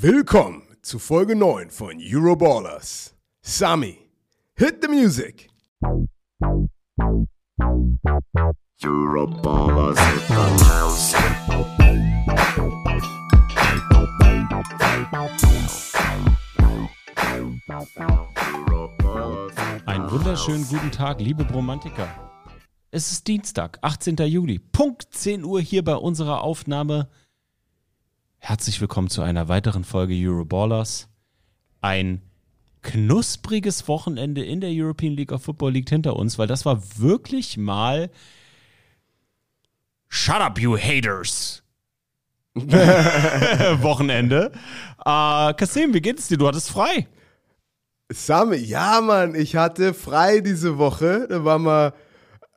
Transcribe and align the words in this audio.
Willkommen 0.00 0.62
zu 0.80 1.00
Folge 1.00 1.34
9 1.34 1.70
von 1.70 1.98
Euroballers. 2.00 3.16
Sami, 3.42 3.98
hit 4.54 4.76
the 4.80 4.86
music. 4.86 5.50
Euroballers 8.80 9.98
in 9.98 10.18
the 10.28 10.34
house. 10.66 11.14
Euroballers. 18.54 19.52
Einen 19.86 20.10
wunderschönen 20.12 20.64
guten 20.68 20.92
Tag, 20.92 21.20
liebe 21.20 21.44
Bromantiker. 21.44 22.06
Es 22.92 23.10
ist 23.10 23.26
Dienstag, 23.26 23.80
18. 23.82 24.16
Juli, 24.28 24.60
Punkt 24.60 25.08
10 25.10 25.42
Uhr 25.42 25.60
hier 25.60 25.82
bei 25.82 25.96
unserer 25.96 26.42
Aufnahme. 26.42 27.08
Herzlich 28.38 28.80
willkommen 28.80 29.10
zu 29.10 29.20
einer 29.22 29.48
weiteren 29.48 29.84
Folge 29.84 30.14
Euroballers. 30.14 31.08
Ein 31.80 32.22
knuspriges 32.82 33.88
Wochenende 33.88 34.44
in 34.44 34.60
der 34.60 34.70
European 34.72 35.12
League 35.14 35.32
of 35.32 35.42
Football 35.42 35.72
liegt 35.72 35.90
hinter 35.90 36.16
uns, 36.16 36.38
weil 36.38 36.46
das 36.46 36.64
war 36.64 36.80
wirklich 36.98 37.56
mal 37.56 38.10
Shut 40.08 40.40
up, 40.40 40.58
you 40.58 40.78
haters! 40.78 41.62
Wochenende. 42.54 44.52
Äh, 45.04 45.52
Kasim, 45.54 45.92
wie 45.92 46.00
geht's 46.00 46.28
dir? 46.28 46.38
Du 46.38 46.48
hattest 46.48 46.70
frei. 46.70 47.06
Sami, 48.10 48.56
ja 48.56 49.00
Mann, 49.02 49.34
ich 49.34 49.56
hatte 49.56 49.92
frei 49.92 50.40
diese 50.40 50.78
Woche. 50.78 51.26
Da 51.28 51.44
war 51.44 51.58
mal, 51.58 51.92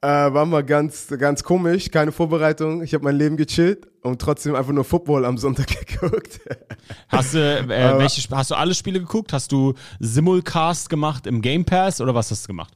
äh, 0.02 0.08
war 0.08 0.46
mal 0.46 0.64
ganz, 0.64 1.08
ganz 1.20 1.44
komisch, 1.44 1.92
keine 1.92 2.12
Vorbereitung. 2.12 2.82
Ich 2.82 2.94
habe 2.94 3.04
mein 3.04 3.16
Leben 3.16 3.38
gechillt 3.38 3.88
und 4.02 4.20
trotzdem 4.20 4.56
einfach 4.56 4.74
nur 4.74 4.84
Football 4.84 5.26
am 5.26 5.38
Sonntag 5.38 5.68
geguckt. 5.88 6.40
Hast 7.08 7.36
du, 7.36 7.38
äh, 7.40 7.98
welche, 8.00 8.28
hast 8.36 8.52
du 8.52 8.56
alle 8.56 8.74
Spiele 8.74 9.00
geguckt? 9.00 9.32
Hast 9.32 9.52
du 9.52 9.76
Simulcast 10.00 10.90
gemacht 10.90 11.28
im 11.28 11.42
Game 11.42 11.66
Pass 11.66 12.02
oder 12.02 12.16
was 12.16 12.32
hast 12.32 12.46
du 12.46 12.48
gemacht? 12.48 12.74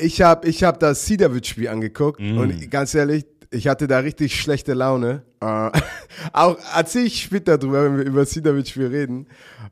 Ich 0.00 0.22
habe 0.22 0.48
ich 0.48 0.62
hab 0.62 0.78
das 0.78 1.04
Sidovic-Spiel 1.06 1.68
angeguckt 1.68 2.20
und 2.20 2.70
ganz 2.70 2.94
ehrlich, 2.94 3.26
ich 3.50 3.68
hatte 3.68 3.86
da 3.86 3.98
richtig 3.98 4.40
schlechte 4.40 4.74
Laune. 4.74 5.24
Äh, 5.40 5.70
auch 6.32 6.56
erzähl 6.74 7.06
ich 7.06 7.20
später 7.20 7.58
drüber, 7.58 7.84
wenn 7.84 7.98
wir 7.98 8.04
über 8.04 8.24
Sidovic-Spiel 8.24 8.86
reden. 8.86 9.26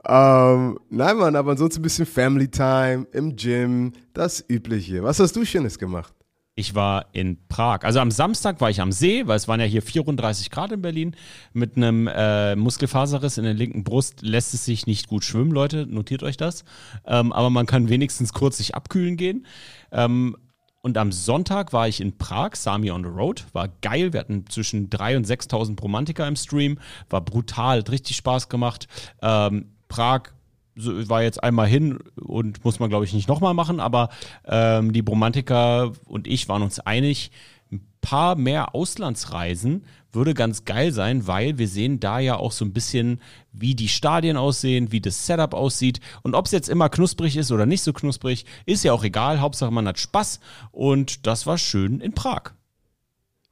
Ähm, 0.04 0.78
nein, 0.90 1.16
Mann, 1.16 1.36
aber 1.36 1.52
ansonsten 1.52 1.80
ein 1.80 1.82
bisschen 1.82 2.06
Family 2.06 2.48
Time 2.48 3.06
im 3.12 3.36
Gym, 3.36 3.92
das 4.12 4.44
Übliche. 4.48 5.02
Was 5.02 5.20
hast 5.20 5.36
du 5.36 5.44
Schönes 5.44 5.78
gemacht? 5.78 6.12
Ich 6.56 6.74
war 6.74 7.06
in 7.12 7.38
Prag. 7.48 7.84
Also 7.84 8.00
am 8.00 8.10
Samstag 8.10 8.60
war 8.60 8.70
ich 8.70 8.80
am 8.80 8.92
See, 8.92 9.26
weil 9.26 9.36
es 9.36 9.48
waren 9.48 9.60
ja 9.60 9.66
hier 9.66 9.82
34 9.82 10.50
Grad 10.50 10.72
in 10.72 10.82
Berlin. 10.82 11.16
Mit 11.52 11.76
einem 11.76 12.06
äh, 12.06 12.56
Muskelfaserriss 12.56 13.38
in 13.38 13.44
der 13.44 13.54
linken 13.54 13.84
Brust 13.84 14.22
lässt 14.22 14.52
es 14.52 14.64
sich 14.64 14.86
nicht 14.86 15.08
gut 15.08 15.24
schwimmen, 15.24 15.52
Leute. 15.52 15.86
Notiert 15.86 16.22
euch 16.22 16.36
das. 16.36 16.64
Ähm, 17.06 17.32
aber 17.32 17.50
man 17.50 17.66
kann 17.66 17.88
wenigstens 17.88 18.32
kurz 18.32 18.58
sich 18.58 18.74
abkühlen 18.74 19.16
gehen. 19.16 19.46
Ähm, 19.92 20.36
und 20.82 20.96
am 20.96 21.12
Sonntag 21.12 21.72
war 21.72 21.88
ich 21.88 22.00
in 22.00 22.16
Prag, 22.18 22.56
Sami 22.56 22.90
on 22.90 23.04
the 23.04 23.10
Road. 23.10 23.44
War 23.52 23.68
geil. 23.80 24.12
Wir 24.12 24.20
hatten 24.20 24.46
zwischen 24.48 24.90
3.000 24.90 25.16
und 25.16 25.26
6.000 25.26 25.76
Bromantiker 25.76 26.26
im 26.26 26.36
Stream. 26.36 26.78
War 27.10 27.20
brutal, 27.20 27.80
hat 27.80 27.90
richtig 27.90 28.16
Spaß 28.16 28.48
gemacht. 28.48 28.88
Ähm, 29.22 29.72
Prag 29.88 30.32
so, 30.76 31.08
war 31.08 31.22
jetzt 31.22 31.42
einmal 31.42 31.66
hin 31.66 31.98
und 32.16 32.64
muss 32.64 32.78
man, 32.78 32.90
glaube 32.90 33.04
ich, 33.04 33.12
nicht 33.12 33.28
nochmal 33.28 33.54
machen, 33.54 33.80
aber 33.80 34.10
ähm, 34.46 34.92
die 34.92 35.02
Bromantiker 35.02 35.92
und 36.06 36.26
ich 36.26 36.48
waren 36.48 36.62
uns 36.62 36.80
einig, 36.80 37.30
ein 37.72 37.86
paar 38.00 38.34
mehr 38.34 38.74
Auslandsreisen 38.74 39.84
würde 40.12 40.34
ganz 40.34 40.64
geil 40.64 40.92
sein, 40.92 41.26
weil 41.26 41.58
wir 41.58 41.68
sehen 41.68 42.00
da 42.00 42.18
ja 42.18 42.36
auch 42.36 42.52
so 42.52 42.64
ein 42.64 42.72
bisschen, 42.72 43.20
wie 43.52 43.74
die 43.74 43.88
Stadien 43.88 44.36
aussehen, 44.36 44.90
wie 44.90 45.00
das 45.00 45.26
Setup 45.26 45.54
aussieht 45.54 46.00
und 46.22 46.34
ob 46.34 46.46
es 46.46 46.52
jetzt 46.52 46.68
immer 46.68 46.88
knusprig 46.88 47.36
ist 47.36 47.52
oder 47.52 47.66
nicht 47.66 47.82
so 47.82 47.92
knusprig, 47.92 48.44
ist 48.66 48.84
ja 48.84 48.92
auch 48.92 49.04
egal, 49.04 49.40
Hauptsache 49.40 49.70
man 49.70 49.86
hat 49.86 49.98
Spaß 49.98 50.40
und 50.72 51.26
das 51.26 51.46
war 51.46 51.58
schön 51.58 52.00
in 52.00 52.12
Prag. 52.12 52.52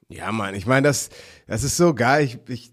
Ja, 0.09 0.31
Mann, 0.31 0.55
ich 0.55 0.65
meine, 0.65 0.87
das, 0.87 1.11
das 1.45 1.63
ist 1.63 1.77
so 1.77 1.93
geil. 1.93 2.25
Ich, 2.25 2.39
ich, 2.49 2.71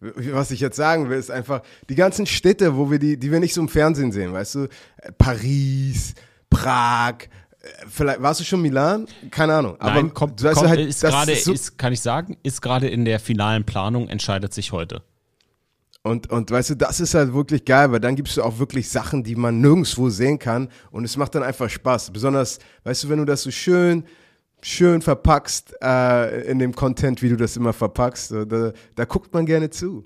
was 0.00 0.50
ich 0.50 0.60
jetzt 0.60 0.76
sagen 0.76 1.08
will, 1.08 1.18
ist 1.18 1.30
einfach 1.30 1.62
die 1.88 1.94
ganzen 1.94 2.26
Städte, 2.26 2.76
wo 2.76 2.90
wir 2.90 2.98
die, 2.98 3.18
die 3.18 3.30
wir 3.30 3.40
nicht 3.40 3.54
so 3.54 3.60
im 3.60 3.68
Fernsehen 3.68 4.12
sehen, 4.12 4.32
weißt 4.32 4.54
du? 4.56 4.64
Äh, 4.98 5.12
Paris, 5.16 6.14
Prag, 6.48 7.14
äh, 7.60 7.68
vielleicht, 7.88 8.22
warst 8.22 8.40
du 8.40 8.44
schon 8.44 8.62
Milan? 8.62 9.06
Keine 9.30 9.54
Ahnung. 9.54 9.76
Aber 9.78 9.94
Nein, 9.94 10.14
kommt, 10.14 10.40
du 10.40 10.44
weißt 10.44 10.56
kommt, 10.56 10.68
halt, 10.68 10.80
ist 10.80 11.02
gerade, 11.02 11.36
so- 11.36 11.54
kann 11.76 11.92
ich 11.92 12.00
sagen, 12.00 12.36
ist 12.42 12.62
gerade 12.62 12.88
in 12.88 13.04
der 13.04 13.20
finalen 13.20 13.64
Planung, 13.64 14.08
entscheidet 14.08 14.54
sich 14.54 14.72
heute. 14.72 15.02
Und, 16.02 16.30
und 16.30 16.50
weißt 16.50 16.70
du, 16.70 16.74
das 16.76 16.98
ist 17.00 17.12
halt 17.12 17.34
wirklich 17.34 17.66
geil, 17.66 17.92
weil 17.92 18.00
dann 18.00 18.16
gibst 18.16 18.36
du 18.38 18.42
auch 18.42 18.58
wirklich 18.58 18.88
Sachen, 18.88 19.22
die 19.22 19.36
man 19.36 19.60
nirgendwo 19.60 20.08
sehen 20.08 20.38
kann 20.38 20.70
und 20.90 21.04
es 21.04 21.18
macht 21.18 21.34
dann 21.34 21.42
einfach 21.42 21.68
Spaß. 21.68 22.10
Besonders, 22.10 22.58
weißt 22.84 23.04
du, 23.04 23.08
wenn 23.10 23.18
du 23.18 23.26
das 23.26 23.42
so 23.42 23.50
schön, 23.50 24.04
schön 24.62 25.02
verpackst 25.02 25.74
äh, 25.82 26.50
in 26.50 26.58
dem 26.58 26.74
Content, 26.74 27.22
wie 27.22 27.28
du 27.28 27.36
das 27.36 27.56
immer 27.56 27.72
verpackst, 27.72 28.32
da, 28.32 28.72
da 28.94 29.04
guckt 29.04 29.32
man 29.32 29.46
gerne 29.46 29.70
zu. 29.70 30.04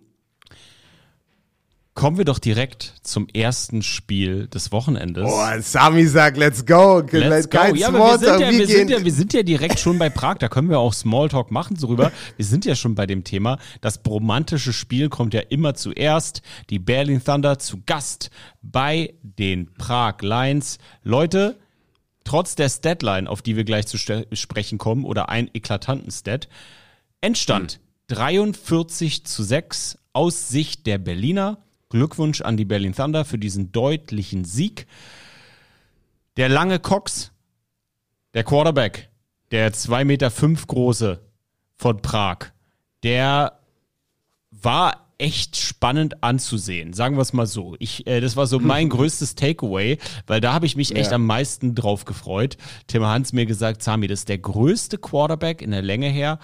Kommen 1.94 2.18
wir 2.18 2.24
doch 2.24 2.40
direkt 2.40 2.94
zum 3.04 3.28
ersten 3.28 3.80
Spiel 3.84 4.48
des 4.48 4.72
Wochenendes. 4.72 5.26
Oh, 5.28 5.60
Sami 5.60 6.06
sagt, 6.06 6.36
let's 6.36 6.66
go. 6.66 7.00
Let's 7.08 7.48
go. 7.48 7.58
Kein 7.58 7.76
Ja, 7.76 7.86
aber 7.86 7.98
wir 8.00 8.18
sind 8.18 8.40
ja, 8.40 8.50
wir 8.50 8.58
wir, 8.58 8.66
sind 8.66 8.90
ja, 8.90 9.04
wir 9.04 9.12
sind 9.12 9.32
ja 9.32 9.42
direkt 9.44 9.78
schon 9.78 9.96
bei 9.96 10.10
Prag, 10.10 10.38
da 10.38 10.48
können 10.48 10.68
wir 10.68 10.80
auch 10.80 10.92
Smalltalk 10.92 11.52
machen 11.52 11.76
drüber. 11.76 12.10
Wir 12.36 12.44
sind 12.44 12.64
ja 12.64 12.74
schon 12.74 12.96
bei 12.96 13.06
dem 13.06 13.22
Thema. 13.22 13.58
Das 13.80 13.98
bromantische 14.02 14.72
Spiel 14.72 15.08
kommt 15.08 15.34
ja 15.34 15.40
immer 15.40 15.74
zuerst. 15.74 16.42
Die 16.68 16.80
Berlin 16.80 17.22
Thunder 17.22 17.60
zu 17.60 17.78
Gast 17.86 18.30
bei 18.60 19.14
den 19.22 19.72
Prag 19.74 20.16
Lions. 20.20 20.78
Leute, 21.04 21.60
trotz 22.24 22.54
der 22.56 22.68
Statline, 22.68 23.28
auf 23.28 23.42
die 23.42 23.56
wir 23.56 23.64
gleich 23.64 23.86
zu 23.86 23.98
sprechen 23.98 24.78
kommen, 24.78 25.04
oder 25.04 25.28
einen 25.28 25.50
eklatanten 25.52 26.10
Stat, 26.10 26.48
Endstand 27.20 27.80
43 28.08 29.24
zu 29.24 29.42
6 29.42 29.98
aus 30.12 30.48
Sicht 30.48 30.86
der 30.86 30.98
Berliner. 30.98 31.58
Glückwunsch 31.88 32.40
an 32.40 32.56
die 32.56 32.64
Berlin 32.64 32.94
Thunder 32.94 33.24
für 33.24 33.38
diesen 33.38 33.70
deutlichen 33.70 34.44
Sieg. 34.44 34.86
Der 36.36 36.48
lange 36.48 36.80
Cox, 36.80 37.30
der 38.34 38.42
Quarterback, 38.42 39.10
der 39.52 39.72
2,5 39.72 40.04
Meter 40.04 40.30
fünf 40.30 40.66
große 40.66 41.20
von 41.76 42.02
Prag, 42.02 42.50
der 43.04 43.60
war 44.50 45.03
echt 45.18 45.56
spannend 45.56 46.22
anzusehen, 46.22 46.92
sagen 46.92 47.16
wir 47.16 47.22
es 47.22 47.32
mal 47.32 47.46
so. 47.46 47.76
Ich, 47.78 48.06
äh, 48.06 48.20
das 48.20 48.36
war 48.36 48.46
so 48.46 48.58
mein 48.60 48.88
größtes 48.88 49.34
Takeaway, 49.34 49.98
weil 50.26 50.40
da 50.40 50.52
habe 50.52 50.66
ich 50.66 50.76
mich 50.76 50.94
echt 50.96 51.10
Ja. 51.10 51.16
am 51.16 51.26
meisten 51.26 51.74
drauf 51.74 52.04
gefreut. 52.04 52.56
Tim 52.86 53.04
Hans 53.04 53.32
mir 53.32 53.46
gesagt, 53.46 53.82
Sami, 53.82 54.06
das 54.06 54.20
ist 54.20 54.28
der 54.28 54.38
größte 54.38 54.98
Quarterback 54.98 55.62
in 55.62 55.70
der 55.70 55.82
Länge 55.82 56.08
her 56.08 56.38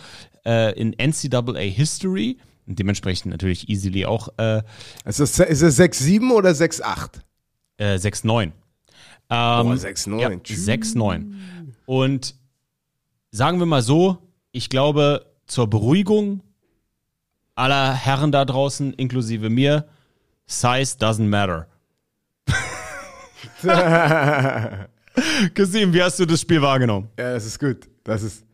äh, 0.46 0.78
in 0.78 0.92
NCAA 0.98 1.58
History. 1.60 2.38
Und 2.66 2.78
dementsprechend 2.78 3.32
natürlich 3.32 3.68
easily 3.68 4.06
auch 4.06 4.28
äh, 4.38 4.62
Ist 5.04 5.18
es, 5.20 5.38
ist 5.38 5.62
es 5.62 5.78
6-7 5.80 6.30
oder 6.32 6.50
6-8? 6.50 7.20
äh, 7.78 7.94
6-9. 7.96 8.42
Ähm, 8.42 8.52
Oh, 9.32 9.34
6-9. 9.72 10.20
Ja, 10.20 10.36
Tschüss. 10.38 10.68
6-9. 10.68 11.32
Und 11.86 12.34
sagen 13.32 13.58
wir 13.58 13.66
mal 13.66 13.82
so, 13.82 14.18
ich 14.52 14.68
glaube, 14.70 15.26
zur 15.46 15.68
Beruhigung 15.68 16.42
aller 17.60 17.94
Herren 17.94 18.32
da 18.32 18.44
draußen, 18.44 18.92
inklusive 18.94 19.50
mir, 19.50 19.86
Size 20.46 20.96
doesn't 20.98 21.28
matter. 21.28 21.66
Gesehen, 25.54 25.92
wie 25.92 26.02
hast 26.02 26.18
du 26.18 26.26
das 26.26 26.40
Spiel 26.40 26.62
wahrgenommen? 26.62 27.08
Ja, 27.18 27.34
das 27.34 27.46
ist 27.46 27.58
gut. 27.58 27.88
Das 28.04 28.22
ist. 28.22 28.44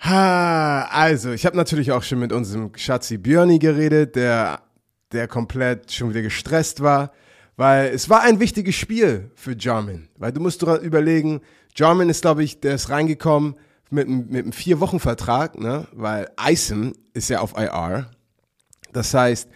Ha, 0.00 0.88
also, 0.90 1.32
ich 1.32 1.46
habe 1.46 1.56
natürlich 1.56 1.92
auch 1.92 2.02
schon 2.02 2.18
mit 2.18 2.32
unserem 2.32 2.72
Schatzi 2.76 3.18
Björni 3.18 3.58
geredet, 3.58 4.16
der, 4.16 4.60
der 5.12 5.28
komplett 5.28 5.92
schon 5.92 6.10
wieder 6.10 6.22
gestresst 6.22 6.82
war, 6.82 7.12
weil 7.56 7.94
es 7.94 8.08
war 8.10 8.22
ein 8.22 8.40
wichtiges 8.40 8.74
Spiel 8.74 9.30
für 9.34 9.56
Jarmin. 9.56 10.08
Weil 10.16 10.32
du 10.32 10.40
musst 10.40 10.62
überlegen, 10.62 11.40
Jarmin 11.74 12.08
ist, 12.08 12.22
glaube 12.22 12.44
ich, 12.44 12.60
der 12.60 12.74
ist 12.74 12.90
reingekommen 12.90 13.56
mit, 13.90 14.06
einem- 14.06 14.26
mit 14.28 14.42
einem 14.44 14.52
Vier-Wochen-Vertrag, 14.52 15.58
ne? 15.58 15.86
weil 15.92 16.28
Isom 16.48 16.92
ist 17.14 17.28
ja 17.30 17.40
auf 17.40 17.54
IR. 17.56 18.10
Das 18.92 19.12
heißt, 19.14 19.48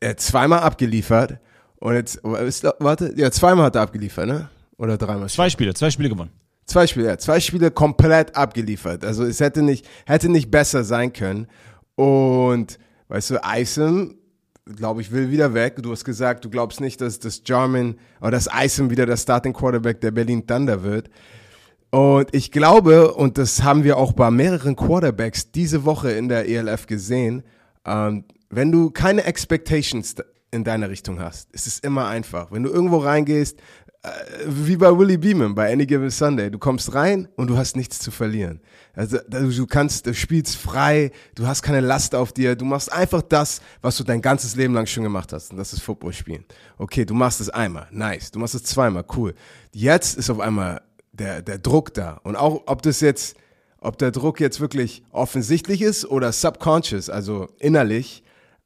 er 0.00 0.10
hat 0.10 0.20
zweimal 0.20 0.60
abgeliefert 0.60 1.38
und 1.76 1.94
jetzt, 1.94 2.20
warte, 2.22 3.12
ja, 3.16 3.30
zweimal 3.30 3.66
hat 3.66 3.76
er 3.76 3.82
abgeliefert, 3.82 4.26
ne? 4.26 4.48
Oder 4.78 4.96
dreimal? 4.98 5.28
Zwei 5.28 5.48
Spiele, 5.50 5.74
zwei 5.74 5.90
Spiele 5.90 6.08
gewonnen. 6.08 6.30
Zwei 6.64 6.86
Spiele, 6.86 7.06
ja, 7.06 7.18
zwei 7.18 7.40
Spiele 7.40 7.70
komplett 7.70 8.36
abgeliefert. 8.36 9.04
Also 9.04 9.24
es 9.24 9.40
hätte 9.40 9.62
nicht, 9.62 9.86
hätte 10.06 10.28
nicht 10.28 10.50
besser 10.50 10.84
sein 10.84 11.12
können. 11.12 11.46
Und 11.94 12.78
weißt 13.08 13.30
du, 13.30 13.38
Isom, 13.56 14.14
glaube 14.76 15.00
ich, 15.00 15.10
will 15.12 15.30
wieder 15.30 15.54
weg. 15.54 15.76
Du 15.82 15.90
hast 15.92 16.04
gesagt, 16.04 16.44
du 16.44 16.50
glaubst 16.50 16.80
nicht, 16.80 17.00
dass 17.00 17.18
das 17.18 17.42
Jarman 17.44 17.96
oder 18.20 18.32
das 18.32 18.48
Isom 18.52 18.90
wieder 18.90 19.06
der 19.06 19.16
Starting 19.16 19.52
Quarterback 19.52 20.00
der 20.00 20.10
Berlin 20.12 20.46
Thunder 20.46 20.82
wird. 20.82 21.10
Und 21.92 22.34
ich 22.34 22.50
glaube, 22.50 23.12
und 23.12 23.36
das 23.36 23.62
haben 23.62 23.84
wir 23.84 23.98
auch 23.98 24.14
bei 24.14 24.30
mehreren 24.30 24.76
Quarterbacks 24.76 25.52
diese 25.52 25.84
Woche 25.84 26.10
in 26.10 26.30
der 26.30 26.48
ELF 26.48 26.86
gesehen, 26.86 27.42
ähm, 27.84 28.24
wenn 28.48 28.72
du 28.72 28.90
keine 28.90 29.24
Expectations 29.24 30.14
in 30.50 30.64
deiner 30.64 30.88
Richtung 30.88 31.20
hast, 31.20 31.52
ist 31.52 31.66
es 31.66 31.80
immer 31.80 32.06
einfach. 32.06 32.50
Wenn 32.50 32.62
du 32.62 32.70
irgendwo 32.70 32.96
reingehst, 32.96 33.58
äh, 34.04 34.08
wie 34.46 34.76
bei 34.76 34.96
Willie 34.96 35.18
Beeman 35.18 35.54
bei 35.54 35.70
Any 35.70 35.84
Given 35.84 36.08
Sunday, 36.08 36.50
du 36.50 36.58
kommst 36.58 36.94
rein 36.94 37.28
und 37.36 37.48
du 37.48 37.58
hast 37.58 37.76
nichts 37.76 37.98
zu 37.98 38.10
verlieren. 38.10 38.62
Also 38.94 39.18
du 39.28 39.66
kannst, 39.66 40.06
du 40.06 40.14
spielst 40.14 40.56
frei, 40.56 41.10
du 41.34 41.46
hast 41.46 41.60
keine 41.60 41.80
Last 41.80 42.14
auf 42.14 42.32
dir, 42.32 42.56
du 42.56 42.64
machst 42.64 42.90
einfach 42.90 43.20
das, 43.20 43.60
was 43.82 43.98
du 43.98 44.04
dein 44.04 44.22
ganzes 44.22 44.56
Leben 44.56 44.72
lang 44.72 44.86
schon 44.86 45.02
gemacht 45.02 45.30
hast, 45.34 45.50
und 45.50 45.58
das 45.58 45.74
ist 45.74 45.82
Football 45.82 46.14
spielen. 46.14 46.46
Okay, 46.78 47.04
du 47.04 47.12
machst 47.12 47.42
es 47.42 47.50
einmal, 47.50 47.86
nice, 47.90 48.30
du 48.30 48.38
machst 48.38 48.54
es 48.54 48.64
zweimal, 48.64 49.04
cool. 49.14 49.34
Jetzt 49.72 50.16
ist 50.16 50.30
auf 50.30 50.40
einmal 50.40 50.80
der, 51.12 51.42
der 51.42 51.58
Druck 51.58 51.94
da. 51.94 52.20
Und 52.24 52.36
auch, 52.36 52.62
ob 52.66 52.82
das 52.82 53.00
jetzt, 53.00 53.36
ob 53.78 53.98
der 53.98 54.10
Druck 54.10 54.40
jetzt 54.40 54.60
wirklich 54.60 55.02
offensichtlich 55.10 55.82
ist 55.82 56.04
oder 56.04 56.32
subconscious, 56.32 57.10
also 57.10 57.48
innerlich, 57.58 58.22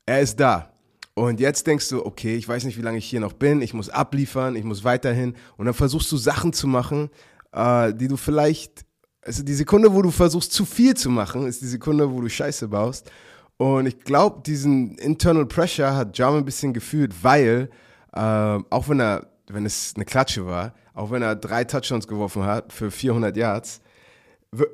er 0.07 0.21
ist 0.21 0.41
da. 0.41 0.73
Und 1.15 1.41
jetzt 1.41 1.67
denkst 1.67 1.89
du, 1.89 2.05
okay, 2.05 2.37
ich 2.37 2.47
weiß 2.47 2.65
nicht, 2.65 2.77
wie 2.77 2.83
lange 2.83 2.99
ich 2.99 3.07
hier 3.07 3.21
noch 3.21 3.33
bin, 3.33 3.63
ich 3.63 3.73
muss 3.73 3.89
abliefern, 3.89 4.55
ich 4.55 4.65
muss 4.65 4.85
weiterhin. 4.85 5.35
Und 5.57 5.67
dann 5.67 5.75
versuchst 5.75 6.13
du 6.13 6.17
Sachen 6.17 6.53
zu 6.53 6.67
machen, 6.67 7.11
äh, 7.53 7.95
die 7.95 8.09
du 8.09 8.17
vielleicht 8.17 8.87
also 9.27 9.43
die 9.43 9.55
Sekunde, 9.55 9.93
wo 9.93 10.03
du 10.03 10.11
versuchst, 10.11 10.53
zu 10.53 10.65
viel 10.65 10.95
zu 10.95 11.11
machen, 11.11 11.47
ist 11.47 11.61
die 11.61 11.67
Sekunde, 11.67 12.11
wo 12.13 12.21
du 12.21 12.29
Scheiße 12.29 12.69
baust. 12.69 13.11
Und 13.57 13.87
ich 13.87 13.99
glaube, 14.01 14.43
diesen 14.47 14.97
Internal 14.99 15.47
Pressure 15.47 15.97
hat 15.97 16.17
Jam 16.17 16.37
ein 16.37 16.45
bisschen 16.45 16.73
gefühlt, 16.73 17.13
weil, 17.25 17.71
äh, 18.13 18.21
auch 18.21 18.89
wenn 18.89 19.01
er, 19.01 19.27
wenn 19.49 19.67
es 19.67 19.95
eine 19.97 20.05
Klatsche 20.05 20.47
war, 20.47 20.75
auch 20.97 21.13
wenn 21.13 21.23
er 21.23 21.37
drei 21.37 21.63
Touchdowns 21.63 22.09
geworfen 22.09 22.45
hat 22.45 22.73
für 22.73 22.91
400 22.91 23.37
Yards, 23.37 23.81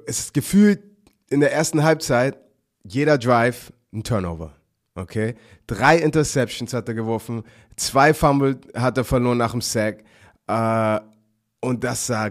es 0.06 0.20
ist 0.20 0.34
gefühlt 0.34 0.82
in 1.28 1.40
der 1.40 1.52
ersten 1.52 1.82
Halbzeit 1.82 2.38
jeder 2.84 3.19
Drive 3.19 3.72
ein 3.92 4.02
Turnover. 4.02 4.54
Okay? 4.94 5.34
Drei 5.66 5.98
Interceptions 5.98 6.72
hat 6.72 6.88
er 6.88 6.94
geworfen, 6.94 7.42
zwei 7.76 8.14
Fumble 8.14 8.58
hat 8.74 8.96
er 8.96 9.04
verloren 9.04 9.38
nach 9.38 9.52
dem 9.52 9.60
Sack. 9.60 10.04
Äh, 10.46 11.00
und 11.60 11.84
das 11.84 12.06
sah 12.06 12.30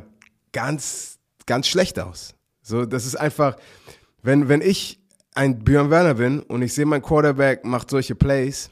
ganz 0.51 1.19
ganz 1.51 1.67
schlecht 1.67 1.99
aus. 1.99 2.33
So, 2.61 2.85
das 2.85 3.05
ist 3.05 3.15
einfach, 3.15 3.57
wenn, 4.21 4.47
wenn 4.47 4.61
ich 4.61 4.99
ein 5.33 5.59
Björn 5.59 5.89
Werner 5.89 6.13
bin 6.13 6.41
und 6.41 6.61
ich 6.61 6.73
sehe, 6.73 6.85
mein 6.85 7.01
Quarterback 7.01 7.65
macht 7.65 7.89
solche 7.89 8.15
Plays, 8.15 8.69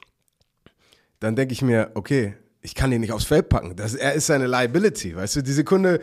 dann 1.20 1.36
denke 1.36 1.54
ich 1.54 1.62
mir, 1.62 1.92
okay, 1.96 2.36
ich 2.62 2.76
kann 2.76 2.92
ihn 2.92 3.02
nicht 3.02 3.14
aufs 3.14 3.26
Feld 3.26 3.50
packen. 3.50 3.76
Das, 3.76 3.96
er 3.96 4.14
ist 4.14 4.30
eine 4.32 4.48
Liability, 4.48 5.16
weißt 5.16 5.38
du, 5.38 5.44
die 5.44 5.54
Sekunde, 5.54 6.02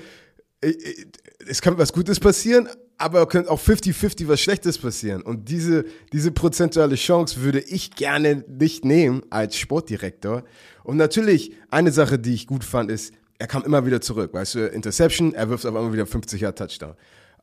es 0.60 1.60
könnte 1.62 1.78
was 1.78 1.92
Gutes 1.92 2.18
passieren, 2.18 2.68
aber 2.98 3.26
könnte 3.28 3.50
auch 3.50 3.60
50-50 3.60 4.26
was 4.28 4.40
Schlechtes 4.40 4.78
passieren. 4.78 5.22
Und 5.22 5.48
diese, 5.48 5.84
diese 6.12 6.30
prozentuale 6.32 6.94
Chance 6.94 7.42
würde 7.42 7.60
ich 7.60 7.94
gerne 7.94 8.44
nicht 8.48 8.84
nehmen 8.84 9.22
als 9.30 9.56
Sportdirektor. 9.56 10.44
Und 10.82 10.96
natürlich, 10.96 11.52
eine 11.70 11.92
Sache, 11.92 12.18
die 12.18 12.34
ich 12.34 12.46
gut 12.46 12.64
fand, 12.64 12.90
ist, 12.90 13.12
er 13.38 13.46
kam 13.46 13.64
immer 13.64 13.84
wieder 13.84 14.00
zurück, 14.00 14.32
weißt 14.32 14.54
du, 14.54 14.66
Interception, 14.68 15.34
er 15.34 15.50
wirft 15.50 15.66
auf 15.66 15.74
einmal 15.74 15.92
wieder 15.92 16.06
50 16.06 16.40
Jahre 16.40 16.54
Touchdown. 16.54 16.94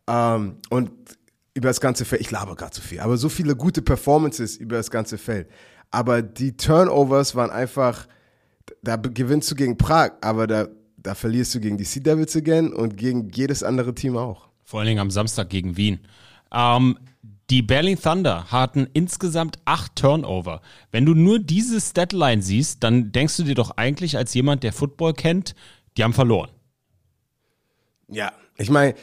Ähm, 0.07 0.57
und 0.71 0.89
über 1.53 1.67
das 1.67 1.79
ganze 1.79 2.03
Feld, 2.03 2.21
ich 2.21 2.31
laber 2.31 2.55
gerade 2.55 2.71
zu 2.71 2.81
viel, 2.81 2.99
aber 2.99 3.17
so 3.17 3.29
viele 3.29 3.55
gute 3.55 3.83
Performances 3.83 4.57
über 4.57 4.77
das 4.77 4.89
ganze 4.89 5.19
Feld. 5.19 5.47
Aber 5.91 6.23
die 6.23 6.57
Turnovers 6.57 7.35
waren 7.35 7.51
einfach, 7.51 8.07
da 8.81 8.95
gewinnst 8.95 9.49
du 9.51 9.55
gegen 9.55 9.77
Prag, 9.77 10.11
aber 10.21 10.47
da, 10.47 10.67
da 10.97 11.15
verlierst 11.15 11.55
du 11.55 11.59
gegen 11.59 11.77
die 11.77 11.83
Sea 11.83 12.03
Devils 12.03 12.35
again 12.35 12.73
und 12.73 12.97
gegen 12.97 13.29
jedes 13.29 13.63
andere 13.63 13.93
Team 13.93 14.17
auch. 14.17 14.49
Vor 14.63 14.79
allen 14.79 14.87
Dingen 14.87 14.99
am 14.99 15.11
Samstag 15.11 15.49
gegen 15.49 15.77
Wien. 15.77 15.99
Ähm, 16.51 16.97
die 17.49 17.61
Berlin 17.61 17.99
Thunder 17.99 18.51
hatten 18.51 18.87
insgesamt 18.93 19.59
acht 19.65 19.95
Turnover. 19.95 20.61
Wenn 20.91 21.05
du 21.05 21.13
nur 21.13 21.39
diese 21.39 21.79
Statline 21.81 22.41
siehst, 22.41 22.83
dann 22.83 23.11
denkst 23.11 23.37
du 23.37 23.43
dir 23.43 23.55
doch 23.55 23.71
eigentlich 23.71 24.17
als 24.17 24.33
jemand, 24.33 24.63
der 24.63 24.73
Football 24.73 25.13
kennt, 25.13 25.53
die 25.97 26.03
haben 26.03 26.13
verloren. 26.13 26.49
Ja, 28.07 28.31
ich 28.57 28.69
meine, 28.69 28.95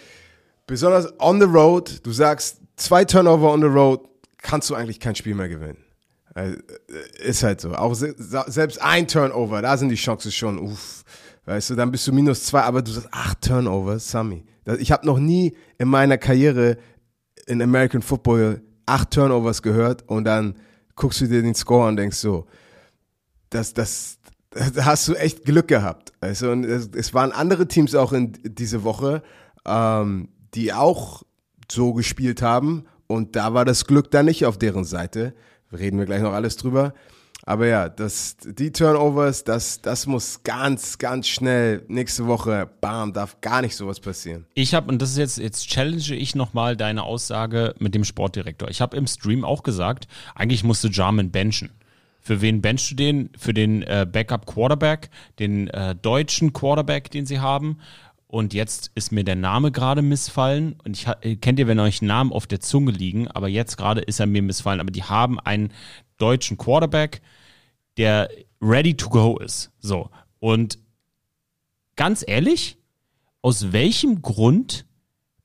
besonders 0.67 1.12
on 1.21 1.41
the 1.41 1.47
road, 1.47 2.01
du 2.05 2.12
sagst, 2.12 2.61
zwei 2.77 3.05
Turnover 3.05 3.53
on 3.53 3.61
the 3.61 3.67
road, 3.67 4.09
kannst 4.39 4.71
du 4.71 4.75
eigentlich 4.75 5.01
kein 5.01 5.15
Spiel 5.15 5.35
mehr 5.35 5.49
gewinnen. 5.49 5.85
Also, 6.35 6.56
äh, 6.56 7.29
ist 7.29 7.43
halt 7.43 7.61
so. 7.61 7.75
Auch 7.75 7.94
selbst 7.94 8.81
ein 8.81 9.09
Turnover, 9.09 9.62
da 9.62 9.77
sind 9.77 9.88
die 9.88 9.97
Chancen 9.97 10.32
schon, 10.32 10.59
uff. 10.59 11.05
Weißt 11.47 11.71
du, 11.71 11.75
dann 11.75 11.91
bist 11.91 12.06
du 12.06 12.12
minus 12.12 12.44
zwei, 12.44 12.62
aber 12.62 12.82
du 12.82 12.93
sagst, 12.93 13.09
acht 13.12 13.41
Turnovers, 13.41 14.11
Sammy. 14.11 14.44
Ich 14.79 14.93
habe 14.93 15.06
noch 15.06 15.19
nie 15.19 15.56
in 15.79 15.88
meiner 15.88 16.19
Karriere 16.19 16.77
in 17.47 17.61
American 17.61 18.03
Football 18.03 18.62
acht 18.87 19.11
Turnovers 19.11 19.62
gehört 19.62 20.09
und 20.09 20.25
dann 20.25 20.56
guckst 20.97 21.21
du 21.21 21.27
dir 21.27 21.43
den 21.43 21.55
Score 21.55 21.88
und 21.88 21.97
denkst 21.97 22.19
so, 22.19 22.47
das, 23.49 23.75
das, 23.75 24.19
da 24.50 24.85
hast 24.85 25.09
du 25.09 25.15
echt 25.15 25.44
Glück 25.44 25.69
gehabt. 25.69 26.12
Also, 26.21 26.50
und 26.50 26.65
es, 26.65 26.91
es 26.94 27.15
waren 27.15 27.33
andere 27.33 27.67
Teams 27.67 27.94
auch 27.94 28.12
in 28.12 28.33
diese 28.44 28.85
Woche, 28.85 29.23
ähm, 29.65 30.29
die 30.55 30.73
auch 30.73 31.23
so 31.71 31.94
gespielt 31.94 32.43
haben. 32.43 32.85
Und 33.06 33.35
da 33.35 33.55
war 33.55 33.65
das 33.65 33.87
Glück 33.87 34.11
dann 34.11 34.26
nicht 34.26 34.47
auf 34.47 34.59
deren 34.59 34.85
Seite. 34.85 35.35
Reden 35.72 35.99
wir 35.99 36.06
gleich 36.06 36.22
noch 36.22 36.32
alles 36.32 36.56
drüber. 36.56 36.94
Aber 37.44 37.67
ja, 37.67 37.88
das, 37.88 38.37
die 38.44 38.70
Turnovers, 38.70 39.44
das, 39.44 39.81
das 39.81 40.06
muss 40.06 40.43
ganz, 40.43 40.99
ganz 40.99 41.26
schnell 41.26 41.82
nächste 41.88 42.26
Woche, 42.26 42.69
bam, 42.81 43.12
darf 43.12 43.40
gar 43.40 43.62
nicht 43.62 43.76
sowas 43.76 43.99
passieren. 43.99 44.46
Ich 44.55 44.75
habe, 44.75 44.88
und 44.88 45.00
das 45.00 45.12
ist 45.12 45.19
jetzt, 45.19 45.38
jetzt 45.38 45.69
challenge 45.69 46.14
ich 46.14 46.34
nochmal 46.34 46.76
deine 46.76 47.02
Aussage 47.02 47.75
mit 47.78 47.94
dem 47.94 48.05
Sportdirektor. 48.05 48.69
Ich 48.69 48.81
habe 48.81 48.96
im 48.96 49.06
Stream 49.06 49.44
auch 49.44 49.62
gesagt, 49.62 50.06
eigentlich 50.34 50.64
musste 50.64 50.88
Jarman 50.88 51.31
benchen. 51.31 51.70
Für 52.20 52.43
wen 52.43 52.61
benchst 52.61 52.90
du 52.90 52.94
den? 52.94 53.31
Für 53.38 53.55
den 53.55 53.82
äh, 53.82 54.06
Backup 54.11 54.44
Quarterback, 54.44 55.08
den 55.38 55.69
äh, 55.69 55.94
deutschen 55.94 56.52
Quarterback, 56.52 57.11
den 57.11 57.25
sie 57.25 57.40
haben. 57.40 57.78
Und 58.31 58.55
jetzt 58.55 58.93
ist 58.94 59.11
mir 59.11 59.25
der 59.25 59.35
Name 59.35 59.73
gerade 59.73 60.03
missfallen. 60.03 60.77
Und 60.85 60.97
ich 60.97 61.09
äh, 61.23 61.35
kennt 61.35 61.59
ihr, 61.59 61.67
wenn 61.67 61.81
euch 61.81 62.00
Namen 62.00 62.31
auf 62.31 62.47
der 62.47 62.61
Zunge 62.61 62.93
liegen, 62.93 63.27
aber 63.27 63.49
jetzt 63.49 63.77
gerade 63.77 64.03
ist 64.03 64.21
er 64.21 64.27
mir 64.27 64.41
missfallen. 64.41 64.79
Aber 64.79 64.93
die 64.93 65.03
haben 65.03 65.41
einen 65.41 65.73
deutschen 66.17 66.56
Quarterback, 66.56 67.23
der 67.97 68.31
ready 68.62 68.97
to 68.97 69.09
go 69.09 69.37
ist. 69.37 69.73
So. 69.81 70.11
Und 70.38 70.79
ganz 71.97 72.23
ehrlich, 72.25 72.79
aus 73.43 73.73
welchem 73.73 74.23
Grund 74.23 74.87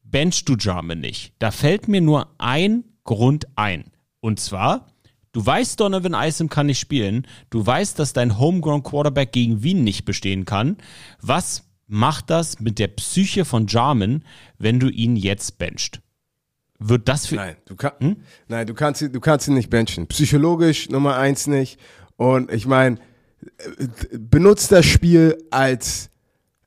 benchst 0.03 0.47
du 0.47 0.55
Jarman 0.55 0.99
nicht? 0.99 1.33
Da 1.39 1.49
fällt 1.49 1.87
mir 1.87 2.01
nur 2.01 2.35
ein 2.37 2.83
Grund 3.03 3.47
ein. 3.55 3.85
Und 4.19 4.39
zwar, 4.39 4.85
Du 5.31 5.45
weißt, 5.45 5.81
Donovan 5.81 6.13
Isom 6.13 6.47
kann 6.47 6.67
nicht 6.67 6.79
spielen. 6.79 7.27
Du 7.49 7.65
weißt, 7.65 7.99
dass 7.99 8.13
dein 8.13 8.39
Homegrown 8.39 8.83
Quarterback 8.83 9.33
gegen 9.33 9.63
Wien 9.63 9.83
nicht 9.83 10.05
bestehen 10.05 10.45
kann. 10.45 10.77
Was 11.19 11.64
macht 11.87 12.29
das 12.29 12.59
mit 12.59 12.79
der 12.79 12.87
Psyche 12.87 13.45
von 13.45 13.67
Jarman, 13.67 14.23
wenn 14.57 14.79
du 14.79 14.89
ihn 14.89 15.15
jetzt 15.15 15.57
bencht? 15.57 16.01
Wird 16.79 17.07
das 17.07 17.27
für. 17.27 17.35
Nein, 17.35 17.55
du, 17.65 17.75
kann, 17.75 17.93
hm? 17.99 18.17
nein, 18.47 18.67
du, 18.67 18.73
kannst, 18.73 19.01
du 19.01 19.19
kannst 19.19 19.47
ihn 19.47 19.53
nicht 19.53 19.69
benchen. 19.69 20.07
Psychologisch 20.07 20.89
Nummer 20.89 21.15
eins 21.15 21.47
nicht. 21.47 21.79
Und 22.17 22.51
ich 22.51 22.65
meine, 22.65 22.97
benutzt 24.11 24.71
das 24.71 24.85
Spiel 24.85 25.37
als, 25.51 26.09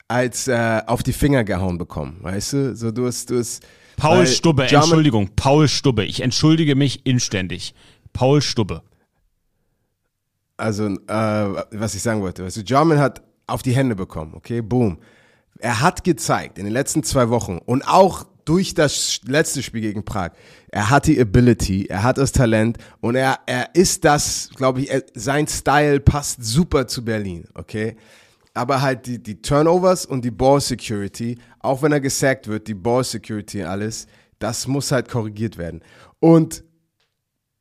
als 0.06 0.48
äh, 0.48 0.80
auf 0.86 1.02
die 1.02 1.12
Finger 1.12 1.44
gehauen 1.44 1.78
bekommen. 1.78 2.18
Weißt 2.20 2.52
du? 2.54 2.76
So, 2.76 2.90
du 2.90 3.06
hast, 3.06 3.30
du 3.30 3.38
hast, 3.38 3.62
Paul 3.96 4.26
Stubbe, 4.26 4.62
Jarman, 4.62 4.82
Entschuldigung, 4.82 5.30
Paul 5.34 5.68
Stubbe. 5.68 6.04
Ich 6.04 6.20
entschuldige 6.20 6.74
mich 6.74 7.04
inständig. 7.04 7.74
Paul 8.12 8.40
Stubbe. 8.40 8.82
Also, 10.56 10.86
äh, 10.86 10.96
was 11.08 11.94
ich 11.94 12.02
sagen 12.02 12.20
wollte, 12.22 12.44
weißt 12.44 12.56
du, 12.56 12.60
Jarman 12.62 12.98
hat 12.98 13.22
auf 13.48 13.62
die 13.62 13.72
Hände 13.72 13.96
bekommen, 13.96 14.34
okay, 14.34 14.60
boom. 14.60 14.98
Er 15.60 15.80
hat 15.80 16.04
gezeigt 16.04 16.58
in 16.58 16.64
den 16.64 16.72
letzten 16.72 17.02
zwei 17.02 17.30
Wochen 17.30 17.58
und 17.58 17.82
auch 17.88 18.24
durch 18.44 18.72
das 18.72 19.20
letzte 19.26 19.62
Spiel 19.62 19.82
gegen 19.82 20.04
Prag, 20.04 20.30
er 20.70 20.88
hat 20.88 21.06
die 21.06 21.20
Ability, 21.20 21.86
er 21.86 22.02
hat 22.02 22.16
das 22.16 22.32
Talent 22.32 22.78
und 23.00 23.14
er, 23.14 23.40
er 23.46 23.74
ist 23.74 24.04
das, 24.04 24.50
glaube 24.56 24.80
ich, 24.80 24.90
er, 24.90 25.02
sein 25.14 25.46
Style 25.46 26.00
passt 26.00 26.42
super 26.42 26.86
zu 26.86 27.04
Berlin, 27.04 27.46
okay? 27.54 27.96
Aber 28.54 28.80
halt 28.80 29.06
die, 29.06 29.22
die 29.22 29.42
Turnovers 29.42 30.06
und 30.06 30.24
die 30.24 30.30
Ball 30.30 30.60
Security, 30.60 31.38
auch 31.60 31.82
wenn 31.82 31.92
er 31.92 32.00
gesackt 32.00 32.48
wird, 32.48 32.68
die 32.68 32.74
Ball 32.74 33.04
Security 33.04 33.64
alles, 33.64 34.06
das 34.38 34.66
muss 34.66 34.92
halt 34.92 35.08
korrigiert 35.08 35.58
werden. 35.58 35.82
Und 36.20 36.64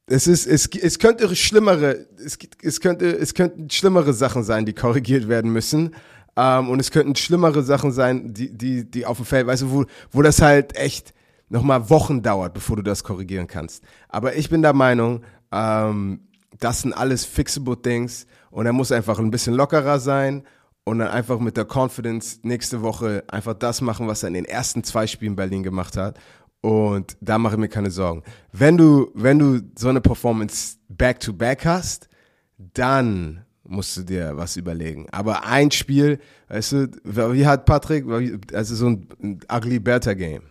es 0.08 0.26
ist, 0.26 0.48
es, 0.48 0.68
es 0.68 1.00
könnte 1.00 1.36
schlimmere, 1.36 2.08
es, 2.24 2.38
es 2.62 2.80
könnte, 2.80 3.08
es 3.08 3.34
könnten 3.34 3.70
schlimmere 3.70 4.14
Sachen 4.14 4.44
sein, 4.44 4.66
die 4.66 4.74
korrigiert 4.74 5.28
werden 5.28 5.52
müssen. 5.52 5.94
Ähm, 6.38 6.70
und 6.70 6.80
es 6.80 6.92
könnten 6.92 7.16
schlimmere 7.16 7.62
Sachen 7.62 7.92
sein, 7.92 8.34
die, 8.34 8.56
die, 8.58 8.90
die 8.90 9.06
auf 9.06 9.18
dem 9.18 9.26
Feld, 9.26 9.48
weißt 9.48 9.64
du, 9.64 9.72
wo, 9.72 9.86
wo 10.12 10.22
das 10.22 10.42
halt 10.42 10.78
echt 10.78 11.14
nochmal 11.50 11.90
Wochen 11.90 12.22
dauert, 12.22 12.54
bevor 12.54 12.78
du 12.78 12.84
das 12.84 13.04
korrigieren 13.04 13.48
kannst. 13.48 13.84
Aber 14.08 14.36
ich 14.36 14.50
bin 14.50 14.62
der 14.62 14.74
Meinung, 14.74 15.24
ähm, 15.52 16.22
das 16.60 16.82
sind 16.82 16.94
alles 16.94 17.26
fixable 17.26 17.82
Things 17.82 18.28
und 18.50 18.66
er 18.66 18.74
muss 18.74 18.92
einfach 18.92 19.20
ein 19.20 19.32
bisschen 19.32 19.56
lockerer 19.56 20.00
sein 20.00 20.44
und 20.84 21.00
dann 21.00 21.10
einfach 21.10 21.40
mit 21.40 21.58
der 21.58 21.66
Confidence 21.66 22.40
nächste 22.44 22.82
Woche 22.82 23.24
einfach 23.28 23.54
das 23.56 23.82
machen, 23.82 24.08
was 24.08 24.24
er 24.24 24.30
in 24.30 24.36
den 24.36 24.46
ersten 24.46 24.84
zwei 24.84 25.06
Spielen 25.06 25.36
Berlin 25.36 25.64
gemacht 25.64 25.98
hat 25.98 26.18
Und 26.62 27.18
da 27.22 27.38
mache 27.38 27.56
ich 27.56 27.60
mir 27.60 27.70
keine 27.70 27.92
Sorgen. 27.92 28.24
Wenn 28.52 28.78
du, 28.78 29.12
wenn 29.14 29.40
du 29.40 29.62
so 29.78 29.90
eine 29.90 30.02
Performance 30.02 30.78
back-to-back 30.90 31.66
hast, 31.66 32.10
dann 32.58 33.46
musst 33.64 33.98
du 33.98 34.04
dir 34.04 34.38
was 34.38 34.58
überlegen. 34.58 35.08
Aber 35.12 35.46
ein 35.46 35.72
Spiel, 35.72 36.20
weißt 36.48 36.72
du, 36.72 36.88
wie 37.04 37.46
hat 37.46 37.66
Patrick, 37.66 38.06
also 38.54 38.76
so 38.76 38.88
ein, 38.88 39.40
ugly 39.52 39.80
better 39.80 40.16
Game. 40.16 40.44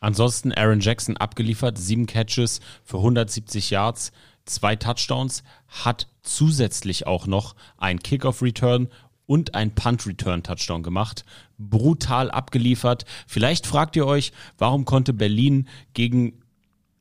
Ansonsten 0.00 0.52
Aaron 0.52 0.80
Jackson 0.80 1.16
abgeliefert, 1.16 1.78
sieben 1.78 2.06
Catches 2.06 2.60
für 2.84 2.98
170 2.98 3.70
Yards, 3.70 4.12
zwei 4.44 4.74
Touchdowns, 4.74 5.44
hat 5.68 6.08
zusätzlich 6.22 7.06
auch 7.06 7.26
noch 7.26 7.54
ein 7.78 8.00
Kickoff-Return 8.00 8.88
und 9.26 9.54
ein 9.54 9.74
Punt-Return-Touchdown 9.74 10.82
gemacht. 10.82 11.24
Brutal 11.58 12.30
abgeliefert. 12.30 13.04
Vielleicht 13.26 13.66
fragt 13.66 13.96
ihr 13.96 14.06
euch, 14.06 14.32
warum 14.58 14.84
konnte 14.84 15.12
Berlin 15.12 15.68
gegen 15.94 16.40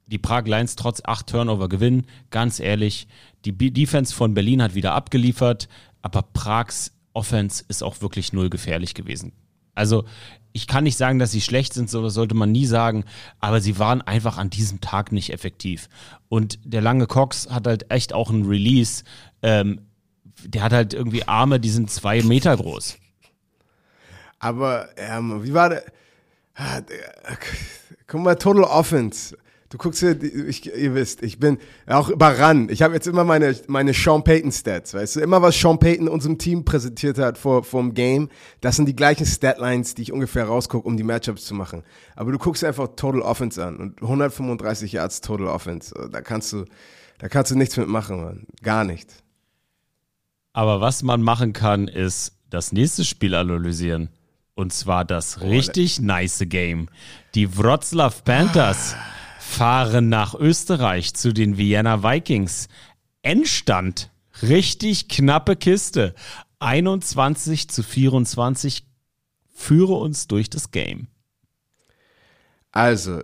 die 0.07 0.17
Prag 0.17 0.45
Lions 0.45 0.75
trotz 0.75 1.01
acht 1.03 1.27
Turnover 1.27 1.69
gewinnen? 1.69 2.05
Ganz 2.29 2.59
ehrlich, 2.59 3.07
die 3.45 3.51
B 3.51 3.69
Defense 3.71 4.13
von 4.13 4.33
Berlin 4.33 4.61
hat 4.61 4.75
wieder 4.75 4.93
abgeliefert, 4.93 5.67
aber 6.01 6.21
Prags 6.21 6.93
Offense 7.13 7.63
ist 7.67 7.83
auch 7.83 8.01
wirklich 8.01 8.33
null 8.33 8.49
gefährlich 8.49 8.93
gewesen. 8.93 9.33
Also 9.73 10.05
ich 10.53 10.67
kann 10.67 10.83
nicht 10.83 10.97
sagen, 10.97 11.19
dass 11.19 11.31
sie 11.31 11.41
schlecht 11.41 11.73
sind, 11.73 11.89
so 11.89 12.07
sollte 12.09 12.35
man 12.35 12.51
nie 12.51 12.65
sagen, 12.65 13.05
aber 13.39 13.61
sie 13.61 13.79
waren 13.79 14.01
einfach 14.01 14.37
an 14.37 14.49
diesem 14.49 14.81
Tag 14.81 15.11
nicht 15.11 15.31
effektiv. 15.31 15.89
Und 16.29 16.59
der 16.63 16.81
lange 16.81 17.07
Cox 17.07 17.49
hat 17.49 17.67
halt 17.67 17.89
echt 17.89 18.13
auch 18.13 18.29
einen 18.29 18.45
Release. 18.45 19.03
Ähm, 19.41 19.81
der 20.45 20.63
hat 20.63 20.73
halt 20.73 20.93
irgendwie 20.93 21.27
Arme, 21.27 21.59
die 21.59 21.69
sind 21.69 21.89
zwei 21.91 22.21
Meter 22.21 22.55
groß. 22.55 22.97
Aber 24.39 24.89
ähm, 24.97 25.43
wie 25.43 25.53
war 25.53 25.69
der? 25.69 25.83
Ah, 26.55 26.81
Guck 28.07 28.21
mal, 28.21 28.35
Total 28.35 28.63
Offense. 28.63 29.37
Du 29.71 29.77
guckst 29.77 30.01
hier, 30.01 30.21
ich, 30.21 30.65
ihr 30.65 30.95
wisst, 30.95 31.23
ich 31.23 31.39
bin 31.39 31.57
auch 31.87 32.09
überrannt. 32.09 32.71
Ich 32.71 32.81
habe 32.81 32.93
jetzt 32.93 33.07
immer 33.07 33.23
meine, 33.23 33.55
meine 33.67 33.93
Sean 33.93 34.21
Payton 34.21 34.51
Stats, 34.51 34.93
weißt 34.93 35.15
du? 35.15 35.19
Immer 35.21 35.41
was 35.41 35.57
Sean 35.57 35.79
Payton 35.79 36.09
unserem 36.09 36.37
Team 36.37 36.65
präsentiert 36.65 37.17
hat 37.17 37.37
vor, 37.37 37.63
vor 37.63 37.81
dem 37.81 37.93
Game, 37.93 38.27
das 38.59 38.75
sind 38.75 38.87
die 38.87 38.95
gleichen 38.97 39.25
Statlines, 39.25 39.95
die 39.95 40.01
ich 40.01 40.11
ungefähr 40.11 40.43
rausgucke, 40.43 40.85
um 40.85 40.97
die 40.97 41.03
Matchups 41.03 41.45
zu 41.45 41.53
machen. 41.53 41.83
Aber 42.17 42.33
du 42.33 42.37
guckst 42.37 42.65
einfach 42.65 42.89
Total 42.97 43.21
Offense 43.21 43.63
an 43.63 43.77
und 43.77 44.01
135 44.01 44.91
Yards 44.91 45.21
Total 45.21 45.47
Offense. 45.47 45.95
Da 46.11 46.19
kannst 46.19 46.51
du, 46.51 46.65
da 47.19 47.29
kannst 47.29 47.51
du 47.51 47.55
nichts 47.55 47.77
mitmachen, 47.77 48.21
Mann. 48.21 48.47
Gar 48.61 48.83
nicht. 48.83 49.23
Aber 50.53 50.81
was 50.81 51.03
man 51.03 51.21
machen 51.21 51.53
kann, 51.53 51.87
ist 51.87 52.33
das 52.49 52.71
nächste 52.71 53.05
Spiel 53.05 53.35
analysieren. 53.35 54.09
Und 54.53 54.73
zwar 54.73 55.05
das 55.05 55.41
richtig 55.41 56.01
nice 56.01 56.43
Game. 56.45 56.89
Die 57.35 57.57
Wroclaw 57.57 58.13
Panthers 58.23 58.95
fahren 59.39 60.09
nach 60.09 60.33
Österreich 60.35 61.13
zu 61.13 61.33
den 61.33 61.57
Vienna 61.57 62.03
Vikings. 62.03 62.67
Endstand. 63.21 64.11
Richtig 64.41 65.07
knappe 65.07 65.55
Kiste. 65.55 66.13
21 66.59 67.69
zu 67.69 67.81
24. 67.81 68.85
Führe 69.53 69.93
uns 69.93 70.27
durch 70.27 70.49
das 70.49 70.71
Game. 70.71 71.07
Also, 72.71 73.21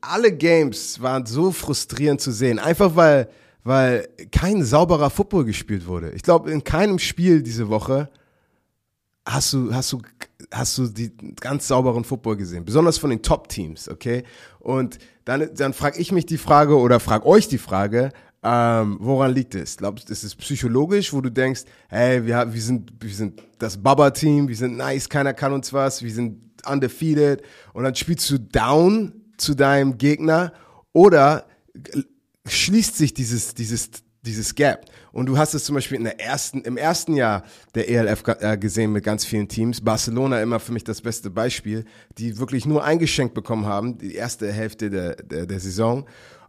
alle 0.00 0.32
Games 0.32 1.00
waren 1.02 1.26
so 1.26 1.52
frustrierend 1.52 2.20
zu 2.20 2.32
sehen. 2.32 2.58
Einfach 2.58 2.96
weil, 2.96 3.28
weil 3.66 4.08
kein 4.30 4.62
sauberer 4.62 5.10
Football 5.10 5.44
gespielt 5.44 5.88
wurde. 5.88 6.10
Ich 6.12 6.22
glaube, 6.22 6.52
in 6.52 6.62
keinem 6.62 7.00
Spiel 7.00 7.42
diese 7.42 7.68
Woche 7.68 8.08
hast 9.26 9.52
du, 9.52 9.74
hast 9.74 9.92
du, 9.92 10.02
hast 10.52 10.78
du 10.78 10.86
die 10.86 11.10
ganz 11.40 11.66
sauberen 11.66 12.04
Football 12.04 12.36
gesehen. 12.36 12.64
Besonders 12.64 12.96
von 12.96 13.10
den 13.10 13.22
Top-Teams, 13.22 13.88
okay? 13.88 14.22
Und 14.60 14.98
dann, 15.24 15.50
dann 15.56 15.72
frage 15.72 15.98
ich 15.98 16.12
mich 16.12 16.26
die 16.26 16.38
Frage 16.38 16.78
oder 16.78 17.00
frag 17.00 17.26
euch 17.26 17.48
die 17.48 17.58
Frage, 17.58 18.12
ähm, 18.44 18.98
woran 19.00 19.32
liegt 19.32 19.56
es? 19.56 19.76
Glaubst 19.76 20.08
du, 20.08 20.12
ist 20.12 20.22
es 20.22 20.36
psychologisch, 20.36 21.12
wo 21.12 21.20
du 21.20 21.30
denkst, 21.30 21.62
hey, 21.88 22.24
wir, 22.24 22.54
wir, 22.54 22.62
sind, 22.62 22.92
wir 23.00 23.12
sind 23.12 23.42
das 23.58 23.82
Baba-Team, 23.82 24.46
wir 24.46 24.56
sind 24.56 24.76
nice, 24.76 25.08
keiner 25.08 25.34
kann 25.34 25.52
uns 25.52 25.72
was, 25.72 26.04
wir 26.04 26.12
sind 26.12 26.38
undefeated 26.64 27.42
und 27.72 27.82
dann 27.82 27.96
spielst 27.96 28.30
du 28.30 28.38
down 28.38 29.12
zu 29.38 29.56
deinem 29.56 29.98
Gegner 29.98 30.52
oder 30.92 31.46
schließt 32.48 32.96
sich 32.96 33.14
dieses, 33.14 33.54
dieses, 33.54 33.90
dieses 34.22 34.54
Gap. 34.54 34.86
Und 35.12 35.26
du 35.26 35.38
hast 35.38 35.54
es 35.54 35.64
zum 35.64 35.74
Beispiel 35.74 35.96
in 35.96 36.04
der 36.04 36.20
ersten, 36.20 36.60
im 36.62 36.76
ersten 36.76 37.14
Jahr 37.14 37.44
der 37.74 37.88
ELF 37.88 38.22
äh, 38.40 38.58
gesehen 38.58 38.92
mit 38.92 39.04
ganz 39.04 39.24
vielen 39.24 39.48
Teams. 39.48 39.80
Barcelona 39.80 40.42
immer 40.42 40.60
für 40.60 40.72
mich 40.72 40.84
das 40.84 41.00
beste 41.00 41.30
Beispiel, 41.30 41.84
die 42.18 42.38
wirklich 42.38 42.66
nur 42.66 42.84
eingeschenkt 42.84 43.34
bekommen 43.34 43.66
haben, 43.66 43.98
die 43.98 44.14
erste 44.14 44.52
Hälfte 44.52 44.90
der, 44.90 45.16
der, 45.16 45.46
der 45.46 45.60
Saison. 45.60 46.06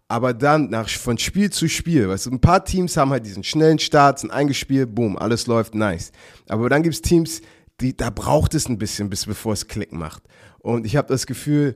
Aber 0.10 0.34
dann 0.34 0.70
nach, 0.70 0.90
von 0.90 1.18
Spiel 1.18 1.50
zu 1.50 1.68
Spiel, 1.68 2.08
weißt 2.08 2.28
du, 2.28 2.32
ein 2.32 2.42
paar 2.42 2.64
Teams 2.64 2.96
haben 2.96 3.12
halt 3.12 3.26
diesen 3.26 3.44
schnellen 3.44 3.80
Start, 3.80 4.20
sind 4.20 4.32
eingespielt, 4.32 4.96
boom, 4.96 5.18
alles 5.18 5.48
läuft 5.48 5.76
nice. 5.76 6.12
Aber 6.48 6.70
dann 6.70 6.84
gibt's 6.84 7.02
Teams, 7.02 7.42
die, 7.82 7.96
da 7.96 8.10
braucht 8.10 8.54
es 8.56 8.70
ein 8.70 8.78
bisschen, 8.78 9.10
bis 9.10 9.26
bevor 9.26 9.54
es 9.54 9.68
Klick 9.68 9.92
macht. 9.92 10.24
Und 10.60 10.86
ich 10.86 10.96
habe 10.96 11.10
das 11.10 11.28
Gefühl, 11.28 11.76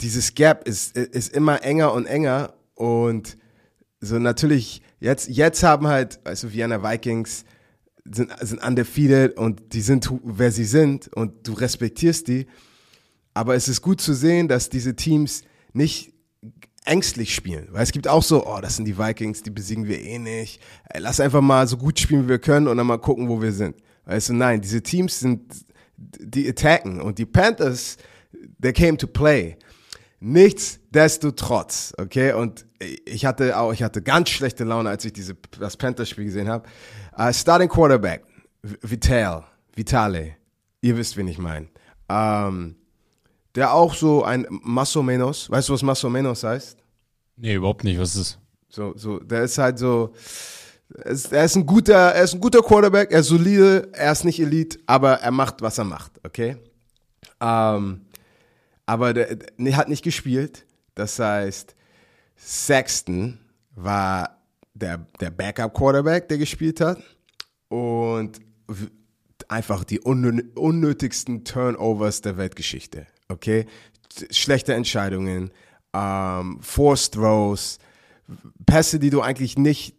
dieses 0.00 0.34
Gap 0.34 0.66
ist, 0.66 0.96
ist 0.96 1.34
immer 1.34 1.62
enger 1.62 1.92
und 1.92 2.06
enger 2.06 2.54
und 2.74 3.36
so 4.00 4.18
natürlich, 4.18 4.82
jetzt, 5.00 5.28
jetzt 5.28 5.62
haben 5.62 5.86
halt, 5.86 6.20
du, 6.24 6.52
Vienna 6.52 6.82
Vikings 6.82 7.44
sind, 8.04 8.32
sind 8.40 8.62
undefeated 8.62 9.36
und 9.36 9.72
die 9.72 9.80
sind, 9.80 10.10
wer 10.22 10.52
sie 10.52 10.64
sind 10.64 11.08
und 11.14 11.46
du 11.46 11.54
respektierst 11.54 12.28
die. 12.28 12.46
Aber 13.32 13.54
es 13.54 13.68
ist 13.68 13.82
gut 13.82 14.00
zu 14.00 14.12
sehen, 14.14 14.46
dass 14.46 14.68
diese 14.68 14.94
Teams 14.94 15.42
nicht 15.72 16.12
ängstlich 16.84 17.34
spielen. 17.34 17.68
Weil 17.70 17.82
es 17.82 17.92
gibt 17.92 18.06
auch 18.06 18.22
so, 18.22 18.46
oh, 18.46 18.60
das 18.60 18.76
sind 18.76 18.84
die 18.84 18.98
Vikings, 18.98 19.42
die 19.42 19.50
besiegen 19.50 19.86
wir 19.86 20.00
eh 20.00 20.18
nicht. 20.18 20.60
Lass 20.96 21.20
einfach 21.20 21.40
mal 21.40 21.66
so 21.66 21.76
gut 21.76 21.98
spielen, 21.98 22.24
wie 22.24 22.28
wir 22.28 22.38
können 22.38 22.68
und 22.68 22.76
dann 22.76 22.86
mal 22.86 22.98
gucken, 22.98 23.28
wo 23.28 23.40
wir 23.40 23.52
sind. 23.52 23.76
Weißt 24.04 24.28
du, 24.28 24.34
nein, 24.34 24.60
diese 24.60 24.82
Teams 24.82 25.18
sind, 25.20 25.64
die 25.96 26.48
attacken 26.48 27.00
und 27.00 27.18
die 27.18 27.26
Panthers, 27.26 27.96
they 28.60 28.72
came 28.72 28.98
to 28.98 29.06
play. 29.06 29.56
Nichtsdestotrotz, 30.26 31.92
okay, 31.98 32.32
und 32.32 32.64
ich 33.04 33.26
hatte 33.26 33.58
auch, 33.58 33.74
ich 33.74 33.82
hatte 33.82 34.00
ganz 34.00 34.30
schlechte 34.30 34.64
Laune, 34.64 34.88
als 34.88 35.04
ich 35.04 35.12
diese, 35.12 35.36
das 35.60 35.76
Panthers-Spiel 35.76 36.24
gesehen 36.24 36.48
habe. 36.48 36.66
Uh, 37.18 37.30
starting 37.30 37.68
Quarterback, 37.68 38.24
Vital, 38.62 39.44
Vitale, 39.76 40.36
ihr 40.80 40.96
wisst, 40.96 41.18
wen 41.18 41.28
ich 41.28 41.36
meine. 41.36 41.68
Ähm, 42.08 42.76
der 43.54 43.74
auch 43.74 43.92
so 43.92 44.24
ein 44.24 44.46
Masso 44.48 45.02
Menos, 45.02 45.50
weißt 45.50 45.68
du, 45.68 45.74
was 45.74 45.82
Masso 45.82 46.08
Menos 46.08 46.42
heißt? 46.42 46.78
Nee, 47.36 47.56
überhaupt 47.56 47.84
nicht. 47.84 48.00
Was 48.00 48.16
ist 48.16 48.38
So, 48.70 48.94
so, 48.96 49.18
der 49.18 49.42
ist 49.42 49.58
halt 49.58 49.78
so, 49.78 50.14
er 50.94 51.10
ist, 51.10 51.34
er 51.34 51.44
ist 51.44 51.56
ein 51.56 51.66
guter, 51.66 52.12
er 52.12 52.24
ist 52.24 52.32
ein 52.32 52.40
guter 52.40 52.62
Quarterback, 52.62 53.12
er 53.12 53.20
ist 53.20 53.28
solide, 53.28 53.90
er 53.92 54.12
ist 54.12 54.24
nicht 54.24 54.40
Elite, 54.40 54.78
aber 54.86 55.20
er 55.20 55.32
macht, 55.32 55.60
was 55.60 55.76
er 55.76 55.84
macht, 55.84 56.12
okay? 56.24 56.56
Ähm, 57.42 58.03
aber 58.86 59.14
der, 59.14 59.36
der 59.36 59.76
hat 59.76 59.88
nicht 59.88 60.04
gespielt. 60.04 60.66
Das 60.94 61.18
heißt, 61.18 61.74
Sexton 62.36 63.38
war 63.74 64.42
der, 64.74 65.06
der 65.20 65.30
Backup-Quarterback, 65.30 66.28
der 66.28 66.38
gespielt 66.38 66.80
hat. 66.80 67.02
Und 67.68 68.40
einfach 69.48 69.84
die 69.84 70.00
unnö- 70.00 70.54
unnötigsten 70.54 71.44
Turnovers 71.44 72.20
der 72.20 72.36
Weltgeschichte. 72.36 73.06
Okay? 73.28 73.66
Schlechte 74.30 74.74
Entscheidungen, 74.74 75.50
ähm, 75.92 76.58
Forced 76.60 77.14
Throws, 77.14 77.78
Pässe, 78.64 78.98
die 78.98 79.10
du 79.10 79.20
eigentlich 79.20 79.58
nicht, 79.58 79.96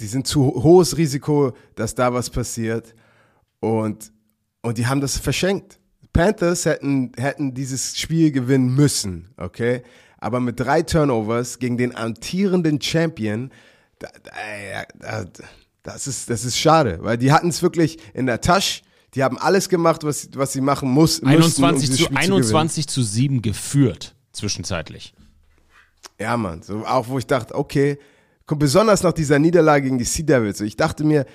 die 0.00 0.06
sind 0.06 0.26
zu 0.26 0.46
hohes 0.62 0.96
Risiko, 0.96 1.52
dass 1.74 1.94
da 1.94 2.12
was 2.12 2.30
passiert. 2.30 2.94
Und, 3.60 4.12
und 4.62 4.78
die 4.78 4.86
haben 4.86 5.00
das 5.00 5.16
verschenkt. 5.18 5.78
Panthers 6.12 6.66
hätten, 6.66 7.12
hätten 7.16 7.54
dieses 7.54 7.98
Spiel 7.98 8.30
gewinnen 8.32 8.74
müssen, 8.74 9.30
okay? 9.36 9.82
Aber 10.18 10.40
mit 10.40 10.60
drei 10.60 10.82
Turnovers 10.82 11.58
gegen 11.58 11.76
den 11.76 11.96
amtierenden 11.96 12.80
Champion, 12.80 13.50
da, 13.98 14.08
da, 14.22 15.24
da, 15.24 15.24
das, 15.82 16.06
ist, 16.06 16.30
das 16.30 16.44
ist 16.44 16.56
schade, 16.56 16.98
weil 17.02 17.18
die 17.18 17.32
hatten 17.32 17.48
es 17.48 17.62
wirklich 17.62 17.98
in 18.14 18.26
der 18.26 18.40
Tasche. 18.40 18.82
Die 19.14 19.22
haben 19.22 19.36
alles 19.36 19.68
gemacht, 19.68 20.04
was, 20.04 20.28
was 20.34 20.52
sie 20.52 20.60
machen 20.60 20.90
muss, 20.90 21.20
müssten, 21.22 21.62
um 21.62 21.68
21 21.68 21.90
dieses 21.90 21.96
zu 21.98 22.04
Spiel 22.04 22.18
21 22.18 22.88
zu 22.88 23.02
7 23.02 23.42
geführt, 23.42 24.14
zwischenzeitlich. 24.32 25.12
Ja, 26.18 26.36
Mann, 26.36 26.62
so 26.62 26.86
auch 26.86 27.08
wo 27.08 27.18
ich 27.18 27.26
dachte, 27.26 27.54
okay, 27.54 27.98
besonders 28.46 29.02
nach 29.02 29.12
dieser 29.12 29.38
Niederlage 29.38 29.84
gegen 29.84 29.98
die 29.98 30.04
Sea 30.04 30.24
Devils, 30.24 30.60
ich 30.60 30.76
dachte 30.76 31.04
mir, 31.04 31.26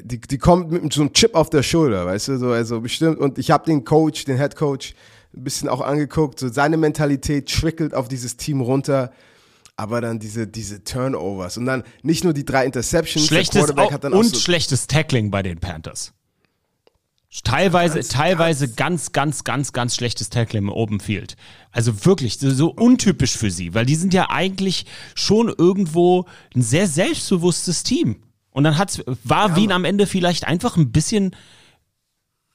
die, 0.00 0.20
die 0.20 0.38
kommt 0.38 0.70
mit 0.70 0.92
so 0.92 1.02
einem 1.02 1.12
Chip 1.12 1.34
auf 1.34 1.50
der 1.50 1.62
Schulter, 1.62 2.06
weißt 2.06 2.28
du, 2.28 2.38
so, 2.38 2.50
also 2.50 2.80
bestimmt, 2.80 3.18
und 3.18 3.38
ich 3.38 3.50
habe 3.50 3.64
den 3.66 3.84
Coach, 3.84 4.24
den 4.24 4.38
Head 4.38 4.56
Coach, 4.56 4.94
ein 5.36 5.44
bisschen 5.44 5.68
auch 5.68 5.80
angeguckt, 5.80 6.40
so 6.40 6.48
seine 6.48 6.76
Mentalität 6.76 7.48
trickelt 7.50 7.94
auf 7.94 8.08
dieses 8.08 8.36
Team 8.36 8.60
runter, 8.60 9.12
aber 9.76 10.00
dann 10.00 10.18
diese, 10.18 10.46
diese 10.46 10.82
Turnovers 10.82 11.58
und 11.58 11.66
dann 11.66 11.84
nicht 12.02 12.24
nur 12.24 12.32
die 12.32 12.44
drei 12.44 12.64
Interceptions, 12.64 13.26
Schlechtes 13.26 13.52
der 13.54 13.64
Quarterback 13.64 13.90
Au- 13.90 13.92
hat 13.92 14.04
dann 14.04 14.14
auch 14.14 14.18
und 14.18 14.34
so, 14.34 14.38
schlechtes 14.40 14.86
Tackling 14.86 15.30
bei 15.30 15.42
den 15.42 15.58
Panthers. 15.58 16.12
Teilweise, 17.44 18.00
teilweise 18.00 18.72
ganz, 18.72 19.12
ganz, 19.12 19.44
ganz, 19.44 19.74
ganz 19.74 19.94
schlechtes 19.94 20.30
Tackle 20.30 20.58
im 20.58 20.70
Open 20.70 21.00
Field. 21.00 21.36
Also 21.70 22.06
wirklich, 22.06 22.38
so 22.40 22.72
untypisch 22.72 23.36
für 23.36 23.50
sie, 23.50 23.74
weil 23.74 23.84
die 23.84 23.96
sind 23.96 24.14
ja 24.14 24.30
eigentlich 24.30 24.86
schon 25.14 25.52
irgendwo 25.56 26.24
ein 26.54 26.62
sehr 26.62 26.86
selbstbewusstes 26.86 27.82
Team. 27.82 28.22
Und 28.56 28.64
dann 28.64 28.78
hat's, 28.78 29.02
war 29.22 29.54
Wien 29.54 29.70
am 29.70 29.84
Ende 29.84 30.06
vielleicht 30.06 30.48
einfach 30.48 30.78
ein 30.78 30.90
bisschen 30.90 31.36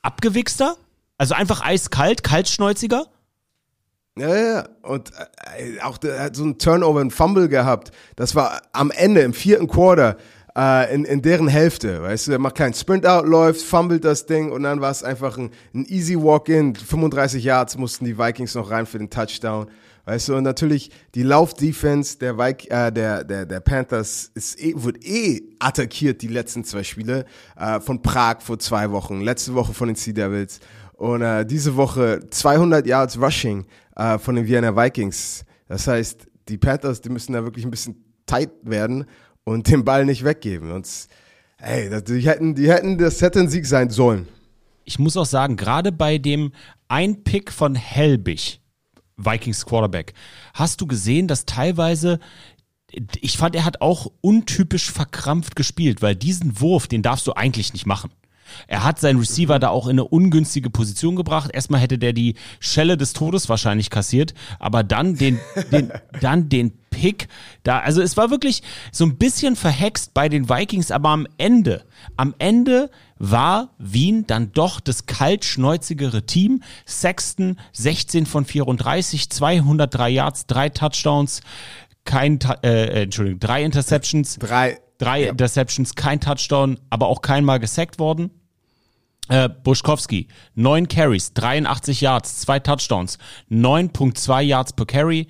abgewichster? 0.02 0.76
Also 1.20 1.36
einfach 1.36 1.62
eiskalt, 1.64 2.24
kaltschnäuziger? 2.24 3.06
Ja, 4.18 4.36
ja, 4.36 4.70
und 4.82 5.12
äh, 5.12 5.80
auch 5.82 6.00
der 6.00 6.24
hat 6.24 6.36
so 6.36 6.44
ein 6.44 6.58
Turnover, 6.58 7.02
ein 7.02 7.12
Fumble 7.12 7.50
gehabt. 7.50 7.92
Das 8.16 8.34
war 8.34 8.64
am 8.74 8.90
Ende, 8.90 9.22
im 9.22 9.36
vierten 9.36 9.68
Quarter, 9.68 10.18
äh, 10.58 10.92
in, 10.92 11.06
in 11.06 11.22
deren 11.22 11.48
Hälfte, 11.48 12.02
weißt 12.02 12.30
du, 12.30 12.32
er 12.32 12.40
macht 12.40 12.56
keinen 12.56 12.74
Sprint-Out, 12.74 13.28
läuft, 13.28 13.62
fummelt 13.62 14.04
das 14.04 14.26
Ding 14.26 14.52
und 14.52 14.64
dann 14.64 14.82
war 14.82 14.90
es 14.90 15.04
einfach 15.04 15.38
ein, 15.38 15.52
ein 15.76 15.86
easy 15.86 16.16
Walk-In. 16.16 16.76
35 16.78 17.44
Yards 17.44 17.78
mussten 17.78 18.06
die 18.06 18.18
Vikings 18.18 18.56
noch 18.56 18.72
rein 18.72 18.88
für 18.88 18.98
den 18.98 19.12
Touchdown. 19.12 19.68
Weißt 20.12 20.28
du, 20.28 20.36
und 20.36 20.44
natürlich 20.44 20.92
die 21.16 21.24
Lauf-Defense 21.24 22.18
der, 22.20 22.38
äh, 22.38 22.92
der, 22.92 23.24
der, 23.24 23.46
der 23.46 23.60
Panthers 23.62 24.30
ist 24.34 24.60
eh, 24.62 24.74
wird 24.76 25.02
eh 25.06 25.42
attackiert, 25.58 26.22
die 26.22 26.28
letzten 26.28 26.66
zwei 26.66 26.84
Spiele. 26.84 27.24
Äh, 27.56 27.80
von 27.80 28.02
Prag 28.02 28.42
vor 28.42 28.60
zwei 28.60 28.92
Wochen, 28.92 29.22
letzte 29.22 29.54
Woche 29.54 29.74
von 29.74 29.88
den 29.88 29.96
Sea 29.96 30.12
Devils. 30.12 30.60
Und 30.98 31.22
äh, 31.22 31.46
diese 31.46 31.78
Woche 31.78 32.20
200 32.30 32.86
Yards 32.86 33.22
Rushing 33.22 33.66
äh, 33.96 34.20
von 34.20 34.36
den 34.36 34.46
Vienna 34.46 34.76
Vikings. 34.76 35.46
Das 35.70 35.88
heißt, 35.88 36.28
die 36.50 36.58
Panthers, 36.58 37.00
die 37.00 37.08
müssen 37.08 37.32
da 37.32 37.46
wirklich 37.46 37.64
ein 37.64 37.72
bisschen 37.72 37.96
tight 38.26 38.52
werden 38.64 39.06
und 39.46 39.70
den 39.70 39.86
Ball 39.86 40.06
nicht 40.06 40.26
weggeben. 40.26 40.72
Und 40.72 40.90
ey, 41.58 41.90
die 42.04 42.20
hätten, 42.20 42.54
die 42.54 42.70
hätten, 42.70 42.98
das 42.98 43.22
hätte 43.22 43.40
ein 43.40 43.48
Sieg 43.48 43.66
sein 43.66 43.90
sollen. 43.90 44.28
Ich 44.84 45.00
muss 45.00 45.16
auch 45.16 45.26
sagen, 45.26 45.56
gerade 45.56 45.94
bei 45.94 46.18
dem 46.18 46.52
Ein-Pick 46.90 47.50
von 47.50 47.76
Helbig, 47.76 48.61
Vikings 49.26 49.66
Quarterback, 49.66 50.14
hast 50.54 50.82
du 50.82 50.88
gesehen, 50.88 51.28
dass 51.28 51.46
teilweise 51.46 52.20
ich 53.22 53.38
fand, 53.38 53.56
er 53.56 53.66
hat 53.66 53.82
auch 53.82 54.12
untypisch 54.22 54.92
verkrampft 54.92 55.56
gespielt, 55.56 56.02
weil 56.02 56.16
diesen 56.16 56.60
Wurf, 56.60 56.88
den 56.88 57.02
darfst 57.02 57.26
du 57.26 57.34
eigentlich 57.34 57.74
nicht 57.74 57.86
machen. 57.86 58.12
Er 58.68 58.84
hat 58.84 59.00
seinen 59.00 59.20
Receiver 59.20 59.60
da 59.60 59.70
auch 59.70 59.88
in 59.88 59.92
eine 59.92 60.06
ungünstige 60.06 60.70
Position 60.70 61.16
gebracht. 61.16 61.52
Erstmal 61.54 61.82
hätte 61.82 61.98
der 61.98 62.14
die 62.14 62.36
Schelle 62.60 62.98
des 62.98 63.14
Todes 63.14 63.50
wahrscheinlich 63.50 63.90
kassiert, 63.90 64.34
aber 64.60 64.84
dann 64.84 65.16
den, 65.16 65.40
den, 65.72 65.92
dann 66.22 66.50
den 66.50 66.74
Pick 66.92 67.30
da, 67.64 67.80
also 67.80 68.02
es 68.02 68.18
war 68.18 68.30
wirklich 68.32 68.62
so 68.92 69.06
ein 69.06 69.18
bisschen 69.18 69.56
verhext 69.56 70.14
bei 70.14 70.28
den 70.28 70.50
Vikings, 70.50 70.92
aber 70.92 71.10
am 71.10 71.26
Ende, 71.38 71.86
am 72.18 72.36
Ende 72.38 72.92
war 73.18 73.70
Wien 73.78 74.26
dann 74.28 74.52
doch 74.52 74.80
das 74.80 75.06
kaltschnäuzigere 75.06 76.26
Team. 76.26 76.64
Sexton 76.86 77.58
16 77.74 78.26
von 78.26 78.46
34, 78.46 79.30
203 79.30 80.10
Yards, 80.10 80.48
drei 80.48 80.70
Touchdowns, 80.70 81.42
kein, 82.04 82.40
äh, 82.64 83.04
Entschuldigung, 83.04 83.40
drei 83.40 83.64
Interceptions. 83.64 84.38
Drei. 84.40 84.80
Drei 84.98 85.24
Ja. 85.24 85.32
Interceptions, 85.32 85.96
kein 85.96 86.20
Touchdown, 86.20 86.80
aber 86.90 87.08
auch 87.08 87.22
keinmal 87.22 87.60
gesackt 87.60 88.00
worden. 88.00 88.32
Äh, 89.32 89.48
Buschkowski, 89.48 90.28
9 90.56 90.90
Carries, 90.90 91.32
83 91.32 92.02
Yards, 92.02 92.42
zwei 92.42 92.60
Touchdowns, 92.60 93.18
9.2 93.50 94.42
Yards 94.42 94.74
per 94.74 94.86
Carry 94.86 95.30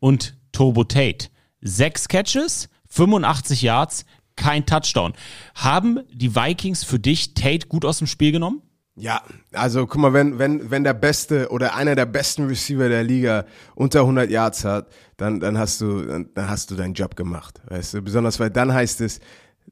und 0.00 0.36
Turbo 0.50 0.82
Tate, 0.82 1.28
6 1.60 2.08
Catches, 2.08 2.68
85 2.88 3.62
Yards, 3.62 4.04
kein 4.34 4.66
Touchdown. 4.66 5.12
Haben 5.54 6.00
die 6.12 6.34
Vikings 6.34 6.82
für 6.82 6.98
dich 6.98 7.34
Tate 7.34 7.68
gut 7.68 7.84
aus 7.84 7.98
dem 7.98 8.08
Spiel 8.08 8.32
genommen? 8.32 8.62
Ja, 8.96 9.22
also 9.52 9.86
guck 9.86 10.00
mal, 10.00 10.12
wenn, 10.12 10.40
wenn, 10.40 10.72
wenn 10.72 10.82
der 10.82 10.94
beste 10.94 11.48
oder 11.50 11.76
einer 11.76 11.94
der 11.94 12.06
besten 12.06 12.48
Receiver 12.48 12.88
der 12.88 13.04
Liga 13.04 13.44
unter 13.76 14.00
100 14.00 14.28
Yards 14.28 14.64
hat, 14.64 14.88
dann, 15.18 15.38
dann 15.38 15.56
hast 15.56 15.80
du, 15.80 16.02
dann, 16.02 16.30
dann 16.34 16.50
hast 16.50 16.72
du 16.72 16.74
deinen 16.74 16.94
Job 16.94 17.14
gemacht, 17.14 17.62
weißt 17.68 17.94
du, 17.94 18.02
besonders 18.02 18.40
weil 18.40 18.50
dann 18.50 18.74
heißt 18.74 19.02
es, 19.02 19.20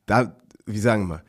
da, 0.07 0.37
wie 0.65 0.79
sagen 0.79 1.09
wir, 1.09 1.25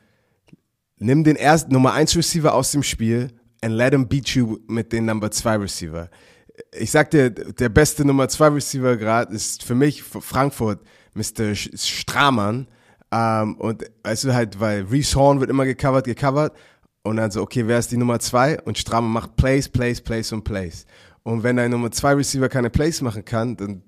nimm 0.97 1.23
den 1.23 1.35
ersten 1.35 1.73
Nummer 1.73 1.93
1 1.93 2.15
Receiver 2.15 2.53
aus 2.53 2.71
dem 2.71 2.83
Spiel 2.83 3.31
and 3.61 3.73
let 3.73 3.93
him 3.93 4.07
beat 4.07 4.29
you 4.29 4.59
mit 4.67 4.91
den 4.91 5.05
Number 5.05 5.31
2 5.31 5.57
Receiver. 5.57 6.09
Ich 6.71 6.91
sag 6.91 7.11
dir, 7.11 7.31
der 7.31 7.69
beste 7.69 8.05
Nummer 8.05 8.27
2 8.27 8.47
Receiver 8.49 8.95
gerade 8.97 9.33
ist 9.33 9.63
für 9.63 9.75
mich 9.75 10.03
Frankfurt 10.03 10.81
Mr. 11.13 11.55
Stramann. 11.55 12.67
Ähm, 13.11 13.55
und 13.55 13.83
weißt 14.03 14.25
du 14.25 14.33
halt, 14.33 14.59
weil 14.59 14.83
Reese 14.83 15.15
Horn 15.15 15.39
wird 15.39 15.49
immer 15.49 15.65
gecovert, 15.65 16.05
gecovert. 16.05 16.55
Und 17.03 17.17
dann 17.17 17.31
so, 17.31 17.41
okay, 17.41 17.67
wer 17.67 17.79
ist 17.79 17.91
die 17.91 17.97
Nummer 17.97 18.19
2? 18.19 18.61
Und 18.61 18.77
Stramann 18.77 19.11
macht 19.11 19.35
Plays, 19.35 19.69
Plays, 19.69 20.01
Plays 20.01 20.31
und 20.31 20.43
Plays. 20.43 20.85
Und 21.23 21.43
wenn 21.43 21.57
dein 21.57 21.71
Nummer 21.71 21.91
2 21.91 22.13
Receiver 22.13 22.49
keine 22.49 22.69
Plays 22.69 23.01
machen 23.01 23.25
kann, 23.25 23.57
dann 23.57 23.83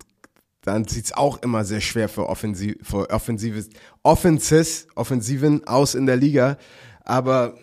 dann 0.67 0.85
sieht's 0.85 1.13
auch 1.13 1.41
immer 1.43 1.63
sehr 1.63 1.79
schwer 1.79 2.09
für, 2.09 2.27
Offensiv, 2.27 2.75
für 2.81 3.09
Offensives, 3.09 3.69
Offenses, 4.03 4.87
Offensiven 4.95 5.65
aus 5.65 5.95
in 5.95 6.05
der 6.05 6.17
Liga. 6.17 6.57
Aber 7.07 7.53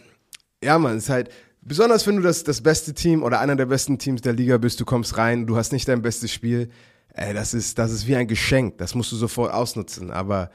ja, 0.63 0.79
man, 0.79 0.97
ist 0.97 1.11
halt, 1.11 1.29
besonders 1.61 2.07
wenn 2.07 2.17
du 2.17 2.23
das, 2.23 2.45
das 2.45 2.63
beste 2.63 2.95
Team 2.95 3.23
oder 3.23 3.41
einer 3.41 3.57
der 3.57 3.67
besten 3.67 3.99
Teams 3.99 4.23
der 4.23 4.33
Liga 4.33 4.57
bist, 4.57 4.81
du 4.81 4.87
kommst 4.87 5.19
rein, 5.19 5.47
du 5.47 5.57
hast 5.57 5.71
nicht 5.71 5.87
dein 5.87 6.01
bestes 6.01 6.33
Spiel, 6.33 6.71
ey, 7.13 7.35
das 7.35 7.53
ist, 7.53 7.79
das 7.79 7.93
ist 7.93 8.07
wie 8.07 8.17
ein 8.17 8.27
Geschenk, 8.27 8.79
das 8.79 8.95
musst 8.95 9.13
du 9.13 9.17
sofort 9.17 9.53
ausnutzen. 9.53 10.11
Aber 10.11 10.51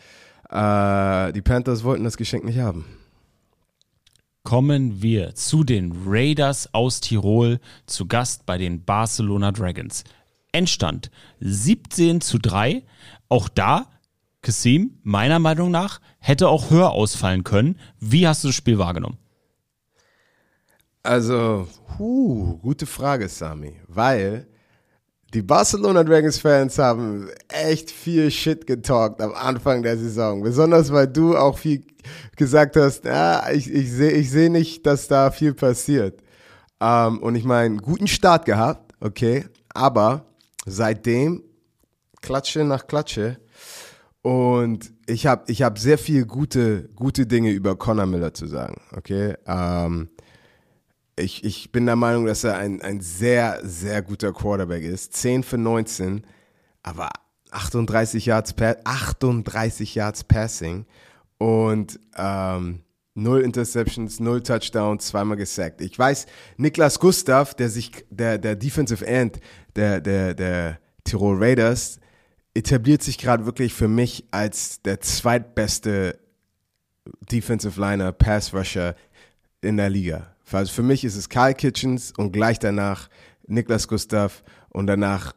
äh, 0.50 1.32
die 1.34 1.44
Panthers 1.44 1.84
wollten 1.84 2.04
das 2.04 2.18
Geschenk 2.18 2.44
nicht 2.44 2.58
haben. 2.58 2.86
kommen 4.44 5.04
wir 5.04 5.36
zu 5.36 5.64
den 5.64 5.96
Raiders 6.08 6.74
aus 6.74 7.00
Tirol 7.00 7.60
zu 7.86 8.08
Gast 8.08 8.48
bei 8.48 8.58
den 8.58 8.84
Barcelona 8.84 9.52
Dragons. 9.52 10.04
Endstand 10.52 11.12
17 11.42 12.22
zu 12.22 12.40
3. 12.40 12.82
Auch 13.28 13.50
da, 13.50 13.86
Kassim, 14.42 15.00
meiner 15.04 15.40
Meinung 15.40 15.72
nach, 15.72 16.00
hätte 16.20 16.48
auch 16.48 16.70
höher 16.70 16.92
ausfallen 16.92 17.44
können. 17.44 17.78
Wie 18.00 18.28
hast 18.28 18.44
du 18.44 18.50
das 18.50 18.56
Spiel 18.56 18.78
wahrgenommen? 18.78 19.18
Also, 21.04 21.68
huh, 21.98 22.58
gute 22.58 22.86
Frage, 22.86 23.28
Sami. 23.28 23.74
Weil 23.88 24.48
die 25.34 25.42
Barcelona 25.42 26.04
Dragons 26.04 26.40
Fans 26.40 26.78
haben 26.78 27.30
echt 27.50 27.92
viel 27.92 28.32
Shit 28.32 28.66
getalkt 28.66 29.22
am 29.22 29.34
Anfang 29.34 29.84
der 29.84 29.98
Saison. 29.98 30.42
Besonders 30.42 30.92
weil 30.92 31.08
du 31.08 31.38
auch 31.38 31.58
viel 31.58 31.86
gesagt 32.36 32.76
hast, 32.76 33.06
ja, 33.06 33.50
ich, 33.52 33.72
ich 33.72 33.92
sehe 33.92 34.12
ich 34.12 34.32
seh 34.32 34.50
nicht, 34.50 34.86
dass 34.86 35.08
da 35.08 35.32
viel 35.32 35.54
passiert. 35.54 36.22
Ähm, 36.82 37.20
und 37.20 37.36
ich 37.36 37.44
meine, 37.44 37.78
guten 37.78 38.08
Start 38.08 38.46
gehabt, 38.46 38.94
okay, 39.02 39.46
aber 39.74 40.26
seitdem 40.66 41.44
Klatsche 42.22 42.64
nach 42.64 42.88
Klatsche. 42.88 43.38
Und 44.30 44.94
ich 45.08 45.26
habe 45.26 45.52
ich 45.52 45.64
hab 45.64 45.80
sehr 45.80 45.98
viel 45.98 46.28
gute, 46.28 46.88
gute 46.96 47.26
Dinge 47.26 47.50
über 47.50 47.76
Connor 47.76 48.06
Miller 48.06 48.32
zu 48.32 48.46
sagen, 48.46 48.80
okay. 48.96 49.34
Ähm, 49.48 50.10
ich, 51.16 51.44
ich 51.44 51.72
bin 51.72 51.88
der 51.88 51.96
Meinung, 51.96 52.28
dass 52.28 52.44
er 52.44 52.56
ein, 52.56 52.80
ein 52.84 53.02
sehr, 53.02 53.60
sehr 53.64 54.04
guter 54.04 54.32
Quarterback 54.32 54.84
ist. 54.84 55.14
10 55.14 55.42
für 55.42 55.58
19, 55.58 56.28
aber 56.84 57.10
38 57.50 58.28
Yards, 58.28 58.54
pa 58.54 58.76
38 58.84 59.96
Yards 59.96 60.24
Passing 60.24 60.86
und 61.40 62.00
ähm, 62.16 62.84
null 63.16 63.42
Interceptions, 63.42 64.20
null 64.20 64.44
Touchdowns, 64.44 65.08
zweimal 65.08 65.38
gesackt. 65.38 65.82
Ich 65.82 65.98
weiß, 65.98 66.28
Niklas 66.58 67.00
Gustav, 67.00 67.56
der 67.56 67.70
sich, 67.70 68.06
der, 68.12 68.38
der 68.38 68.56
Defensive 68.56 69.08
End 69.08 69.40
der, 69.76 70.00
der, 70.00 70.36
der 70.36 70.80
Tirol 71.04 71.44
Raiders, 71.44 72.00
etabliert 72.54 73.04
sich 73.04 73.18
gerade 73.18 73.46
wirklich 73.46 73.74
für 73.74 73.88
mich 73.88 74.26
als 74.32 74.82
der 74.82 75.00
zweitbeste 75.02 76.20
Defensive 77.32 77.80
Liner, 77.80 78.12
Pass 78.12 78.54
Rusher 78.54 78.96
in 79.62 79.78
der 79.78 79.90
Liga. 79.90 80.36
Also 80.52 80.74
für 80.74 80.84
mich 80.84 81.04
ist 81.04 81.16
es 81.16 81.30
Kyle 81.30 81.54
Kitchens 81.54 82.12
und 82.18 82.32
gleich 82.32 82.60
danach 82.60 83.10
Niklas 83.48 83.88
Gustav 83.88 84.44
und 84.70 84.88
danach 84.88 85.36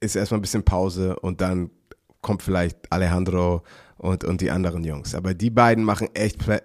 ist 0.00 0.16
erstmal 0.16 0.38
ein 0.38 0.42
bisschen 0.42 0.64
Pause 0.64 1.18
und 1.20 1.40
dann 1.40 1.70
kommt 2.20 2.42
vielleicht 2.42 2.90
Alejandro 2.90 3.62
und, 3.98 4.24
und 4.24 4.40
die 4.40 4.50
anderen 4.50 4.84
Jungs. 4.84 5.14
Aber 5.14 5.34
die 5.34 5.50
beiden 5.50 5.84
machen 5.84 6.08
echt 6.14 6.38
Play, 6.38 6.60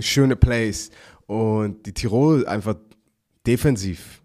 schöne 0.00 0.36
Plays 0.36 0.90
und 1.26 1.84
die 1.86 1.92
Tirol 1.92 2.46
einfach 2.46 2.76
defensiv 3.46 4.22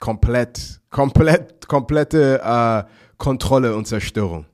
komplett, 0.00 0.80
komplett, 0.90 1.68
komplette 1.68 2.40
äh, 2.42 2.84
Kontrolle 3.20 3.76
und 3.76 3.86
Zerstörung. 3.86 4.46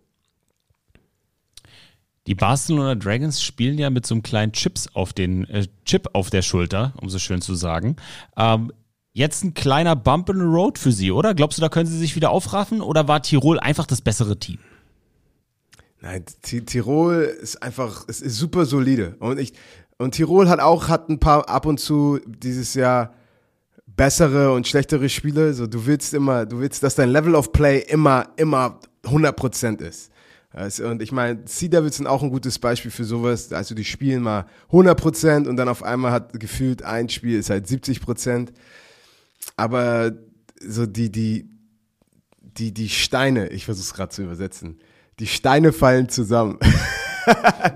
Die 2.26 2.34
Barcelona 2.34 2.96
Dragons 2.96 3.40
spielen 3.40 3.78
ja 3.78 3.88
mit 3.88 4.04
so 4.04 4.14
einem 4.14 4.22
kleinen 4.22 4.52
Chips 4.52 4.88
auf 4.92 5.12
den 5.12 5.48
äh, 5.48 5.68
Chip 5.84 6.08
auf 6.12 6.28
der 6.28 6.42
Schulter, 6.42 6.92
um 7.00 7.08
so 7.08 7.18
schön 7.20 7.40
zu 7.40 7.54
sagen. 7.54 7.96
Ähm, 8.36 8.72
jetzt 9.12 9.44
ein 9.44 9.54
kleiner 9.54 9.94
Bump 9.94 10.28
in 10.28 10.36
the 10.38 10.42
Road 10.44 10.76
für 10.78 10.90
sie, 10.90 11.12
oder? 11.12 11.34
Glaubst 11.34 11.56
du, 11.56 11.62
da 11.62 11.68
können 11.68 11.86
sie 11.86 11.96
sich 11.96 12.16
wieder 12.16 12.30
aufraffen? 12.30 12.80
Oder 12.80 13.06
war 13.06 13.22
Tirol 13.22 13.60
einfach 13.60 13.86
das 13.86 14.02
bessere 14.02 14.38
Team? 14.38 14.58
Nein, 16.00 16.24
Ti- 16.42 16.64
Tirol 16.64 17.22
ist 17.22 17.62
einfach, 17.62 18.04
es 18.08 18.20
ist 18.20 18.36
super 18.36 18.66
solide. 18.66 19.14
Und 19.20 19.38
ich, 19.38 19.52
und 19.96 20.16
Tirol 20.16 20.48
hat 20.48 20.58
auch, 20.58 20.88
hat 20.88 21.08
ein 21.08 21.20
paar 21.20 21.48
ab 21.48 21.64
und 21.64 21.78
zu 21.78 22.18
dieses 22.26 22.74
Jahr 22.74 23.14
bessere 23.96 24.52
und 24.52 24.66
schlechtere 24.66 25.08
Spiele. 25.08 25.54
So, 25.54 25.66
du 25.66 25.86
willst 25.86 26.14
immer, 26.14 26.46
du 26.46 26.60
willst, 26.60 26.82
dass 26.82 26.94
dein 26.94 27.10
Level 27.10 27.34
of 27.34 27.52
Play 27.52 27.78
immer, 27.80 28.28
immer 28.36 28.80
100% 29.04 29.80
ist. 29.80 30.10
Und 30.82 31.02
ich 31.02 31.12
meine, 31.12 31.40
Sea 31.44 31.68
Devils 31.68 31.96
sind 31.96 32.06
auch 32.06 32.22
ein 32.22 32.30
gutes 32.30 32.58
Beispiel 32.58 32.90
für 32.90 33.04
sowas. 33.04 33.52
Also 33.52 33.74
die 33.74 33.84
spielen 33.84 34.22
mal 34.22 34.46
100% 34.70 35.46
und 35.46 35.56
dann 35.56 35.68
auf 35.68 35.82
einmal 35.82 36.12
hat 36.12 36.38
gefühlt 36.40 36.82
ein 36.82 37.10
Spiel 37.10 37.38
ist 37.38 37.50
halt 37.50 37.66
70%. 37.66 38.48
Aber 39.56 40.12
so 40.60 40.86
die, 40.86 41.12
die, 41.12 41.50
die, 42.40 42.72
die 42.72 42.88
Steine, 42.88 43.48
ich 43.48 43.66
versuche 43.66 43.84
es 43.84 43.94
gerade 43.94 44.10
zu 44.10 44.22
übersetzen, 44.22 44.78
die 45.18 45.26
Steine 45.26 45.72
fallen 45.72 46.08
zusammen. 46.08 46.58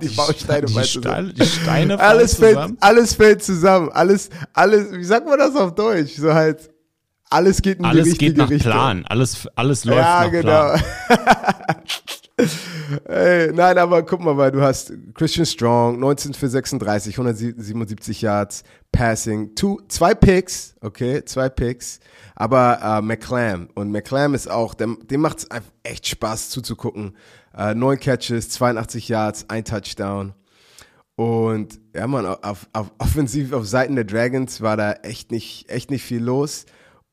die 0.03 0.09
Bausteine 0.09 0.67
die, 0.67 0.85
Steine, 0.85 1.33
die 1.35 1.45
Steine 1.45 1.99
fallen 1.99 2.01
Alles 2.01 2.35
fällt, 2.37 2.55
zusammen. 2.57 2.77
alles 2.81 3.15
fällt 3.15 3.43
zusammen. 3.43 3.89
Alles, 3.93 4.31
alles, 4.53 4.93
wie 4.93 5.05
sagt 5.05 5.27
man 5.27 5.39
das 5.39 5.55
auf 5.57 5.75
Deutsch? 5.75 6.15
So 6.17 6.33
halt, 6.33 6.71
alles 7.29 7.63
geht 7.63 7.79
in 7.79 7.85
die 7.85 7.89
Alles 7.89 8.07
richtige 8.07 8.33
geht 8.33 8.39
nach 8.39 8.51
Richtung. 8.51 8.73
Plan. 8.73 9.05
Alles, 9.09 9.49
alles 9.57 9.85
läuft 9.85 9.99
Ja, 10.01 10.25
nach 10.25 10.31
genau. 10.31 10.73
Plan. 10.73 10.83
Ey, 13.05 13.53
nein, 13.53 13.77
aber 13.77 14.03
guck 14.03 14.21
mal, 14.21 14.37
weil 14.37 14.51
du 14.51 14.63
hast 14.63 14.93
Christian 15.15 15.45
Strong, 15.45 15.99
19 16.01 16.33
für 16.35 16.49
36, 16.49 17.15
177 17.15 18.23
Yards, 18.23 18.65
Passing, 18.93 19.55
two, 19.55 19.79
zwei 19.89 20.15
Picks, 20.15 20.75
okay, 20.81 21.23
zwei 21.25 21.49
Picks, 21.51 22.01
aber 22.35 22.81
äh, 22.83 23.03
McClam 23.03 23.69
und 23.75 23.91
McClam 23.93 24.35
ist 24.35 24.51
auch, 24.51 24.73
dem, 24.75 24.99
dem 25.07 25.21
macht 25.21 25.39
es 25.41 25.49
echt 25.83 26.09
Spaß 26.09 26.49
zuzugucken. 26.51 27.15
Äh, 27.55 27.97
Catches, 27.97 28.51
82 28.51 29.09
Yards, 29.09 29.47
ein 29.49 29.65
Touchdown. 29.65 30.35
Und 31.17 31.81
ja, 31.95 32.07
man, 32.07 32.25
auf, 32.25 32.69
auf, 32.73 32.93
offensiv 32.99 33.53
auf 33.53 33.67
Seiten 33.67 33.95
der 33.95 34.05
Dragons 34.05 34.61
war 34.61 34.77
da 34.77 34.93
echt 34.93 35.31
nicht, 35.31 35.69
echt 35.69 35.91
nicht 35.91 36.03
viel 36.03 36.23
los. 36.23 36.65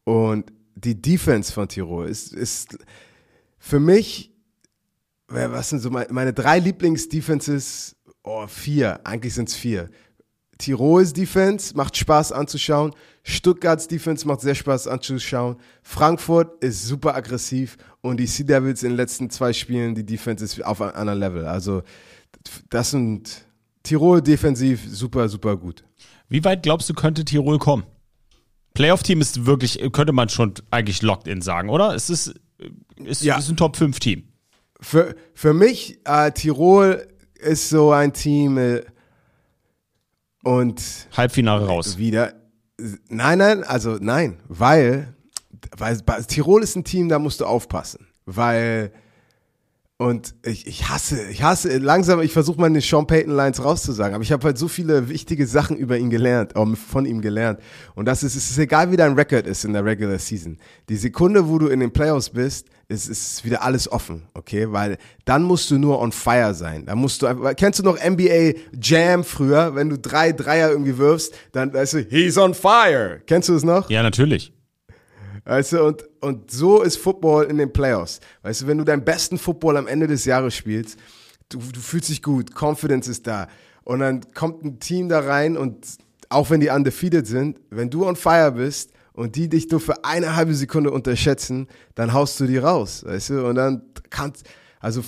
Und 0.06 0.54
die 0.76 1.02
Defense 1.02 1.52
von 1.52 1.68
Tirol 1.68 2.08
ist, 2.08 2.34
ist 2.34 2.78
für 3.58 3.80
mich, 3.80 4.34
was 5.28 5.70
sind 5.70 5.80
so 5.80 5.90
meine, 5.90 6.08
meine 6.14 6.34
drei 6.34 6.60
Lieblings-Defenses? 6.60 7.98
Oh, 8.24 8.48
vier. 8.48 9.02
Eigentlich 9.06 9.34
sind 9.34 9.50
es 9.50 9.56
vier. 9.56 9.90
Tirols 10.58 11.14
Defense 11.14 11.76
macht 11.76 11.98
Spaß 11.98 12.32
anzuschauen. 12.32 12.92
Stuttgarts 13.24 13.88
Defense 13.88 14.28
macht 14.28 14.42
sehr 14.42 14.56
Spaß 14.56 14.88
anzuschauen. 14.88 15.58
Frankfurt 15.84 16.64
ist 16.64 16.86
super 16.86 17.16
aggressiv 17.16 17.78
und 18.02 18.18
die 18.20 18.28
Sea 18.28 18.46
Devils 18.46 18.84
in 18.84 18.90
den 18.90 18.98
letzten 18.98 19.30
zwei 19.30 19.54
Spielen, 19.54 19.96
die 19.96 20.06
Defense 20.06 20.44
ist 20.44 20.64
auf 20.64 20.82
einem 20.82 20.96
anderen 20.96 21.20
Level. 21.20 21.46
Also, 21.46 21.84
das 22.70 22.92
sind 22.92 23.46
Tirol 23.84 24.22
defensiv 24.22 24.82
super, 24.90 25.30
super 25.30 25.58
gut. 25.58 25.84
Wie 26.30 26.44
weit 26.44 26.64
glaubst 26.64 26.90
du, 26.90 26.94
könnte 26.94 27.24
Tirol 27.26 27.58
kommen? 27.60 27.84
Playoff-Team 28.74 29.22
ist 29.22 29.46
wirklich, 29.46 29.80
könnte 29.92 30.14
man 30.14 30.30
schon 30.30 30.54
eigentlich 30.72 31.02
locked 31.02 31.28
in 31.28 31.42
sagen, 31.42 31.70
oder? 31.70 31.96
Es 31.96 32.10
ist, 32.10 32.34
ist, 33.04 33.24
Ja. 33.24 33.38
ist 33.38 33.50
ein 33.50 33.58
Top-5-Team. 33.58 34.28
Für, 34.80 35.16
für 35.34 35.54
mich, 35.54 36.00
äh, 36.06 36.32
Tirol 36.32 37.08
ist 37.40 37.70
so 37.70 37.92
ein 37.92 38.14
Team 38.14 38.58
äh, 38.58 38.82
und 40.48 40.82
Halbfinale 41.16 41.66
raus. 41.68 41.98
wieder. 41.98 42.34
Nein, 43.10 43.40
nein, 43.40 43.64
also 43.64 43.98
nein, 44.00 44.38
weil, 44.48 45.14
weil 45.78 45.98
bei- 46.06 46.22
Tirol 46.22 46.64
ist 46.64 46.76
ein 46.76 46.84
Team, 46.84 47.10
da 47.10 47.20
musst 47.20 47.42
du 47.42 47.46
aufpassen, 47.46 48.08
weil 48.26 48.92
und 50.00 50.36
ich, 50.44 50.68
ich 50.68 50.90
hasse, 50.90 51.28
ich 51.32 51.42
hasse 51.42 51.80
langsam, 51.80 52.22
ich 52.22 52.32
versuche 52.32 52.62
mal 52.62 52.70
den 52.70 52.82
Sean 52.82 53.08
Payton 53.08 53.36
Lines 53.36 53.64
rauszusagen, 53.64 54.14
aber 54.14 54.24
ich 54.24 54.32
habe 54.32 54.46
halt 54.46 54.58
so 54.58 54.68
viele 54.68 55.10
wichtige 55.10 55.48
Sachen 55.48 55.76
über 55.76 55.98
ihn 55.98 56.12
gelernt, 56.12 56.54
ähm, 56.56 56.76
von 56.76 57.06
ihm 57.08 57.20
gelernt 57.20 57.60
und 57.96 58.06
das 58.06 58.22
ist, 58.22 58.36
es 58.36 58.52
ist 58.52 58.60
egal, 58.60 58.92
wie 58.92 58.98
dein 58.98 59.14
Record 59.14 59.48
ist 59.48 59.66
in 59.66 59.74
der 59.74 59.84
Regular 59.84 60.20
Season. 60.20 60.60
Die 60.88 60.98
Sekunde, 60.98 61.50
wo 61.50 61.58
du 61.58 61.68
in 61.68 61.80
den 61.80 61.92
Playoffs 61.92 62.30
bist, 62.30 62.68
ist, 62.90 63.10
ist 63.10 63.44
wieder 63.44 63.64
alles 63.64 63.92
offen, 63.92 64.28
okay, 64.36 64.72
weil 64.72 64.98
dann 65.26 65.42
musst 65.42 65.72
du 65.72 65.80
nur 65.80 66.00
on 66.00 66.12
fire 66.12 66.54
sein. 66.54 66.86
Da 66.86 66.96
musst 66.96 67.24
du 67.24 67.26
einfach, 67.26 67.56
kennst 67.56 67.80
du 67.80 67.84
noch 67.84 67.98
NBA 67.98 68.54
Jam 68.80 69.24
früher, 69.24 69.74
wenn 69.74 69.90
du 69.90 69.98
drei 69.98 70.32
Dreier 70.32 70.70
irgendwie 70.70 71.00
wirfst, 71.00 71.34
dann 71.54 71.74
weißt 71.74 71.94
du, 71.94 71.98
he's 72.08 72.38
on 72.38 72.54
fire. 72.54 73.20
Kennst 73.26 73.50
du 73.50 73.56
es 73.56 73.64
noch? 73.64 73.90
Ja, 73.90 74.04
natürlich. 74.04 74.54
Weißt 75.44 75.74
du, 75.74 75.84
und, 75.84 76.07
und 76.22 76.52
so 76.52 76.82
ist 76.82 76.98
Football 76.98 77.46
in 77.46 77.58
den 77.58 77.72
Playoffs. 77.72 78.20
Weißt 78.42 78.62
du, 78.62 78.68
wenn 78.68 78.78
du 78.78 78.84
deinen 78.84 79.04
besten 79.04 79.38
Football 79.38 79.78
am 79.78 79.88
Ende 79.88 80.08
des 80.08 80.26
Jahres 80.26 80.56
spielst, 80.56 80.98
du, 81.50 81.60
du 81.60 81.80
fühlst 81.80 82.10
dich 82.10 82.22
gut, 82.22 82.52
Confidence 82.60 83.08
ist 83.08 83.28
da. 83.28 83.48
Und 83.84 84.00
dann 84.00 84.22
kommt 84.34 84.64
ein 84.64 84.80
Team 84.80 85.10
da 85.10 85.20
rein 85.20 85.58
und 85.58 85.86
auch 86.30 86.50
wenn 86.50 86.60
die 86.60 86.70
undefeated 86.70 87.26
sind, 87.26 87.60
wenn 87.70 87.90
du 87.90 88.06
on 88.06 88.16
fire 88.16 88.52
bist 88.52 88.92
und 89.14 89.36
die 89.36 89.48
dich 89.48 89.70
nur 89.70 89.80
für 89.80 90.04
eine 90.04 90.36
halbe 90.36 90.54
Sekunde 90.54 90.92
unterschätzen, 90.92 91.68
dann 91.96 92.14
haust 92.14 92.40
du 92.40 92.46
die 92.46 92.58
raus, 92.58 93.04
weißt 93.06 93.30
du? 93.30 93.48
Und 93.48 93.56
dann 93.56 93.82
kannst, 94.10 94.46
also 94.80 95.02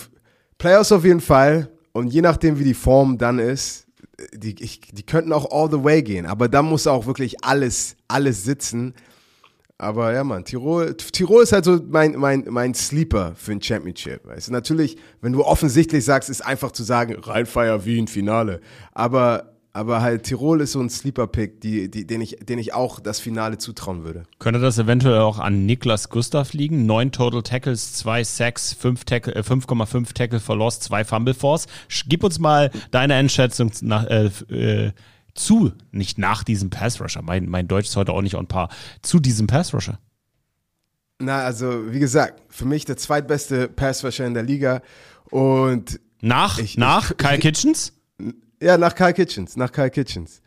Playoffs 0.58 0.92
auf 0.92 1.04
jeden 1.04 1.22
Fall. 1.22 1.70
Und 1.92 2.14
je 2.14 2.22
nachdem, 2.22 2.58
wie 2.60 2.64
die 2.64 2.74
Form 2.74 3.18
dann 3.18 3.40
ist, 3.40 3.86
die, 4.34 4.56
ich, 4.64 4.82
die 4.92 5.04
könnten 5.04 5.34
auch 5.34 5.52
all 5.52 5.70
the 5.72 5.84
way 5.84 6.02
gehen. 6.02 6.26
Aber 6.26 6.48
dann 6.48 6.66
muss 6.66 6.88
auch 6.88 7.06
wirklich 7.06 7.44
alles, 7.44 7.96
alles 8.08 8.44
sitzen. 8.44 8.94
Aber 9.82 10.14
ja, 10.14 10.26
Mann, 10.26 10.44
Tirol, 10.44 10.94
Tirol 10.96 11.42
ist 11.42 11.54
halt 11.54 11.64
so 11.64 11.80
mein, 11.90 12.12
mein, 12.18 12.46
mein 12.50 12.74
Sleeper 12.74 13.32
für 13.36 13.54
ein 13.54 13.62
Championship. 13.62 14.28
Weißt 14.28 14.50
du, 14.50 14.52
natürlich, 14.52 14.98
wenn 15.22 15.32
du 15.32 15.46
offensichtlich 15.46 16.04
sagst, 16.04 16.30
ist 16.30 16.46
einfach 16.46 16.74
zu 16.74 16.84
sagen, 16.84 17.16
Rheinfeier 17.16 17.86
Wien, 17.86 18.10
Finale. 18.10 18.60
Aber, 18.92 19.54
aber 19.72 20.02
halt 20.02 20.24
Tirol 20.24 20.60
ist 20.60 20.74
so 20.74 20.82
ein 20.82 20.90
Sleeper-Pick, 20.90 21.62
die, 21.62 21.90
die, 21.90 22.06
den, 22.06 22.20
ich, 22.20 22.36
den 22.42 22.60
ich 22.60 22.74
auch 22.74 23.00
das 23.00 23.22
Finale 23.22 23.58
zutrauen 23.58 24.04
würde. 24.04 24.26
Könnte 24.38 24.60
das 24.60 24.78
eventuell 24.80 25.20
auch 25.20 25.40
an 25.40 25.66
Niklas 25.66 26.10
Gustav 26.10 26.52
liegen? 26.52 26.86
Neun 26.86 27.14
Total 27.14 27.42
Tackles, 27.42 27.94
zwei 27.94 28.26
Sacks, 28.26 28.74
fünf 28.74 29.06
Tackle, 29.06 29.34
äh, 29.34 29.44
5,5 29.44 30.14
Tackle 30.14 30.42
for 30.42 30.58
Loss, 30.58 30.82
zwei 30.82 31.06
Fumble 31.06 31.34
Force. 31.34 31.68
Gib 32.06 32.26
uns 32.26 32.38
mal 32.38 32.70
deine 32.92 33.14
Einschätzung 33.14 33.72
nach, 33.80 34.06
äh, 34.08 34.30
äh, 34.50 34.92
zu, 35.40 35.72
nicht 35.92 36.18
nach 36.18 36.44
diesem 36.44 36.70
Pass 36.70 37.02
Rusher. 37.02 37.22
Mein, 37.22 37.48
mein 37.50 37.68
Deutsch 37.68 37.88
ist 37.88 37.96
heute 37.96 38.12
auch 38.14 38.22
nicht 38.22 38.36
on 38.36 38.48
par. 38.48 38.70
Zu 39.02 39.20
diesem 39.20 39.48
Pass 39.48 39.74
Rusher. 39.74 40.00
Na, 41.20 41.40
also, 41.44 41.92
wie 41.92 42.00
gesagt, 42.00 42.42
für 42.50 42.66
mich 42.66 42.86
der 42.86 42.96
zweitbeste 42.98 43.68
Passwasher 43.68 44.26
in 44.26 44.34
der 44.34 44.44
Liga. 44.44 44.82
Und 45.30 46.00
Nach, 46.22 46.60
Ich- 46.60 46.78
nach 46.78 47.12
ich- 47.12 47.18
Kyle 47.18 47.40
Kitchens? 47.40 47.94
Ja, 48.62 48.78
nach 48.78 48.94
Kyle 48.94 49.14
Kitchens, 49.14 49.56
nach 49.56 49.72
Kyle 49.72 49.90
Kitchens. 49.90 50.42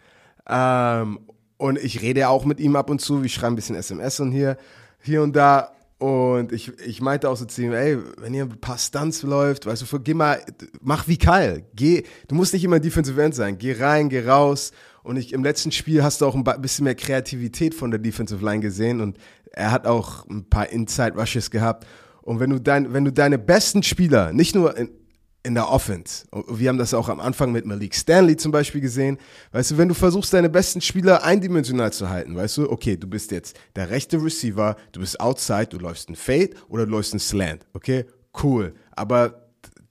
Ähm, 0.46 1.20
und 1.56 1.78
ich 1.78 2.02
rede 2.02 2.20
ja 2.20 2.28
auch 2.28 2.44
mit 2.44 2.60
ihm 2.60 2.76
ab 2.76 2.90
und 2.90 3.00
zu, 3.00 3.22
wir 3.22 3.30
schreiben 3.30 3.54
ein 3.54 3.56
bisschen 3.56 3.74
SMS 3.76 4.20
und 4.20 4.32
hier, 4.32 4.58
hier 5.00 5.22
und 5.22 5.34
da. 5.34 5.72
Und 6.02 6.50
ich, 6.50 6.76
ich 6.80 7.00
meinte 7.00 7.30
auch 7.30 7.36
so 7.36 7.44
zu 7.44 7.62
ihm, 7.62 7.72
ey, 7.72 7.96
wenn 8.18 8.34
hier 8.34 8.42
ein 8.42 8.60
paar 8.60 8.76
Stunts 8.76 9.22
läuft, 9.22 9.66
weißt 9.66 9.82
du, 9.82 10.00
geh 10.00 10.14
mal, 10.14 10.42
mach 10.80 11.06
wie 11.06 11.16
Kyle. 11.16 11.64
Geh, 11.76 12.02
du 12.26 12.34
musst 12.34 12.52
nicht 12.52 12.64
immer 12.64 12.80
Defensive 12.80 13.22
End 13.22 13.36
sein. 13.36 13.56
Geh 13.56 13.74
rein, 13.74 14.08
geh 14.08 14.26
raus. 14.26 14.72
Und 15.04 15.16
ich, 15.16 15.32
im 15.32 15.44
letzten 15.44 15.70
Spiel 15.70 16.02
hast 16.02 16.20
du 16.20 16.26
auch 16.26 16.34
ein 16.34 16.42
bisschen 16.60 16.86
mehr 16.86 16.96
Kreativität 16.96 17.72
von 17.72 17.92
der 17.92 18.00
Defensive 18.00 18.44
Line 18.44 18.58
gesehen 18.58 19.00
und 19.00 19.16
er 19.52 19.70
hat 19.70 19.86
auch 19.86 20.28
ein 20.28 20.48
paar 20.50 20.70
Inside 20.70 21.16
Rushes 21.16 21.52
gehabt. 21.52 21.86
Und 22.22 22.40
wenn 22.40 22.50
du 22.50 22.58
dein, 22.58 22.92
wenn 22.92 23.04
du 23.04 23.12
deine 23.12 23.38
besten 23.38 23.84
Spieler, 23.84 24.32
nicht 24.32 24.56
nur 24.56 24.76
in, 24.76 24.90
in 25.44 25.54
der 25.54 25.68
Offense. 25.68 26.24
Und 26.30 26.58
Wir 26.58 26.68
haben 26.68 26.78
das 26.78 26.94
auch 26.94 27.08
am 27.08 27.20
Anfang 27.20 27.52
mit 27.52 27.66
Malik 27.66 27.94
Stanley 27.94 28.36
zum 28.36 28.52
Beispiel 28.52 28.80
gesehen. 28.80 29.18
Weißt 29.50 29.72
du, 29.72 29.78
wenn 29.78 29.88
du 29.88 29.94
versuchst, 29.94 30.32
deine 30.32 30.48
besten 30.48 30.80
Spieler 30.80 31.24
eindimensional 31.24 31.92
zu 31.92 32.08
halten, 32.08 32.36
weißt 32.36 32.58
du, 32.58 32.70
okay, 32.70 32.96
du 32.96 33.08
bist 33.08 33.30
jetzt 33.32 33.56
der 33.74 33.90
rechte 33.90 34.22
Receiver, 34.22 34.76
du 34.92 35.00
bist 35.00 35.20
outside, 35.20 35.66
du 35.66 35.78
läufst 35.78 36.08
einen 36.08 36.16
Fade 36.16 36.50
oder 36.68 36.86
du 36.86 36.92
läufst 36.92 37.12
einen 37.12 37.20
Slant, 37.20 37.66
okay? 37.74 38.04
Cool. 38.42 38.74
Aber 38.92 39.42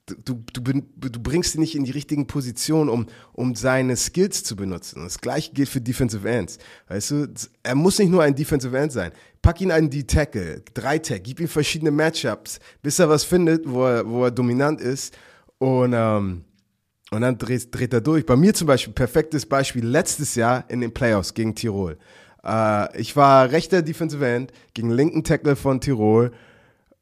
du, 0.06 0.42
du, 0.52 0.62
du 0.62 1.20
bringst 1.20 1.54
ihn 1.54 1.60
nicht 1.60 1.74
in 1.74 1.84
die 1.84 1.90
richtigen 1.90 2.26
Positionen, 2.26 2.88
um, 2.88 3.06
um 3.32 3.54
seine 3.54 3.96
Skills 3.96 4.44
zu 4.44 4.56
benutzen. 4.56 4.98
Und 4.98 5.04
das 5.04 5.20
gleiche 5.20 5.52
gilt 5.52 5.68
für 5.68 5.80
Defensive 5.80 6.28
Ends. 6.28 6.58
Weißt 6.88 7.10
du, 7.10 7.26
er 7.62 7.74
muss 7.74 7.98
nicht 7.98 8.10
nur 8.10 8.22
ein 8.22 8.34
Defensive 8.34 8.76
End 8.76 8.92
sein. 8.92 9.12
Pack 9.42 9.60
ihn 9.60 9.70
einen 9.70 9.90
D-Tackle, 9.90 10.62
drei-Tag, 10.72 11.24
gib 11.24 11.40
ihm 11.40 11.48
verschiedene 11.48 11.90
Matchups, 11.90 12.60
bis 12.80 12.98
er 12.98 13.08
was 13.08 13.24
findet, 13.24 13.68
wo 13.68 13.84
er, 13.84 14.08
wo 14.08 14.24
er 14.24 14.30
dominant 14.30 14.80
ist. 14.80 15.14
Und, 15.62 15.92
ähm, 15.94 16.44
und 17.12 17.20
dann 17.20 17.38
dreht, 17.38 17.72
dreht 17.72 17.92
er 17.92 18.00
durch. 18.00 18.26
Bei 18.26 18.34
mir 18.34 18.52
zum 18.52 18.66
Beispiel, 18.66 18.92
perfektes 18.94 19.46
Beispiel, 19.46 19.86
letztes 19.86 20.34
Jahr 20.34 20.64
in 20.68 20.80
den 20.80 20.92
Playoffs 20.92 21.34
gegen 21.34 21.54
Tirol. 21.54 21.98
Äh, 22.42 23.00
ich 23.00 23.14
war 23.14 23.48
rechter 23.52 23.80
Defensive 23.80 24.26
End 24.26 24.50
gegen 24.74 24.90
linken 24.90 25.22
Tackle 25.22 25.54
von 25.54 25.80
Tirol. 25.80 26.32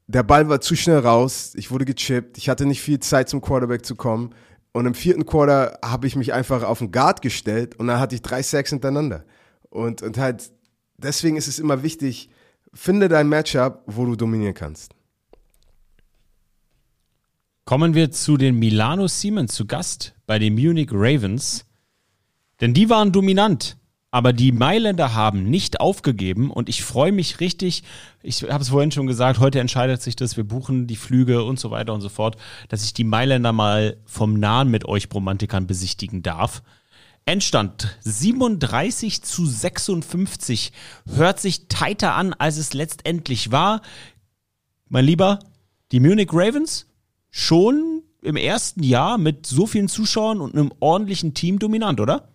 Der 0.08 0.24
Ball 0.24 0.46
war 0.50 0.60
zu 0.60 0.76
schnell 0.76 0.98
raus. 0.98 1.54
Ich 1.56 1.70
wurde 1.70 1.86
gechippt. 1.86 2.36
Ich 2.36 2.50
hatte 2.50 2.66
nicht 2.66 2.82
viel 2.82 3.00
Zeit 3.00 3.30
zum 3.30 3.40
Quarterback 3.40 3.86
zu 3.86 3.96
kommen. 3.96 4.34
Und 4.72 4.84
im 4.84 4.92
vierten 4.92 5.24
Quarter 5.24 5.78
habe 5.82 6.06
ich 6.06 6.14
mich 6.14 6.34
einfach 6.34 6.62
auf 6.62 6.80
den 6.80 6.92
Guard 6.92 7.22
gestellt 7.22 7.76
und 7.76 7.86
dann 7.86 7.98
hatte 7.98 8.14
ich 8.14 8.20
drei 8.20 8.42
Sacks 8.42 8.68
hintereinander. 8.68 9.24
Und, 9.70 10.02
und 10.02 10.18
halt, 10.18 10.52
deswegen 10.98 11.38
ist 11.38 11.48
es 11.48 11.58
immer 11.58 11.82
wichtig, 11.82 12.28
finde 12.74 13.08
dein 13.08 13.30
Matchup, 13.30 13.84
wo 13.86 14.04
du 14.04 14.16
dominieren 14.16 14.52
kannst. 14.52 14.94
Kommen 17.70 17.94
wir 17.94 18.10
zu 18.10 18.36
den 18.36 18.58
Milano 18.58 19.06
Siemens 19.06 19.54
zu 19.54 19.64
Gast 19.64 20.16
bei 20.26 20.40
den 20.40 20.54
Munich 20.54 20.88
Ravens. 20.90 21.66
Denn 22.60 22.74
die 22.74 22.90
waren 22.90 23.12
dominant 23.12 23.76
Aber 24.10 24.32
die 24.32 24.50
Mailänder 24.50 25.14
haben 25.14 25.44
nicht 25.44 25.78
aufgegeben 25.78 26.50
und 26.50 26.68
ich 26.68 26.82
freue 26.82 27.12
mich 27.12 27.38
richtig. 27.38 27.84
Ich 28.24 28.42
habe 28.42 28.60
es 28.60 28.70
vorhin 28.70 28.90
schon 28.90 29.06
gesagt, 29.06 29.38
heute 29.38 29.60
entscheidet 29.60 30.02
sich 30.02 30.16
das. 30.16 30.36
Wir 30.36 30.42
buchen 30.42 30.88
die 30.88 30.96
Flüge 30.96 31.44
und 31.44 31.60
so 31.60 31.70
weiter 31.70 31.94
und 31.94 32.00
so 32.00 32.08
fort, 32.08 32.36
dass 32.68 32.82
ich 32.82 32.92
die 32.92 33.04
Mailänder 33.04 33.52
mal 33.52 33.98
vom 34.04 34.34
Nahen 34.34 34.68
mit 34.68 34.84
euch 34.84 35.06
Romantikern 35.14 35.68
besichtigen 35.68 36.24
darf. 36.24 36.64
Endstand 37.24 37.96
37 38.00 39.22
zu 39.22 39.46
56 39.46 40.72
hört 41.06 41.38
sich 41.38 41.68
tighter 41.68 42.16
an, 42.16 42.32
als 42.32 42.56
es 42.56 42.74
letztendlich 42.74 43.52
war. 43.52 43.80
Mein 44.88 45.04
Lieber, 45.04 45.38
die 45.92 46.00
Munich 46.00 46.30
Ravens 46.32 46.89
schon 47.30 48.02
im 48.22 48.36
ersten 48.36 48.82
Jahr 48.82 49.18
mit 49.18 49.46
so 49.46 49.66
vielen 49.66 49.88
Zuschauern 49.88 50.40
und 50.40 50.54
einem 50.54 50.72
ordentlichen 50.80 51.34
Team 51.34 51.58
dominant, 51.58 52.00
oder? 52.00 52.29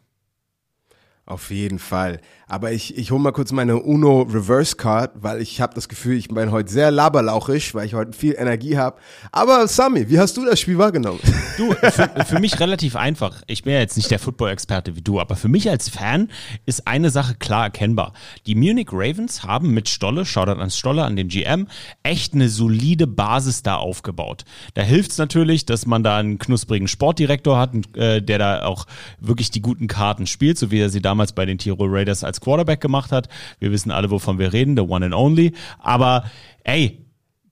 Auf 1.27 1.49
jeden 1.49 1.79
Fall. 1.79 2.21
Aber 2.47 2.71
ich, 2.71 2.95
ich 2.95 3.09
hole 3.09 3.19
mal 3.19 3.31
kurz 3.31 3.51
meine 3.51 3.81
Uno 3.81 4.21
Reverse 4.21 4.75
Card, 4.75 5.11
weil 5.15 5.41
ich 5.41 5.59
habe 5.59 5.73
das 5.73 5.89
Gefühl, 5.89 6.15
ich 6.15 6.27
bin 6.27 6.51
heute 6.51 6.71
sehr 6.71 6.91
laberlauchisch, 6.91 7.73
weil 7.73 7.87
ich 7.87 7.95
heute 7.95 8.13
viel 8.13 8.35
Energie 8.37 8.77
habe. 8.77 8.97
Aber 9.31 9.67
Sami, 9.67 10.07
wie 10.09 10.19
hast 10.19 10.37
du 10.37 10.45
das 10.45 10.59
Spiel 10.59 10.77
wahrgenommen? 10.77 11.19
Du, 11.57 11.71
für, 11.71 12.25
für 12.25 12.39
mich 12.39 12.59
relativ 12.59 12.95
einfach. 12.95 13.41
Ich 13.47 13.63
bin 13.63 13.73
ja 13.73 13.79
jetzt 13.79 13.97
nicht 13.97 14.11
der 14.11 14.19
Football-Experte 14.19 14.95
wie 14.95 15.01
du, 15.01 15.19
aber 15.19 15.35
für 15.35 15.47
mich 15.47 15.67
als 15.69 15.89
Fan 15.89 16.29
ist 16.67 16.87
eine 16.87 17.09
Sache 17.09 17.33
klar 17.33 17.63
erkennbar. 17.63 18.13
Die 18.45 18.53
Munich 18.53 18.89
Ravens 18.91 19.43
haben 19.43 19.73
mit 19.73 19.89
Stolle, 19.89 20.25
Shoutout 20.25 20.61
an 20.61 20.69
Stolle, 20.69 21.05
an 21.05 21.15
den 21.15 21.29
GM, 21.29 21.67
echt 22.03 22.35
eine 22.35 22.49
solide 22.49 23.07
Basis 23.07 23.63
da 23.63 23.77
aufgebaut. 23.77 24.45
Da 24.75 24.83
hilft 24.83 25.11
es 25.11 25.17
natürlich, 25.17 25.65
dass 25.65 25.87
man 25.87 26.03
da 26.03 26.17
einen 26.17 26.37
knusprigen 26.37 26.87
Sportdirektor 26.87 27.57
hat, 27.57 27.71
äh, 27.95 28.21
der 28.21 28.37
da 28.37 28.65
auch 28.65 28.85
wirklich 29.19 29.49
die 29.49 29.61
guten 29.61 29.87
Karten 29.87 30.27
spielt, 30.27 30.59
so 30.59 30.69
wie 30.69 30.79
er 30.79 30.89
sie 30.89 31.01
damals 31.01 31.14
bei 31.33 31.45
den 31.45 31.57
Tirol 31.57 31.89
Raiders 31.89 32.23
als 32.23 32.41
Quarterback 32.41 32.81
gemacht 32.81 33.11
hat. 33.11 33.29
Wir 33.59 33.71
wissen 33.71 33.91
alle, 33.91 34.11
wovon 34.11 34.39
wir 34.39 34.53
reden, 34.53 34.75
the 34.75 34.83
one 34.83 35.05
and 35.05 35.15
only. 35.15 35.53
Aber 35.79 36.25
ey, 36.63 37.04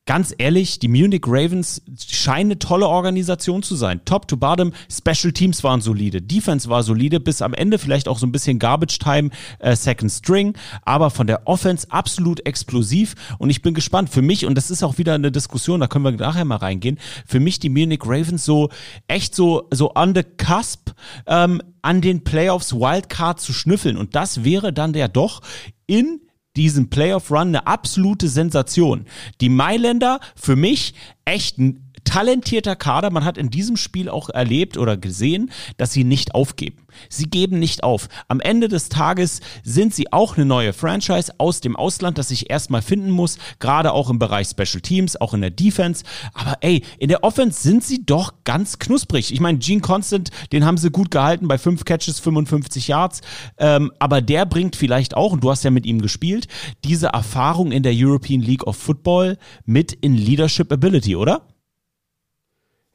ganz 0.05 0.35
ehrlich, 0.37 0.79
die 0.79 0.89
Munich 0.89 1.21
Ravens 1.25 1.81
scheinen 1.97 2.51
eine 2.51 2.59
tolle 2.59 2.87
Organisation 2.87 3.63
zu 3.63 3.75
sein. 3.75 4.01
Top 4.03 4.27
to 4.27 4.35
bottom, 4.35 4.73
Special 4.91 5.31
Teams 5.31 5.63
waren 5.63 5.79
solide, 5.79 6.21
Defense 6.21 6.67
war 6.67 6.83
solide, 6.83 7.21
bis 7.21 7.41
am 7.41 7.53
Ende 7.53 7.79
vielleicht 7.79 8.07
auch 8.09 8.19
so 8.19 8.27
ein 8.27 8.31
bisschen 8.31 8.59
Garbage 8.59 8.99
Time, 8.99 9.29
äh, 9.59 9.75
Second 9.75 10.11
String, 10.11 10.57
aber 10.83 11.09
von 11.09 11.27
der 11.27 11.47
Offense 11.47 11.87
absolut 11.89 12.45
explosiv 12.45 13.15
und 13.37 13.49
ich 13.49 13.61
bin 13.61 13.73
gespannt. 13.73 14.09
Für 14.09 14.21
mich, 14.21 14.45
und 14.45 14.55
das 14.55 14.69
ist 14.69 14.83
auch 14.83 14.97
wieder 14.97 15.13
eine 15.13 15.31
Diskussion, 15.31 15.79
da 15.79 15.87
können 15.87 16.03
wir 16.03 16.11
nachher 16.11 16.45
mal 16.45 16.57
reingehen, 16.57 16.99
für 17.25 17.39
mich 17.39 17.59
die 17.59 17.69
Munich 17.69 18.01
Ravens 18.03 18.43
so 18.43 18.69
echt 19.07 19.33
so, 19.33 19.69
so 19.71 19.93
on 19.95 20.13
the 20.13 20.23
cusp, 20.23 20.91
ähm, 21.27 21.61
an 21.81 22.01
den 22.01 22.23
Playoffs 22.23 22.73
Wildcard 22.73 23.39
zu 23.39 23.53
schnüffeln 23.53 23.95
und 23.95 24.15
das 24.15 24.43
wäre 24.43 24.73
dann 24.73 24.93
ja 24.93 25.07
doch 25.07 25.41
in 25.87 26.19
diesen 26.55 26.89
Playoff-Run 26.89 27.49
eine 27.49 27.67
absolute 27.67 28.27
Sensation. 28.27 29.05
Die 29.41 29.49
Mailänder 29.49 30.19
für 30.35 30.55
mich 30.55 30.93
echt 31.25 31.57
ein 31.57 31.92
talentierter 32.03 32.75
Kader. 32.75 33.09
Man 33.09 33.25
hat 33.25 33.37
in 33.37 33.49
diesem 33.49 33.77
Spiel 33.77 34.09
auch 34.09 34.29
erlebt 34.29 34.77
oder 34.77 34.97
gesehen, 34.97 35.51
dass 35.77 35.93
sie 35.93 36.03
nicht 36.03 36.35
aufgeben. 36.35 36.83
Sie 37.09 37.25
geben 37.25 37.59
nicht 37.59 37.83
auf. 37.83 38.09
Am 38.27 38.39
Ende 38.39 38.67
des 38.67 38.89
Tages 38.89 39.41
sind 39.63 39.93
sie 39.93 40.11
auch 40.11 40.37
eine 40.37 40.45
neue 40.45 40.73
Franchise 40.73 41.33
aus 41.37 41.61
dem 41.61 41.75
Ausland, 41.75 42.17
das 42.17 42.29
sich 42.29 42.49
erstmal 42.49 42.81
finden 42.81 43.09
muss, 43.09 43.37
gerade 43.59 43.91
auch 43.93 44.09
im 44.09 44.19
Bereich 44.19 44.47
Special 44.47 44.81
Teams, 44.81 45.19
auch 45.19 45.33
in 45.33 45.41
der 45.41 45.49
Defense. 45.49 46.03
Aber 46.33 46.57
ey, 46.61 46.83
in 46.99 47.09
der 47.09 47.23
Offense 47.23 47.61
sind 47.61 47.83
sie 47.83 48.05
doch 48.05 48.33
ganz 48.43 48.79
knusprig. 48.79 49.33
Ich 49.33 49.39
meine, 49.39 49.57
Gene 49.57 49.81
Constant, 49.81 50.29
den 50.51 50.65
haben 50.65 50.77
sie 50.77 50.89
gut 50.89 51.11
gehalten 51.11 51.47
bei 51.47 51.57
fünf 51.57 51.85
Catches, 51.85 52.19
55 52.19 52.87
Yards. 52.87 53.21
Ähm, 53.57 53.91
aber 53.99 54.21
der 54.21 54.45
bringt 54.45 54.75
vielleicht 54.75 55.15
auch, 55.15 55.31
und 55.31 55.43
du 55.43 55.51
hast 55.51 55.63
ja 55.63 55.71
mit 55.71 55.85
ihm 55.85 56.01
gespielt, 56.01 56.47
diese 56.83 57.07
Erfahrung 57.07 57.71
in 57.71 57.83
der 57.83 57.93
European 57.95 58.41
League 58.41 58.65
of 58.65 58.77
Football 58.77 59.37
mit 59.65 59.93
in 59.93 60.15
Leadership 60.15 60.71
Ability, 60.71 61.15
oder? 61.15 61.47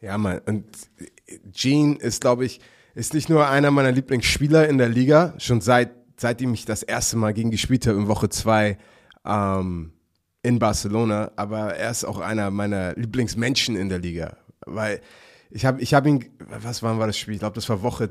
Ja, 0.00 0.16
Mann. 0.16 0.40
Und 0.46 0.64
Gene 1.52 1.96
ist, 1.96 2.20
glaube 2.20 2.44
ich, 2.44 2.61
ist 2.94 3.14
nicht 3.14 3.28
nur 3.28 3.48
einer 3.48 3.70
meiner 3.70 3.92
Lieblingsspieler 3.92 4.68
in 4.68 4.78
der 4.78 4.88
Liga, 4.88 5.34
schon 5.38 5.61
seit, 5.61 5.90
seitdem 6.16 6.54
ich 6.54 6.64
das 6.64 6.82
erste 6.82 7.16
Mal 7.16 7.32
gegen 7.34 7.50
gespielt 7.50 7.87
habe 7.87 7.98
in 7.98 8.08
Woche 8.08 8.28
zwei 8.28 8.78
ähm, 9.24 9.92
in 10.42 10.58
Barcelona, 10.58 11.32
aber 11.37 11.74
er 11.74 11.90
ist 11.90 12.04
auch 12.04 12.18
einer 12.18 12.50
meiner 12.50 12.94
Lieblingsmenschen 12.94 13.76
in 13.76 13.88
der 13.88 13.98
Liga, 13.98 14.37
weil 14.66 15.00
ich 15.50 15.64
habe 15.66 15.80
ich 15.80 15.94
hab 15.94 16.06
ihn, 16.06 16.24
was 16.38 16.82
wann 16.82 16.98
war 16.98 17.06
das 17.06 17.18
Spiel? 17.18 17.34
Ich 17.34 17.40
glaube, 17.40 17.54
das 17.54 17.68
war 17.68 17.82
Woche, 17.82 18.11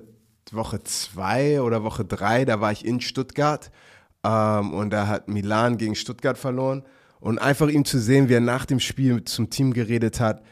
Woche 0.52 0.84
zwei 0.84 1.62
oder 1.62 1.84
Woche 1.84 2.06
drei, 2.06 2.46
da 2.46 2.62
war 2.62 2.72
ich 2.72 2.86
in 2.86 3.02
Stuttgart 3.02 3.72
ähm, 4.24 4.74
und 4.74 4.92
da 4.92 5.08
hat 5.08 5.28
Milan 5.30 5.78
gegen 5.78 5.96
Stuttgart 5.96 6.38
verloren 6.38 6.84
und 7.20 7.40
einfach 7.40 7.70
ihm 7.70 7.86
zu 7.86 8.00
sehen, 8.00 8.30
wie 8.30 8.36
er 8.36 8.42
nach 8.42 8.66
dem 8.66 8.80
Spiel 8.80 9.24
zum 9.24 9.50
Team 9.50 9.74
geredet 9.74 10.20
hat, 10.20 10.44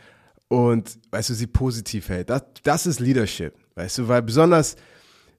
und, 0.56 0.98
weißt 1.12 1.32
du, 1.32 1.34
sie 1.34 1.48
positiv 1.48 2.08
hält. 2.08 2.30
Das, 2.30 2.44
das 2.64 2.86
ist 2.86 3.02
Leadership, 3.02 3.54
weißt 3.76 3.98
du, 3.98 4.08
weil 4.08 4.22
besonders, 4.22 4.78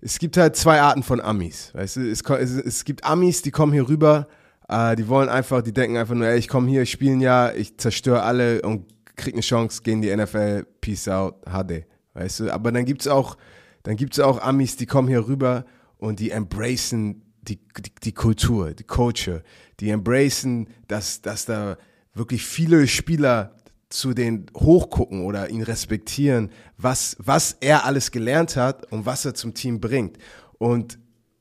es 0.03 0.19
gibt 0.19 0.37
halt 0.37 0.57
zwei 0.57 0.81
Arten 0.81 1.03
von 1.03 1.23
Amis, 1.23 1.71
weißt 1.75 1.97
du, 1.97 2.11
es, 2.11 2.21
es, 2.21 2.51
es 2.51 2.85
gibt 2.85 3.03
Amis, 3.05 3.41
die 3.41 3.51
kommen 3.51 3.73
hier 3.73 3.89
rüber, 3.89 4.29
äh, 4.69 4.95
die 4.95 5.09
wollen 5.09 5.31
einfach, 5.31 5.63
die 5.63 5.73
denken 5.73 5.97
einfach 5.97 6.15
nur, 6.15 6.27
ey, 6.27 6.39
ich 6.39 6.49
komme 6.49 6.69
hier, 6.69 6.83
ich 6.83 6.91
spiele 6.91 7.13
ein 7.13 7.21
Jahr, 7.21 7.55
ich 7.55 7.79
zerstöre 7.79 8.23
alle 8.23 8.61
und 8.61 8.85
krieg 9.17 9.33
eine 9.33 9.41
Chance 9.41 9.81
gegen 9.83 10.03
die 10.03 10.15
NFL, 10.15 10.67
peace 10.83 11.09
out, 11.09 11.37
HD, 11.47 11.87
weißt 12.13 12.41
du, 12.41 12.51
aber 12.53 12.71
dann 12.71 12.85
gibt's 12.85 13.09
auch, 13.09 13.39
dann 13.85 13.97
gibt's 13.97 14.21
auch 14.21 14.43
Amis, 14.43 14.77
die 14.77 14.87
kommen 14.87 15.09
hier 15.09 15.27
rüber 15.27 15.65
und 15.97 16.21
die 16.21 16.31
embracen 16.31 17.23
die, 17.41 17.57
die, 17.57 17.93
die 18.03 18.13
Kultur, 18.13 18.73
die 18.73 18.85
Culture, 18.85 19.43
die 19.81 19.89
embracen, 19.89 20.69
dass, 20.89 21.23
dass 21.23 21.47
da 21.47 21.79
wirklich 22.13 22.45
viele 22.45 22.87
Spieler 22.87 23.56
zu 23.97 24.13
den 24.13 24.47
hochgucken 24.55 25.25
oder 25.25 25.49
ihn 25.51 25.63
respektieren, 25.63 26.51
was, 26.77 27.17
was 27.19 27.57
er 27.61 27.85
alles 27.85 28.11
gelernt 28.11 28.57
hat 28.57 28.91
und 28.93 29.07
was 29.07 29.25
er 29.25 29.35
zum 29.35 29.55
Team 29.55 29.81
bringt. 29.81 30.19
Und 30.59 30.99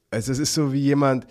also 0.10 0.32
es 0.32 0.40
ist 0.40 0.54
so 0.54 0.72
wie 0.72 0.80
jemand, 0.80 1.28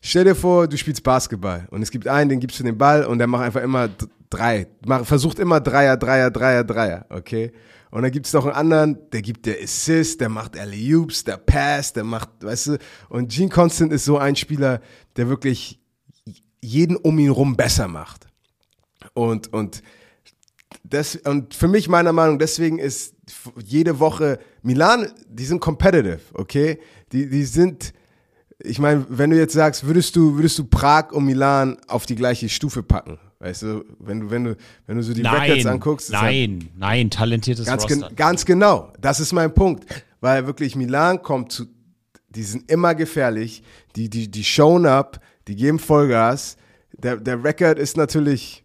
stell 0.00 0.24
dir 0.24 0.36
vor, 0.36 0.68
du 0.68 0.76
spielst 0.78 1.02
Basketball 1.02 1.66
und 1.70 1.82
es 1.82 1.90
gibt 1.90 2.06
einen, 2.06 2.30
den 2.30 2.40
gibst 2.40 2.60
du 2.60 2.64
den 2.64 2.78
Ball 2.78 3.04
und 3.04 3.18
der 3.18 3.26
macht 3.26 3.44
einfach 3.44 3.62
immer 3.62 3.88
drei, 4.30 4.68
versucht 5.02 5.40
immer 5.40 5.60
Dreier, 5.60 5.96
Dreier, 5.96 6.30
Dreier, 6.30 6.62
Dreier, 6.62 7.06
okay? 7.10 7.52
Und 7.90 8.02
dann 8.02 8.12
gibt 8.12 8.26
es 8.26 8.32
noch 8.32 8.44
einen 8.44 8.54
anderen, 8.54 9.10
der 9.10 9.22
gibt 9.22 9.46
der 9.46 9.60
Assist, 9.60 10.20
der 10.20 10.28
macht 10.28 10.56
alley 10.56 10.94
oops 10.94 11.24
der 11.24 11.36
Pass, 11.36 11.92
der 11.92 12.04
macht, 12.04 12.28
weißt 12.40 12.66
du, 12.68 12.78
und 13.08 13.32
Gene 13.32 13.48
Constant 13.48 13.92
ist 13.92 14.04
so 14.04 14.18
ein 14.18 14.36
Spieler, 14.36 14.80
der 15.16 15.28
wirklich 15.28 15.80
jeden 16.60 16.94
um 16.94 17.18
ihn 17.18 17.30
rum 17.30 17.56
besser 17.56 17.88
macht. 17.88 18.28
Und, 19.14 19.52
und 19.52 19.82
das, 20.84 21.16
und 21.16 21.54
für 21.54 21.68
mich 21.68 21.88
meiner 21.88 22.12
Meinung, 22.12 22.38
deswegen 22.38 22.78
ist 22.78 23.14
jede 23.64 23.98
Woche 23.98 24.38
Milan, 24.62 25.08
die 25.28 25.44
sind 25.44 25.60
competitive, 25.60 26.20
okay? 26.34 26.78
Die, 27.12 27.28
die 27.28 27.44
sind, 27.44 27.92
ich 28.58 28.78
meine, 28.78 29.06
wenn 29.08 29.30
du 29.30 29.36
jetzt 29.36 29.54
sagst, 29.54 29.86
würdest 29.86 30.16
du, 30.16 30.36
würdest 30.36 30.58
du 30.58 30.64
Prag 30.64 31.12
und 31.12 31.24
Milan 31.24 31.78
auf 31.86 32.06
die 32.06 32.14
gleiche 32.14 32.48
Stufe 32.48 32.82
packen? 32.82 33.18
Weißt 33.40 33.62
du, 33.62 33.84
wenn 33.98 34.20
du, 34.20 34.30
wenn 34.30 34.44
du, 34.44 34.56
wenn 34.86 34.96
du 34.98 35.02
so 35.02 35.14
die 35.14 35.22
nein, 35.22 35.40
Records 35.40 35.66
anguckst. 35.66 36.10
Nein, 36.10 36.60
halt 36.62 36.78
nein, 36.78 37.10
talentiertes 37.10 37.64
ganz, 37.64 37.86
gen, 37.86 38.04
ganz 38.14 38.44
genau. 38.44 38.92
Das 39.00 39.18
ist 39.18 39.32
mein 39.32 39.54
Punkt. 39.54 39.86
Weil 40.20 40.46
wirklich 40.46 40.76
Milan 40.76 41.22
kommt 41.22 41.50
zu, 41.50 41.64
die 42.28 42.42
sind 42.42 42.70
immer 42.70 42.94
gefährlich, 42.94 43.62
die, 43.96 44.10
die, 44.10 44.30
die 44.30 44.44
shown 44.44 44.84
up, 44.84 45.20
die 45.48 45.56
geben 45.56 45.78
Vollgas. 45.78 46.58
Der, 46.92 47.16
der 47.16 47.42
Record 47.42 47.78
ist 47.78 47.96
natürlich, 47.96 48.62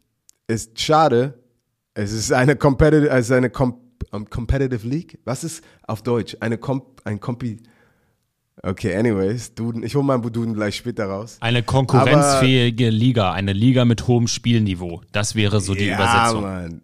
ist 0.47 0.79
schade, 0.79 1.39
es 1.95 2.11
ist 2.11 2.31
eine 2.31 2.55
competitive, 2.55 3.11
also 3.11 3.33
eine 3.33 3.49
Com 3.49 3.81
um, 4.11 4.29
competitive 4.29 4.87
League. 4.87 5.19
Was 5.25 5.43
ist 5.43 5.63
auf 5.87 6.03
Deutsch? 6.03 6.37
Eine 6.41 6.57
Comp, 6.57 7.01
ein 7.05 7.19
Compi. 7.19 7.57
Okay, 8.61 8.95
anyways, 8.95 9.53
Duden. 9.55 9.83
Ich 9.83 9.95
hole 9.95 10.03
meinen 10.03 10.21
Duden 10.21 10.53
gleich 10.53 10.75
später 10.75 11.05
raus. 11.05 11.37
Eine 11.39 11.63
konkurrenzfähige 11.63 12.87
Aber, 12.87 12.95
Liga, 12.95 13.31
eine 13.31 13.53
Liga 13.53 13.85
mit 13.85 14.07
hohem 14.07 14.27
Spielniveau. 14.27 15.01
Das 15.11 15.35
wäre 15.35 15.61
so 15.61 15.73
die 15.73 15.85
ja, 15.85 15.95
Übersetzung. 15.95 16.41
Mann. 16.41 16.81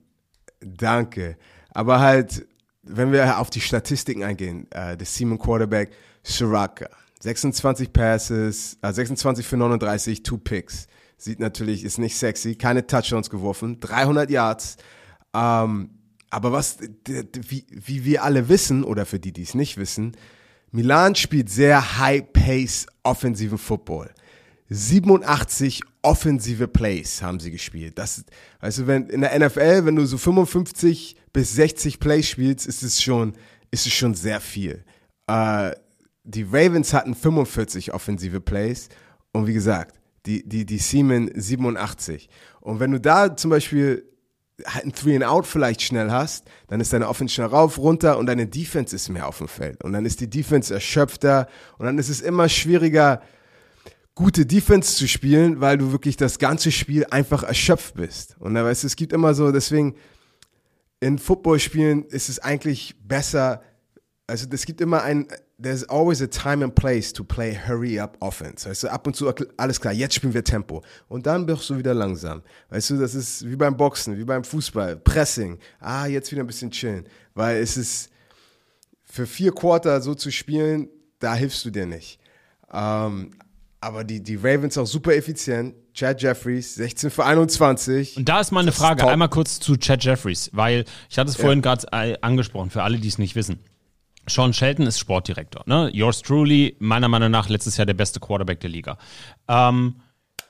Danke. 0.60 1.38
Aber 1.74 2.00
halt, 2.00 2.46
wenn 2.84 3.12
wir 3.12 3.40
auf 3.40 3.50
die 3.50 3.62
Statistiken 3.62 4.24
eingehen, 4.24 4.68
äh, 4.72 4.98
der 4.98 5.06
Seaman 5.06 5.40
Quarterback 5.40 5.92
Siraka, 6.24 6.90
26 7.22 7.94
Passes, 7.94 8.78
äh, 8.82 8.92
26 8.92 9.46
für 9.46 9.58
39, 9.58 10.24
two 10.24 10.38
Picks. 10.38 10.88
Sieht 11.18 11.40
natürlich, 11.40 11.84
ist 11.84 12.00
nicht 12.00 12.18
sexy, 12.18 12.56
keine 12.56 12.86
Touchdowns 12.86 13.30
geworfen, 13.30 13.80
300 13.80 14.30
Yards, 14.30 14.78
ähm, 15.36 15.90
aber 16.30 16.52
was, 16.52 16.78
wie, 17.06 17.66
wie 17.70 18.06
wir 18.06 18.24
alle 18.24 18.48
wissen, 18.48 18.84
oder 18.84 19.06
für 19.06 19.20
die, 19.20 19.34
die 19.34 19.44
es 19.44 19.54
nicht 19.54 19.78
wissen, 19.78 20.16
Milan 20.72 21.16
spielt 21.16 21.50
sehr 21.50 22.00
high-pace 22.00 22.88
offensiven 23.04 23.58
Football. 23.58 24.10
87 24.70 25.82
offensive 26.02 26.70
Plays 26.70 27.22
haben 27.22 27.42
sie 27.42 27.52
gespielt. 27.52 27.98
Das, 27.98 28.24
weißt 28.62 28.80
du, 28.80 28.88
wenn 28.88 29.10
in 29.10 29.22
der 29.22 29.38
NFL, 29.38 29.86
wenn 29.86 29.98
du 29.98 30.06
so 30.06 30.18
55 30.18 31.18
bis 31.34 31.54
60 31.56 32.00
Plays 32.00 32.30
spielst, 32.30 32.66
ist 32.68 32.82
es 32.82 33.04
schon, 33.04 33.34
ist 33.70 33.86
es 33.86 33.92
schon 33.92 34.16
sehr 34.16 34.40
viel. 34.40 34.86
Äh, 35.28 35.72
die 36.24 36.44
Ravens 36.44 36.94
hatten 36.94 37.16
45 37.16 37.94
offensive 37.94 38.40
Plays 38.40 38.88
und 39.34 39.48
wie 39.48 39.54
gesagt, 39.54 40.00
die, 40.26 40.48
die, 40.48 40.66
die 40.66 40.78
Seaman 40.78 41.32
87. 41.36 42.30
Und 42.62 42.80
wenn 42.80 42.92
du 42.92 43.00
da 43.02 43.36
zum 43.36 43.50
Beispiel 43.50 44.06
ein 44.66 44.94
Three 44.94 45.16
and 45.16 45.24
Out 45.24 45.46
vielleicht 45.46 45.82
schnell 45.82 46.12
hast, 46.12 46.46
dann 46.68 46.80
ist 46.80 46.94
deine 46.94 47.08
Offense 47.08 47.34
schnell 47.34 47.48
rauf, 47.48 47.78
runter 47.78 48.18
und 48.18 48.26
deine 48.26 48.48
Defense 48.48 48.96
ist 48.96 49.10
mehr 49.10 49.28
auf 49.28 49.38
dem 49.38 49.48
Feld. 49.48 49.84
Und 49.84 49.94
dann 49.94 50.06
ist 50.06 50.20
die 50.22 50.30
Defense 50.30 50.74
erschöpfter 50.74 51.48
und 51.78 51.86
dann 51.86 51.98
ist 51.98 52.10
es 52.10 52.22
immer 52.22 52.50
schwieriger, 52.50 53.22
gute 54.16 54.46
Defense 54.46 54.96
zu 54.96 55.08
spielen, 55.08 55.62
weil 55.62 55.78
du 55.78 55.92
wirklich 55.92 56.18
das 56.18 56.40
ganze 56.40 56.72
Spiel 56.72 57.06
einfach 57.10 57.44
erschöpft 57.44 57.96
bist. 57.96 58.36
Und 58.40 58.54
da 58.54 58.64
weißt 58.64 58.84
du, 58.84 58.88
es 58.88 58.96
gibt 58.96 59.14
immer 59.14 59.34
so, 59.34 59.52
deswegen 59.52 59.96
in 61.00 61.18
Footballspielen 61.18 62.06
ist 62.06 62.30
es 62.30 62.40
eigentlich 62.40 62.96
besser, 63.04 63.64
also 64.28 64.48
es 64.52 64.66
gibt 64.66 64.82
immer 64.82 65.04
ein, 65.04 65.28
there's 65.62 65.84
always 65.90 66.22
a 66.22 66.28
time 66.28 66.64
and 66.64 66.74
place 66.74 67.14
to 67.14 67.24
play 67.24 67.54
hurry 67.54 68.00
up 68.00 68.18
offense. 68.20 68.68
Weißt 68.70 68.84
du, 68.84 68.88
ab 68.92 69.06
und 69.08 69.16
zu 69.16 69.32
alles 69.58 69.80
klar, 69.80 69.94
jetzt 69.94 70.16
spielen 70.16 70.34
wir 70.34 70.44
Tempo. 70.44 70.84
Und 71.08 71.26
dann 71.26 71.48
wirst 71.48 71.70
du 71.70 71.78
wieder 71.78 71.94
langsam. 71.94 72.42
Weißt 72.70 72.90
du, 72.90 72.98
das 72.98 73.16
ist 73.16 73.50
wie 73.50 73.56
beim 73.56 73.78
Boxen, 73.78 74.18
wie 74.18 74.24
beim 74.24 74.44
Fußball, 74.44 74.98
Pressing. 74.98 75.60
Ah, 75.80 76.06
jetzt 76.08 76.32
wieder 76.32 76.44
ein 76.44 76.48
bisschen 76.48 76.72
chillen. 76.72 77.06
Weil 77.34 77.58
es 77.58 77.78
ist, 77.78 78.10
für 79.04 79.28
vier 79.28 79.52
Quarter 79.52 80.02
so 80.02 80.16
zu 80.16 80.32
spielen, 80.32 80.88
da 81.20 81.36
hilfst 81.36 81.66
du 81.66 81.70
dir 81.70 81.86
nicht. 81.86 82.20
Ähm, 82.74 83.32
aber 83.82 84.04
die, 84.04 84.22
die 84.22 84.36
Ravens 84.36 84.78
auch 84.78 84.88
super 84.88 85.14
effizient. 85.16 85.76
Chad 85.94 86.22
Jeffries, 86.22 86.76
16 86.76 87.10
für 87.10 87.26
21. 87.26 88.16
Und 88.16 88.30
da 88.30 88.40
ist 88.40 88.52
mal 88.52 88.62
eine 88.62 88.68
Das 88.68 88.76
ist 88.76 88.82
Frage, 88.82 89.02
top. 89.02 89.10
einmal 89.10 89.28
kurz 89.28 89.60
zu 89.60 89.76
Chad 89.76 90.02
Jeffries, 90.04 90.50
weil 90.54 90.86
ich 91.10 91.20
hatte 91.20 91.30
es 91.30 91.36
vorhin 91.36 91.62
gerade 91.62 91.86
äh, 91.92 92.18
angesprochen, 92.22 92.70
für 92.70 92.84
alle, 92.84 92.98
die 92.98 93.10
es 93.10 93.18
nicht 93.18 93.36
wissen. 93.36 93.60
Sean 94.28 94.54
Shelton 94.54 94.86
ist 94.88 95.00
Sportdirektor. 95.00 95.64
Ne? 95.66 95.90
Yours 95.94 96.22
truly, 96.22 96.76
meiner 96.80 97.08
Meinung 97.08 97.32
nach, 97.32 97.50
letztes 97.50 97.78
Jahr 97.78 97.86
der 97.86 97.94
beste 97.94 98.20
Quarterback 98.20 98.60
der 98.60 98.70
Liga. 98.70 98.98
Ähm, 99.48 99.96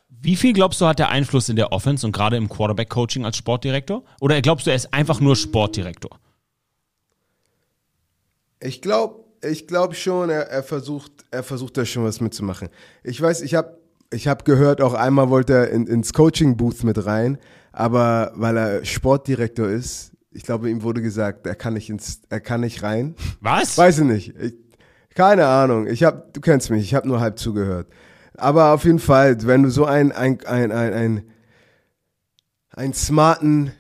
wie 0.10 0.36
viel 0.36 0.54
glaubst 0.54 0.82
du, 0.82 0.86
hat 0.86 1.00
der 1.00 1.10
Einfluss 1.10 1.50
in 1.50 1.56
der 1.56 1.72
Offense 1.72 2.06
und 2.06 2.12
gerade 2.12 2.38
im 2.38 2.50
Quarterback-Coaching 2.50 3.26
als 3.26 3.38
Sportdirektor? 3.38 4.04
Oder 4.20 4.42
glaubst 4.42 4.68
du, 4.68 4.70
er 4.70 4.76
ist 4.76 4.94
einfach 4.94 5.20
nur 5.20 5.36
Sportdirektor? 5.36 6.20
Ich 8.60 8.82
glaube 8.82 9.22
ich 9.44 9.68
glaub 9.68 9.96
schon, 9.96 10.30
er, 10.30 10.50
er, 10.50 10.64
versucht, 10.64 11.12
er 11.32 11.44
versucht 11.44 11.78
da 11.78 11.86
schon 11.86 12.04
was 12.04 12.22
mitzumachen. 12.22 12.70
Ich 13.04 13.20
weiß, 13.20 13.42
ich 13.42 13.56
habe 13.56 13.78
ich 14.14 14.28
hab 14.28 14.46
gehört, 14.46 14.82
auch 14.82 14.94
einmal 14.94 15.30
wollte 15.30 15.54
er 15.54 15.70
in, 15.70 15.88
ins 15.88 16.14
Coaching-Booth 16.14 16.84
mit 16.84 17.06
rein, 17.06 17.38
aber 17.72 18.34
weil 18.36 18.58
er 18.58 18.86
Sportdirektor 18.86 19.68
ist, 19.68 20.11
ich 20.32 20.44
glaube, 20.44 20.70
ihm 20.70 20.82
wurde 20.82 21.02
gesagt, 21.02 21.46
er 21.46 21.56
kann 21.56 21.74
nicht, 21.74 21.90
ins, 21.90 22.22
er 22.30 22.40
kann 22.40 22.62
nicht 22.62 22.84
rein. 22.84 23.16
Was? 23.42 23.78
Weiß 23.78 24.00
ich 24.00 24.06
nicht. 24.06 24.36
Ich, 24.40 24.54
keine 25.14 25.46
Ahnung. 25.46 25.88
Ich 25.88 26.04
hab, 26.04 26.34
du 26.34 26.40
kennst 26.42 26.70
mich, 26.70 26.84
ich 26.84 26.96
habe 26.96 27.08
nur 27.08 27.20
halb 27.20 27.38
zugehört. 27.38 27.88
Aber 28.36 28.74
auf 28.74 28.86
jeden 28.86 29.00
Fall, 29.00 29.46
wenn 29.46 29.64
du 29.64 29.70
so 29.70 29.86
einen, 29.86 30.12
ein, 30.12 30.44
ein, 30.46 30.72
ein, 30.72 30.94
ein, 30.94 31.24
einen 32.72 32.94
smarten 32.94 33.74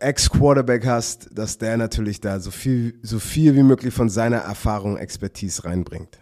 Ex-Quarterback 0.00 0.84
hast, 0.84 1.28
dass 1.32 1.58
der 1.58 1.76
natürlich 1.76 2.20
da 2.20 2.40
so 2.40 2.50
viel, 2.50 2.98
so 3.02 3.18
viel 3.20 3.54
wie 3.54 3.62
möglich 3.62 3.94
von 3.94 4.08
seiner 4.08 4.38
Erfahrung, 4.38 4.96
Expertise 4.96 5.64
reinbringt. 5.64 6.18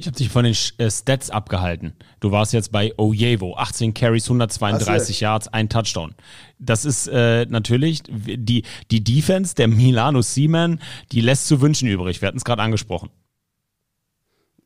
Ich 0.00 0.06
habe 0.06 0.16
dich 0.16 0.28
von 0.28 0.44
den 0.44 0.54
äh, 0.78 0.90
Stats 0.90 1.28
abgehalten. 1.28 1.92
Du 2.20 2.30
warst 2.30 2.52
jetzt 2.52 2.70
bei 2.70 2.92
Ojevo, 2.98 3.56
18 3.56 3.94
Carries, 3.94 4.26
132 4.26 5.18
Yards, 5.20 5.48
ein 5.48 5.68
Touchdown. 5.68 6.14
Das 6.60 6.84
ist 6.84 7.08
äh, 7.08 7.46
natürlich 7.46 8.04
die, 8.06 8.62
die 8.92 9.02
Defense 9.02 9.56
der 9.56 9.66
Milano 9.66 10.22
Seaman, 10.22 10.80
die 11.10 11.20
lässt 11.20 11.48
zu 11.48 11.60
wünschen 11.60 11.88
übrig. 11.88 12.22
Wir 12.22 12.28
hatten 12.28 12.38
es 12.38 12.44
gerade 12.44 12.62
angesprochen. 12.62 13.10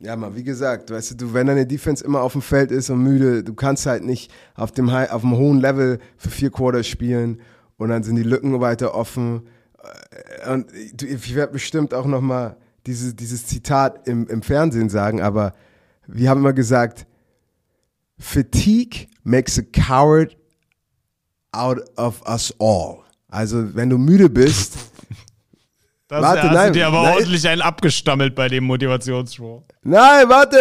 Ja, 0.01 0.16
mal, 0.16 0.37
wie 0.37 0.45
gesagt, 0.45 0.90
weißt 0.90 1.12
du, 1.12 1.14
du, 1.14 1.33
wenn 1.33 1.47
deine 1.47 1.66
Defense 1.66 2.05
immer 2.05 2.21
auf 2.21 2.33
dem 2.33 2.42
Feld 2.42 2.71
ist 2.71 2.90
und 2.90 3.03
müde, 3.03 3.42
du 3.42 3.55
kannst 3.55 3.87
halt 3.87 4.05
nicht 4.05 4.31
auf 4.55 4.71
dem, 4.73 4.92
high, 4.92 5.11
auf 5.12 5.23
dem 5.23 5.35
hohen 5.37 5.61
Level 5.61 5.99
für 6.18 6.29
vier 6.29 6.51
Quarter 6.51 6.83
spielen 6.83 7.40
und 7.79 7.88
dann 7.88 8.03
sind 8.03 8.16
die 8.16 8.23
Lücken 8.23 8.61
weiter 8.61 8.95
offen. 8.95 9.47
Äh, 10.45 10.51
Und 10.53 10.66
du- 10.92 11.07
ich 11.07 11.35
werde 11.35 11.53
bestimmt 11.55 11.95
auch 11.95 12.05
nochmal 12.05 12.57
diese, 12.87 13.14
dieses 13.14 13.47
Zitat 13.47 14.07
im, 14.09 14.27
im 14.29 14.42
Fernsehen 14.42 14.88
sagen, 14.88 15.21
aber 15.21 15.53
wir 16.07 16.29
haben 16.29 16.40
immer 16.40 16.53
gesagt, 16.53 17.07
Fatigue 18.18 19.07
makes 19.25 19.59
a 19.59 19.62
coward 19.62 20.37
out 21.53 21.81
of 21.97 22.23
us 22.27 22.55
all. 22.59 22.99
Also, 23.29 23.75
wenn 23.75 23.90
du 23.90 23.99
müde 23.99 24.29
bist, 24.29 24.77
Das 26.12 26.21
Warte, 26.21 26.42
hast 26.42 26.53
nein, 26.53 26.73
du 26.75 26.79
dir 26.79 26.88
aber 26.88 27.05
nein. 27.05 27.14
ordentlich 27.14 27.49
einen 27.49 27.62
abgestammelt 27.62 28.35
bei 28.35 28.47
dem 28.47 28.64
Motivationsspruch. 28.64 29.62
Nein, 29.83 30.29
warte. 30.29 30.59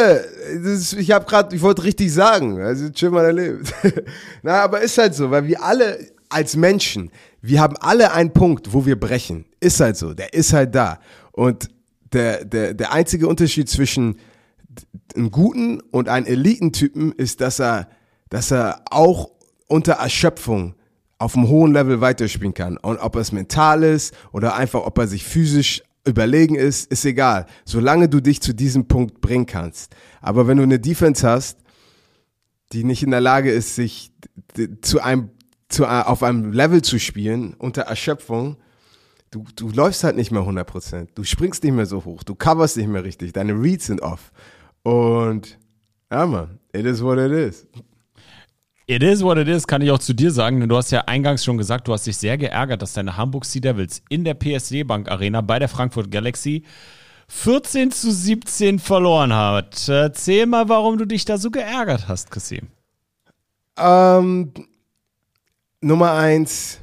Ist, 0.63 0.93
ich 0.93 1.11
habe 1.11 1.25
gerade, 1.25 1.53
ich 1.53 1.61
wollte 1.61 1.83
richtig 1.83 2.13
sagen. 2.13 2.61
Also 2.61 2.89
chill 2.89 3.09
mal 3.09 3.25
erlebt. 3.25 3.73
Na, 4.43 4.61
aber 4.61 4.79
ist 4.79 4.97
halt 4.97 5.13
so, 5.13 5.29
weil 5.29 5.47
wir 5.47 5.61
alle 5.61 5.99
als 6.29 6.55
Menschen, 6.55 7.11
wir 7.41 7.59
haben 7.59 7.75
alle 7.81 8.13
einen 8.13 8.31
Punkt, 8.31 8.71
wo 8.71 8.85
wir 8.85 8.97
brechen. 8.97 9.43
Ist 9.59 9.81
halt 9.81 9.97
so. 9.97 10.13
Der 10.13 10.33
ist 10.33 10.53
halt 10.53 10.73
da. 10.73 10.99
Und 11.33 11.67
der, 12.13 12.45
der, 12.45 12.73
der 12.73 12.91
einzige 12.91 13.27
Unterschied 13.27 13.69
zwischen 13.69 14.17
einem 15.15 15.31
guten 15.31 15.81
und 15.91 16.07
einem 16.09 16.25
Elitentypen 16.25 17.11
ist, 17.11 17.41
dass 17.41 17.59
er, 17.59 17.89
dass 18.29 18.51
er 18.51 18.83
auch 18.89 19.29
unter 19.67 19.93
Erschöpfung 19.93 20.75
auf 21.17 21.35
einem 21.35 21.47
hohen 21.49 21.73
Level 21.73 22.01
weiterspielen 22.01 22.53
kann. 22.53 22.77
Und 22.77 22.97
ob 22.97 23.15
es 23.15 23.31
mental 23.31 23.83
ist 23.83 24.13
oder 24.31 24.55
einfach, 24.55 24.81
ob 24.85 24.97
er 24.97 25.07
sich 25.07 25.23
physisch 25.23 25.83
überlegen 26.05 26.55
ist, 26.55 26.91
ist 26.91 27.05
egal. 27.05 27.45
Solange 27.63 28.09
du 28.09 28.21
dich 28.21 28.41
zu 28.41 28.53
diesem 28.53 28.87
Punkt 28.87 29.21
bringen 29.21 29.45
kannst. 29.45 29.95
Aber 30.21 30.47
wenn 30.47 30.57
du 30.57 30.63
eine 30.63 30.79
Defense 30.79 31.27
hast, 31.27 31.59
die 32.71 32.83
nicht 32.83 33.03
in 33.03 33.11
der 33.11 33.21
Lage 33.21 33.51
ist, 33.51 33.75
sich 33.75 34.11
zu 34.81 35.01
einem, 35.01 35.29
zu, 35.69 35.85
a- 35.85 36.03
auf 36.03 36.23
einem 36.23 36.53
Level 36.53 36.81
zu 36.81 36.97
spielen, 36.99 37.53
unter 37.53 37.83
Erschöpfung, 37.83 38.57
du, 39.31 39.45
du 39.55 39.69
läufst 39.69 40.03
halt 40.03 40.15
nicht 40.15 40.31
mehr 40.31 40.43
100%. 40.43 41.07
Du 41.15 41.23
springst 41.23 41.63
nicht 41.63 41.73
mehr 41.73 41.85
so 41.85 42.05
hoch. 42.05 42.23
Du 42.23 42.35
coverst 42.35 42.77
nicht 42.77 42.87
mehr 42.87 43.03
richtig. 43.03 43.33
Deine 43.33 43.53
Reads 43.53 43.87
sind 43.87 44.01
off. 44.01 44.31
Und, 44.83 45.57
ja 46.11 46.25
man, 46.25 46.59
it 46.73 46.85
is 46.85 47.01
what 47.01 47.17
it 47.17 47.31
is. 47.31 47.65
It 48.87 49.03
is 49.03 49.23
what 49.23 49.37
it 49.37 49.47
is, 49.47 49.67
kann 49.67 49.81
ich 49.81 49.89
auch 49.89 49.99
zu 49.99 50.13
dir 50.13 50.31
sagen, 50.31 50.59
denn 50.59 50.67
du 50.67 50.75
hast 50.75 50.91
ja 50.91 51.01
eingangs 51.01 51.45
schon 51.45 51.57
gesagt, 51.57 51.87
du 51.87 51.93
hast 51.93 52.07
dich 52.07 52.17
sehr 52.17 52.37
geärgert, 52.37 52.81
dass 52.81 52.91
deine 52.91 53.15
Hamburg 53.15 53.45
Sea 53.45 53.61
Devils 53.61 54.01
in 54.09 54.25
der 54.25 54.33
PSD 54.33 54.83
Bank 54.83 55.09
Arena 55.09 55.39
bei 55.39 55.59
der 55.59 55.69
Frankfurt 55.69 56.11
Galaxy 56.11 56.63
14 57.29 57.91
zu 57.91 58.11
17 58.11 58.79
verloren 58.79 59.33
hat. 59.33 59.87
Erzähl 59.87 60.45
mal, 60.45 60.67
warum 60.67 60.97
du 60.97 61.05
dich 61.05 61.23
da 61.23 61.37
so 61.37 61.51
geärgert 61.51 62.09
hast, 62.09 62.31
Kassim. 62.31 62.67
Ähm, 63.77 64.51
Nummer 65.79 66.11
eins, 66.11 66.80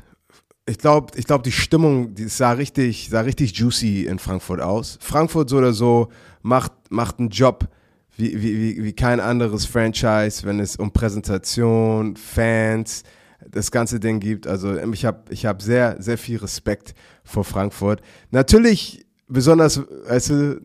ich 0.68 0.78
glaube, 0.78 1.16
ich 1.16 1.26
glaub, 1.26 1.42
die 1.42 1.52
Stimmung, 1.52 2.14
die 2.14 2.28
sah 2.28 2.52
richtig, 2.52 3.08
sah 3.08 3.22
richtig 3.22 3.56
juicy 3.56 4.04
in 4.04 4.18
Frankfurt 4.18 4.60
aus. 4.60 4.98
Frankfurt 5.00 5.48
so 5.48 5.56
oder 5.56 5.72
so 5.72 6.08
macht, 6.42 6.72
macht 6.90 7.18
einen 7.18 7.30
Job 7.30 7.68
wie, 8.16 8.42
wie, 8.42 8.84
wie, 8.84 8.92
kein 8.92 9.20
anderes 9.20 9.64
Franchise, 9.64 10.44
wenn 10.44 10.60
es 10.60 10.76
um 10.76 10.90
Präsentation, 10.90 12.16
Fans, 12.16 13.04
das 13.48 13.70
ganze 13.70 13.98
Ding 13.98 14.20
gibt. 14.20 14.46
Also 14.46 14.76
ich 14.76 15.04
habe 15.04 15.22
ich 15.30 15.46
hab 15.46 15.62
sehr, 15.62 16.02
sehr 16.02 16.18
viel 16.18 16.38
Respekt 16.38 16.94
vor 17.24 17.44
Frankfurt. 17.44 18.02
Natürlich, 18.30 19.06
besonders, 19.26 19.80
du, 20.28 20.60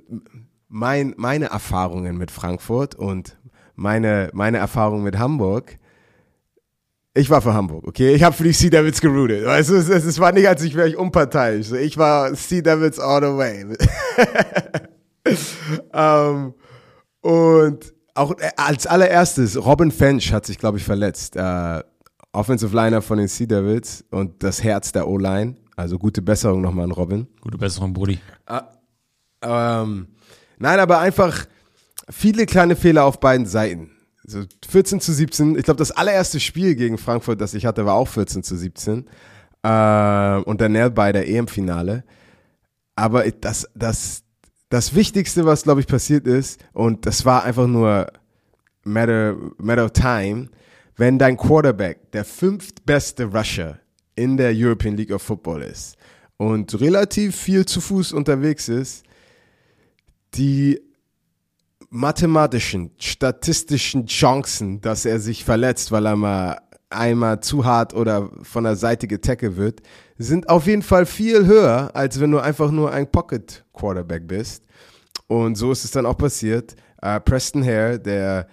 mein, 0.67 1.13
meine 1.15 1.45
Erfahrungen 1.45 2.17
mit 2.17 2.31
Frankfurt 2.31 2.95
und 2.95 3.37
meine, 3.75 4.31
meine 4.33 4.57
Erfahrung 4.57 5.03
mit 5.03 5.17
Hamburg, 5.17 5.77
ich 7.15 7.29
war 7.29 7.41
für 7.41 7.53
Hamburg, 7.53 7.85
okay? 7.87 8.15
Ich 8.15 8.23
habe 8.23 8.35
für 8.35 8.43
die 8.43 8.53
Sea 8.53 8.69
Devils 8.69 8.99
geroutet. 8.99 9.45
Weißt 9.45 9.69
du, 9.69 9.75
es, 9.75 9.87
es 9.87 10.05
es 10.05 10.19
war 10.19 10.31
nicht, 10.31 10.47
als 10.47 10.63
ich 10.63 10.75
wäre 10.75 10.89
ich 10.89 10.97
unparteiisch. 10.97 11.71
Ich 11.71 11.97
war 11.97 12.33
Sea 12.35 12.61
Devils 12.61 12.99
all 12.99 13.21
the 13.21 13.37
way. 13.37 13.65
ähm, 15.93 16.53
und 17.21 17.93
auch 18.15 18.31
äh, 18.39 18.49
als 18.57 18.87
allererstes, 18.87 19.63
Robin 19.63 19.91
Fench 19.91 20.33
hat 20.33 20.45
sich, 20.45 20.57
glaube 20.57 20.79
ich, 20.79 20.83
verletzt. 20.83 21.35
Äh, 21.35 21.83
Offensive 22.31 22.75
Liner 22.75 23.03
von 23.03 23.19
den 23.19 23.27
Sea 23.27 23.45
Devils 23.45 24.03
und 24.09 24.41
das 24.41 24.63
Herz 24.63 24.91
der 24.91 25.07
O-Line. 25.07 25.55
Also 25.75 25.99
gute 25.99 26.21
Besserung 26.21 26.61
nochmal 26.61 26.85
an 26.85 26.91
Robin. 26.91 27.27
Gute 27.41 27.59
Besserung, 27.59 27.93
Brudi. 27.93 28.19
Ähm, 29.43 30.07
nein, 30.57 30.79
aber 30.79 30.99
einfach 30.99 31.45
viele 32.09 32.47
kleine 32.47 32.75
Fehler 32.75 33.05
auf 33.05 33.19
beiden 33.19 33.45
Seiten. 33.45 33.91
So 34.25 34.43
14 34.69 35.01
zu 35.01 35.13
17. 35.13 35.57
Ich 35.57 35.63
glaube, 35.63 35.77
das 35.77 35.91
allererste 35.91 36.39
Spiel 36.39 36.75
gegen 36.75 36.97
Frankfurt, 36.97 37.41
das 37.41 37.53
ich 37.53 37.65
hatte, 37.65 37.85
war 37.85 37.95
auch 37.95 38.07
14 38.07 38.43
zu 38.43 38.55
17. 38.55 39.05
Äh, 39.63 40.37
und 40.37 40.61
der 40.61 40.69
Nail 40.69 40.91
bei 40.91 41.11
der 41.11 41.27
EM-Finale. 41.27 42.03
Aber 42.95 43.29
das, 43.29 43.69
das, 43.75 44.23
das 44.69 44.95
Wichtigste, 44.95 45.45
was, 45.45 45.63
glaube 45.63 45.81
ich, 45.81 45.87
passiert 45.87 46.27
ist, 46.27 46.63
und 46.73 47.05
das 47.05 47.25
war 47.25 47.43
einfach 47.43 47.67
nur 47.67 48.07
matter, 48.83 49.35
matter 49.57 49.85
of 49.85 49.91
time, 49.91 50.49
wenn 50.95 51.17
dein 51.17 51.37
Quarterback 51.37 52.11
der 52.11 52.23
fünftbeste 52.23 53.25
Rusher 53.25 53.79
in 54.15 54.37
der 54.37 54.53
European 54.53 54.95
League 54.95 55.11
of 55.11 55.23
Football 55.23 55.63
ist 55.63 55.97
und 56.37 56.79
relativ 56.79 57.35
viel 57.35 57.65
zu 57.65 57.81
Fuß 57.81 58.13
unterwegs 58.13 58.69
ist, 58.69 59.03
die 60.35 60.79
mathematischen, 61.93 62.89
statistischen 62.97 64.07
Chancen, 64.07 64.81
dass 64.81 65.05
er 65.05 65.19
sich 65.19 65.45
verletzt, 65.45 65.91
weil 65.91 66.07
er 66.07 66.15
mal 66.15 66.57
einmal 66.89 67.39
zu 67.39 67.65
hart 67.65 67.93
oder 67.93 68.29
von 68.41 68.63
der 68.63 68.75
Seite 68.75 69.07
getackelt 69.07 69.57
wird, 69.57 69.81
sind 70.17 70.49
auf 70.49 70.65
jeden 70.65 70.81
Fall 70.81 71.05
viel 71.05 71.45
höher, 71.45 71.91
als 71.93 72.19
wenn 72.19 72.31
du 72.31 72.39
einfach 72.39 72.71
nur 72.71 72.91
ein 72.91 73.09
Pocket 73.09 73.63
Quarterback 73.73 74.27
bist. 74.27 74.63
Und 75.27 75.55
so 75.55 75.71
ist 75.71 75.85
es 75.85 75.91
dann 75.91 76.07
auch 76.07 76.17
passiert. 76.17 76.75
Äh, 77.01 77.19
Preston 77.19 77.63
Hare, 77.63 77.99
der 77.99 78.47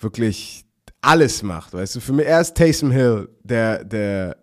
wirklich 0.00 0.64
alles 1.00 1.42
macht, 1.42 1.74
weißt 1.74 1.96
du, 1.96 2.00
für 2.00 2.12
mich, 2.12 2.26
er 2.26 2.40
ist 2.40 2.56
Taysom 2.56 2.90
Hill, 2.90 3.28
der, 3.42 3.84
der, 3.84 4.36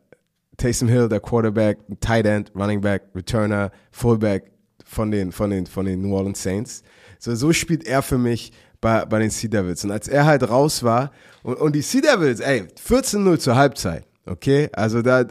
Taysom 0.57 0.89
Hill, 0.89 1.07
der 1.07 1.21
Quarterback, 1.21 1.79
Tight 2.01 2.25
End, 2.25 2.51
Running 2.53 2.81
Back, 2.81 3.03
Returner, 3.15 3.71
Fullback 3.91 4.51
von 4.85 5.09
den, 5.09 5.31
von 5.31 5.49
den, 5.49 5.65
von 5.65 5.85
den 5.85 6.01
New 6.01 6.13
Orleans 6.13 6.43
Saints. 6.43 6.83
So, 7.21 7.35
so 7.35 7.53
spielt 7.53 7.85
er 7.85 8.01
für 8.01 8.17
mich 8.17 8.51
bei, 8.81 9.05
bei 9.05 9.19
den 9.19 9.29
Sea 9.29 9.47
Devils. 9.47 9.85
Und 9.85 9.91
als 9.91 10.07
er 10.07 10.25
halt 10.25 10.49
raus 10.49 10.81
war, 10.81 11.11
und, 11.43 11.53
und 11.53 11.73
die 11.73 11.83
Sea 11.83 12.01
Devils, 12.01 12.39
ey, 12.39 12.63
14-0 12.83 13.37
zur 13.37 13.55
Halbzeit, 13.55 14.05
okay? 14.25 14.69
Also 14.73 15.03
da, 15.03 15.25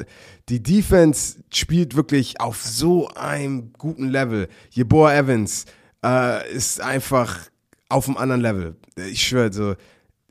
die 0.48 0.62
Defense 0.62 1.38
spielt 1.52 1.96
wirklich 1.96 2.40
auf 2.40 2.62
so 2.62 3.08
einem 3.08 3.72
guten 3.72 4.08
Level. 4.08 4.46
Jeboa 4.70 5.14
Evans 5.14 5.66
äh, 6.04 6.48
ist 6.52 6.80
einfach 6.80 7.40
auf 7.88 8.06
einem 8.06 8.18
anderen 8.18 8.40
Level. 8.40 8.76
Ich 9.10 9.26
schwöre, 9.26 9.52
so, 9.52 9.74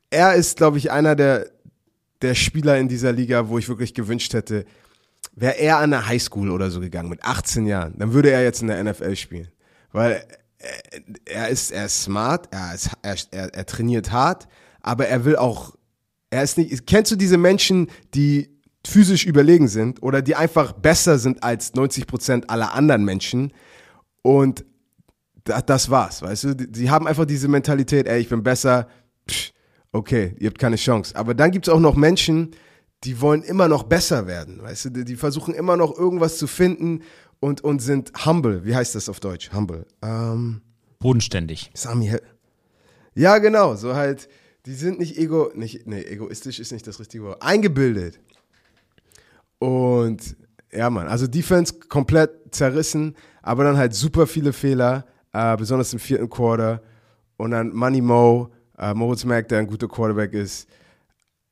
er 0.09 0.35
ist, 0.35 0.55
glaube 0.55 0.77
ich, 0.77 0.91
einer 0.91 1.17
der, 1.17 1.49
der 2.21 2.35
Spieler 2.35 2.77
in 2.77 2.87
dieser 2.87 3.11
Liga, 3.11 3.49
wo 3.49 3.57
ich 3.57 3.67
wirklich 3.67 3.93
gewünscht 3.93 4.33
hätte, 4.33 4.63
wäre 5.35 5.59
er 5.59 5.79
an 5.79 5.91
der 5.91 6.07
Highschool 6.07 6.51
oder 6.51 6.71
so 6.71 6.79
gegangen 6.79 7.09
mit 7.09 7.21
18 7.25 7.65
Jahren, 7.65 7.95
dann 7.97 8.13
würde 8.13 8.31
er 8.31 8.43
jetzt 8.43 8.61
in 8.61 8.69
der 8.69 8.81
NFL 8.81 9.17
spielen. 9.17 9.49
Weil 9.91 10.23
er, 10.59 11.01
er 11.25 11.47
ist, 11.49 11.71
er 11.71 11.85
ist 11.85 12.03
smart, 12.03 12.49
er, 12.51 12.75
ist, 12.75 12.89
er, 13.01 13.15
er, 13.31 13.53
er 13.53 13.65
trainiert 13.65 14.11
hart, 14.11 14.47
aber 14.81 15.07
er 15.07 15.25
will 15.25 15.35
auch, 15.35 15.75
er 16.29 16.43
ist 16.43 16.57
nicht, 16.57 16.85
kennst 16.85 17.11
du 17.11 17.15
diese 17.15 17.37
Menschen, 17.37 17.89
die 18.13 18.49
physisch 18.85 19.25
überlegen 19.25 19.67
sind 19.67 20.01
oder 20.03 20.21
die 20.21 20.35
einfach 20.35 20.71
besser 20.73 21.19
sind 21.19 21.43
als 21.43 21.73
90 21.73 22.07
Prozent 22.07 22.49
aller 22.49 22.73
anderen 22.73 23.03
Menschen 23.03 23.53
und 24.21 24.65
da, 25.43 25.61
das 25.61 25.89
war's, 25.89 26.21
weißt 26.21 26.43
du? 26.43 26.55
Die, 26.55 26.89
haben 26.89 27.07
einfach 27.07 27.25
diese 27.25 27.47
Mentalität, 27.47 28.07
ey, 28.07 28.19
ich 28.19 28.29
bin 28.29 28.43
besser, 28.43 28.87
psch, 29.27 29.51
okay, 29.91 30.35
ihr 30.39 30.49
habt 30.49 30.59
keine 30.59 30.75
Chance. 30.75 31.15
Aber 31.15 31.33
dann 31.33 31.51
gibt's 31.51 31.69
auch 31.69 31.79
noch 31.79 31.95
Menschen, 31.95 32.51
die 33.03 33.21
wollen 33.21 33.43
immer 33.43 33.67
noch 33.67 33.83
besser 33.83 34.27
werden, 34.27 34.61
weißt 34.61 34.85
du? 34.85 35.03
Die 35.03 35.15
versuchen 35.15 35.53
immer 35.53 35.77
noch 35.77 35.97
irgendwas 35.97 36.37
zu 36.37 36.47
finden 36.47 37.01
und, 37.39 37.61
und 37.61 37.79
sind 37.79 38.25
humble. 38.25 38.65
Wie 38.65 38.75
heißt 38.75 38.95
das 38.95 39.09
auf 39.09 39.19
Deutsch? 39.19 39.51
Humble. 39.53 39.85
Ähm, 40.01 40.61
Bodenständig. 40.99 41.71
Sami, 41.73 42.13
ja, 43.15 43.37
genau, 43.37 43.75
so 43.75 43.95
halt, 43.95 44.29
die 44.65 44.73
sind 44.73 44.99
nicht 44.99 45.17
ego, 45.17 45.51
nicht, 45.55 45.87
nee, 45.87 46.01
egoistisch 46.01 46.59
ist 46.59 46.71
nicht 46.71 46.85
das 46.87 46.99
richtige 46.99 47.23
Wort, 47.23 47.41
eingebildet. 47.41 48.19
Und 49.57 50.37
ja, 50.71 50.89
Mann, 50.89 51.07
also 51.07 51.27
Defense 51.27 51.73
komplett 51.89 52.31
zerrissen, 52.51 53.15
aber 53.41 53.63
dann 53.63 53.77
halt 53.77 53.93
super 53.93 54.27
viele 54.27 54.53
Fehler, 54.53 55.05
äh, 55.33 55.57
besonders 55.57 55.93
im 55.93 55.99
vierten 55.99 56.29
Quarter. 56.29 56.81
Und 57.37 57.51
dann 57.51 57.73
Money 57.73 58.01
Mo, 58.01 58.51
äh, 58.77 58.93
Moritz 58.93 59.25
Mack, 59.25 59.47
der 59.49 59.59
ein 59.59 59.67
guter 59.67 59.87
Quarterback 59.87 60.33
ist, 60.33 60.69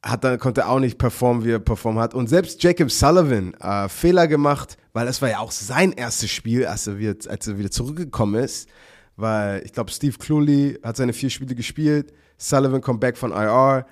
hat 0.03 0.23
dann, 0.23 0.39
konnte 0.39 0.67
auch 0.67 0.79
nicht 0.79 0.97
performen, 0.97 1.43
wie 1.43 1.51
er 1.51 1.59
performt 1.59 1.99
hat. 1.99 2.13
Und 2.13 2.27
selbst 2.27 2.61
Jacob 2.63 2.91
Sullivan, 2.91 3.53
äh, 3.55 3.89
Fehler 3.89 4.27
gemacht, 4.27 4.77
weil 4.93 5.05
das 5.05 5.21
war 5.21 5.29
ja 5.29 5.39
auch 5.39 5.51
sein 5.51 5.91
erstes 5.91 6.31
Spiel, 6.31 6.65
als 6.65 6.87
er 6.87 6.99
wieder, 6.99 7.15
als 7.29 7.47
er 7.47 7.57
wieder 7.57 7.71
zurückgekommen 7.71 8.35
ist. 8.43 8.69
Weil 9.15 9.63
ich 9.65 9.73
glaube, 9.73 9.91
Steve 9.91 10.17
Cluley 10.17 10.79
hat 10.83 10.97
seine 10.97 11.13
vier 11.13 11.29
Spiele 11.29 11.55
gespielt, 11.55 12.13
Sullivan 12.37 12.81
kommt 12.81 12.99
back 12.99 13.17
von 13.17 13.31
IR 13.31 13.87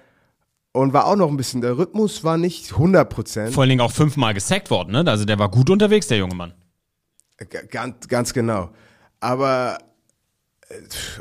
und 0.72 0.94
war 0.94 1.08
auch 1.08 1.16
noch 1.16 1.30
ein 1.30 1.38
bisschen, 1.38 1.62
der 1.62 1.78
Rhythmus 1.78 2.24
war 2.24 2.38
nicht 2.38 2.74
100%. 2.74 3.52
Vor 3.52 3.62
allen 3.62 3.70
Dingen 3.70 3.82
auch 3.82 3.92
fünfmal 3.92 4.34
gesackt 4.34 4.70
worden, 4.70 4.92
ne? 4.92 5.04
Also 5.08 5.26
der 5.26 5.40
war 5.40 5.50
gut 5.50 5.70
unterwegs, 5.70 6.08
der 6.08 6.18
junge 6.18 6.36
Mann. 6.36 6.54
Ganz, 7.70 8.08
ganz 8.08 8.34
genau. 8.34 8.70
Aber 9.20 9.78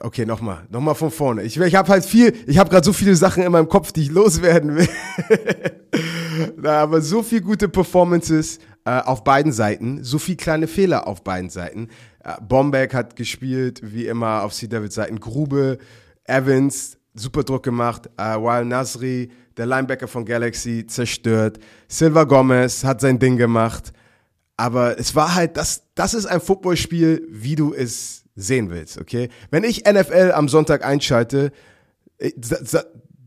okay, 0.01 0.24
nochmal, 0.24 0.66
nochmal 0.70 0.95
von 0.95 1.11
vorne. 1.11 1.42
Ich, 1.42 1.59
ich 1.59 1.74
habe 1.74 1.88
halt 1.88 2.05
viel, 2.05 2.34
ich 2.47 2.59
habe 2.59 2.70
gerade 2.70 2.84
so 2.84 2.92
viele 2.92 3.14
Sachen 3.14 3.42
in 3.42 3.53
meinem 3.53 3.68
Kopf, 3.68 3.92
die 3.92 4.03
ich 4.03 4.11
loswerden 4.11 4.76
will. 4.76 4.88
Na, 6.57 6.80
aber 6.80 7.01
so 7.01 7.22
viel 7.22 7.40
gute 7.40 7.68
Performances 7.68 8.59
äh, 8.84 9.01
auf 9.01 9.24
beiden 9.24 9.53
Seiten, 9.53 10.03
so 10.03 10.18
viel 10.18 10.36
kleine 10.36 10.66
Fehler 10.66 11.07
auf 11.07 11.22
beiden 11.22 11.51
Seiten. 11.51 11.88
Äh, 12.22 12.34
Bombeck 12.40 12.95
hat 12.95 13.16
gespielt, 13.16 13.80
wie 13.82 14.07
immer 14.07 14.42
auf 14.42 14.55
C. 14.55 14.66
Davids 14.66 14.95
Seiten. 14.95 15.20
Grube, 15.20 15.78
Evans, 16.24 16.97
super 17.14 17.45
Druck 17.45 17.62
gemacht. 17.62 18.09
Äh, 18.16 18.36
Wild 18.36 18.66
Nasri, 18.66 19.30
der 19.57 19.66
Linebacker 19.66 20.09
von 20.09 20.24
Galaxy, 20.24 20.86
zerstört. 20.86 21.59
Silva 21.86 22.24
Gomez 22.24 22.82
hat 22.84 23.01
sein 23.01 23.18
Ding 23.18 23.36
gemacht. 23.36 23.92
Aber 24.57 24.99
es 24.99 25.14
war 25.14 25.34
halt, 25.34 25.57
das, 25.57 25.82
das 25.95 26.14
ist 26.14 26.26
ein 26.26 26.40
Footballspiel, 26.40 27.26
wie 27.30 27.57
du 27.57 27.74
es 27.74 28.24
sehen 28.35 28.70
willst, 28.70 28.99
okay? 28.99 29.28
Wenn 29.51 29.64
ich 29.64 29.85
NFL 29.85 30.32
am 30.35 30.49
Sonntag 30.49 30.85
einschalte, 30.85 31.53
äh, 32.18 32.32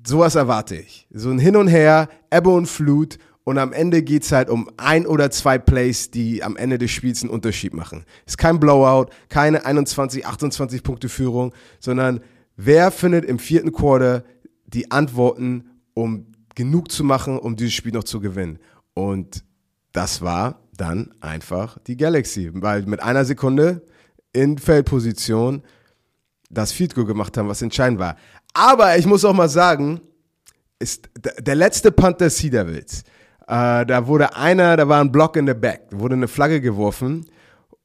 sowas 0.05 0.35
erwarte 0.35 0.75
ich. 0.75 1.07
So 1.11 1.29
ein 1.29 1.39
Hin 1.39 1.55
und 1.55 1.67
Her, 1.67 2.09
Ebbe 2.31 2.49
und 2.49 2.67
Flut 2.67 3.17
und 3.43 3.57
am 3.57 3.71
Ende 3.71 4.03
geht's 4.03 4.31
halt 4.31 4.49
um 4.49 4.69
ein 4.75 5.05
oder 5.07 5.31
zwei 5.31 5.57
Plays, 5.57 6.11
die 6.11 6.43
am 6.43 6.57
Ende 6.57 6.77
des 6.77 6.91
Spiels 6.91 7.21
einen 7.21 7.29
Unterschied 7.29 7.73
machen. 7.73 8.03
Ist 8.25 8.37
kein 8.37 8.59
Blowout, 8.59 9.09
keine 9.29 9.65
21, 9.65 10.25
28 10.25 10.83
Punkte 10.83 11.07
Führung, 11.07 11.53
sondern 11.79 12.19
wer 12.57 12.91
findet 12.91 13.23
im 13.23 13.39
vierten 13.39 13.71
Quarter 13.71 14.25
die 14.65 14.91
Antworten, 14.91 15.69
um 15.93 16.33
genug 16.55 16.91
zu 16.91 17.03
machen, 17.03 17.39
um 17.39 17.55
dieses 17.55 17.73
Spiel 17.73 17.93
noch 17.93 18.03
zu 18.03 18.19
gewinnen. 18.19 18.59
Und 18.93 19.45
das 19.93 20.21
war 20.21 20.59
dann 20.75 21.13
einfach 21.21 21.79
die 21.79 21.95
Galaxy, 21.95 22.49
weil 22.53 22.83
mit 22.83 23.01
einer 23.01 23.25
Sekunde 23.25 23.85
in 24.37 24.57
Feldposition 24.57 25.63
das 26.49 26.71
Field 26.71 26.95
Goal 26.95 27.05
gemacht 27.05 27.35
haben, 27.37 27.49
was 27.49 27.61
entscheidend 27.61 27.99
war. 27.99 28.15
Aber 28.53 28.97
ich 28.97 29.05
muss 29.05 29.25
auch 29.25 29.33
mal 29.33 29.49
sagen, 29.49 30.01
ist 30.79 31.09
der 31.39 31.55
letzte 31.55 31.91
Punt 31.91 32.21
der 32.21 32.29
Sea 32.29 32.49
Devils. 32.49 33.03
Äh, 33.47 33.85
da 33.85 34.07
wurde 34.07 34.35
einer, 34.35 34.77
da 34.77 34.87
war 34.87 35.01
ein 35.01 35.11
Block 35.11 35.35
in 35.35 35.45
der 35.45 35.53
Back, 35.55 35.87
wurde 35.91 36.15
eine 36.15 36.27
Flagge 36.27 36.61
geworfen 36.61 37.25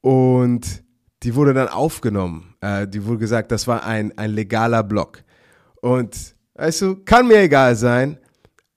und 0.01 0.83
die 1.23 1.35
wurde 1.35 1.55
dann 1.55 1.69
aufgenommen. 1.69 2.55
Äh, 2.61 2.87
die 2.87 3.05
wurde 3.05 3.19
gesagt, 3.19 3.53
das 3.53 3.67
war 3.67 3.85
ein, 3.85 4.17
ein 4.19 4.33
legaler 4.33 4.83
Block. 4.83 5.23
Und 5.81 6.35
weißt 6.55 6.83
du, 6.83 6.97
kann 7.05 7.29
mir 7.29 7.41
egal 7.41 7.77
sein, 7.77 8.19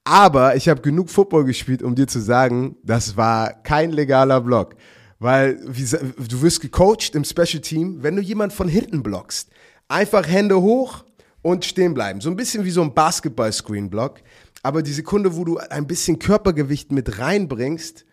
aber 0.04 0.56
ich 0.56 0.70
habe 0.70 0.82
genug 0.82 1.10
Football 1.10 1.46
gespielt, 1.46 1.82
um 1.82 1.96
dir 1.96 2.08
zu 2.08 2.20
sagen, 2.20 2.78
das 2.84 3.18
war 3.18 3.52
kein 3.64 3.92
legaler 3.92 4.40
Block. 4.40 4.76
Weil 5.20 5.60
wie, 5.66 5.84
du 5.84 6.42
wirst 6.42 6.62
gecoacht 6.62 7.16
im 7.16 7.24
Special 7.24 7.62
Team, 7.62 8.04
wenn 8.04 8.16
du 8.16 8.22
jemand 8.22 8.54
von 8.54 8.68
hinten 8.68 9.02
blockst. 9.02 9.50
Einfach 9.88 10.28
Hände 10.28 10.62
hoch 10.62 11.06
und 11.42 11.64
stehen 11.64 11.94
bleiben. 11.94 12.22
So 12.22 12.30
ein 12.30 12.36
bisschen 12.36 12.66
wie 12.66 12.72
so 12.72 12.82
ein 12.82 12.94
Basketball-Screen-Block. 12.94 14.22
Aber 14.64 14.82
die 14.82 14.94
Sekunde, 14.94 15.36
wo 15.36 15.46
du 15.46 15.58
ein 15.58 15.86
bisschen 15.86 16.18
Körpergewicht 16.18 16.92
mit 16.92 17.20
reinbringst, 17.20 18.06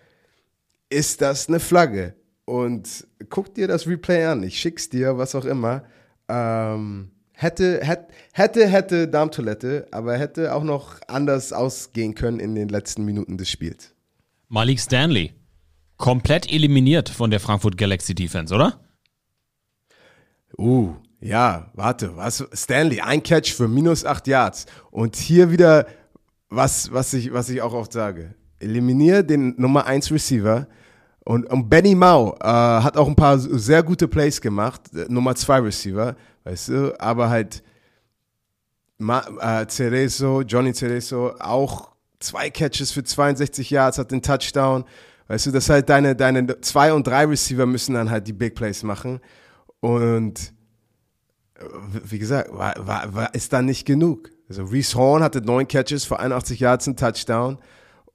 ist 0.91 1.23
das 1.23 1.49
eine 1.49 1.61
Flagge. 1.61 2.15
Und 2.45 3.07
guck 3.31 3.55
dir 3.55 3.69
das 3.69 3.87
Replay 3.87 4.25
an. 4.27 4.43
Ich 4.43 4.59
schick's 4.59 4.91
dir, 4.91 5.17
was 5.17 5.35
auch 5.35 5.47
immer. 5.47 5.85
Ähm, 6.29 7.11
hätte, 7.33 7.81
hätte, 7.83 8.09
hätte, 8.33 8.67
hätte 8.69 9.09
Darmtoilette, 9.09 9.87
aber 9.91 10.19
hätte 10.19 10.55
auch 10.55 10.65
noch 10.65 11.01
anders 11.09 11.53
ausgehen 11.53 12.15
können 12.15 12.39
in 12.39 12.55
den 12.55 12.69
letzten 12.69 13.05
Minuten 13.05 13.39
des 13.39 13.49
Spiels. 13.49 13.95
Malik 14.49 14.79
Stanley 14.79 15.33
komplett 16.03 16.51
eliminiert 16.51 17.09
von 17.09 17.31
der 17.31 17.39
Frankfurt 17.39 17.79
Galaxy 17.79 18.13
Defense, 18.13 18.53
oder? 18.53 18.81
Uh, 20.59 20.97
ja, 21.21 21.71
warte, 21.75 22.17
was? 22.17 22.45
Stanley, 22.53 23.01
ein 23.01 23.23
Catch 23.23 23.53
für 23.53 23.69
minus 23.69 24.05
acht 24.05 24.27
Yards. 24.27 24.67
Und 24.91 25.15
hier 25.15 25.53
wieder, 25.53 25.87
was, 26.49 26.93
was, 26.93 27.15
ich, 27.15 27.33
was 27.33 27.49
ich 27.51 27.63
auch 27.63 27.73
oft 27.73 27.93
sage. 27.93 28.35
Eliminiere 28.59 29.23
den 29.23 29.55
Nummer 29.57 29.87
1 29.87 30.11
Receiver. 30.11 30.67
Und, 31.21 31.49
und 31.49 31.71
Benny 31.71 31.95
Mau 31.95 32.35
äh, 32.41 32.49
hat 32.49 32.97
auch 32.97 33.07
ein 33.07 33.15
paar 33.15 33.39
sehr 33.39 33.85
gute 33.85 34.09
Plays 34.09 34.41
gemacht. 34.41 34.83
Nummer 35.09 35.37
2 35.37 35.61
Receiver, 35.61 36.17
weißt 36.43 36.69
du, 36.71 37.01
aber 37.01 37.31
halt 37.31 37.63
Ma, 38.99 39.21
äh, 39.41 39.69
Cerezo, 39.69 40.43
Johnny 40.43 40.75
Cerezo, 40.75 41.37
auch 41.39 41.93
zwei 42.19 42.51
Catches 42.51 42.91
für 42.91 43.05
62 43.05 43.71
Yards, 43.71 43.99
hat 43.99 44.11
den 44.11 44.21
Touchdown. 44.21 44.85
Weißt 45.33 45.47
du, 45.47 45.51
das 45.51 45.71
halt 45.71 45.89
deine, 45.89 46.15
deine 46.15 46.61
zwei 46.61 46.93
und 46.93 47.07
drei 47.07 47.25
Receiver 47.25 47.65
müssen 47.65 47.95
dann 47.95 48.11
halt 48.11 48.29
die 48.29 48.35
Big 48.35 48.55
Plays 48.55 48.83
machen. 48.83 49.19
Und 49.81 50.53
äh, 51.55 51.65
wie 52.05 52.19
gesagt, 52.19 52.53
war, 52.53 52.75
war, 52.87 53.15
war, 53.15 53.35
ist 53.35 53.51
dann 53.55 53.65
nicht 53.65 53.87
genug. 53.87 54.29
Also 54.51 54.65
Reese 54.65 54.95
Horn 54.95 55.23
hatte 55.23 55.41
neun 55.41 55.67
Catches 55.67 56.05
für 56.05 56.19
81 56.19 56.61
Yards 56.61 56.87
und 56.87 57.01
Touchdown. 57.01 57.57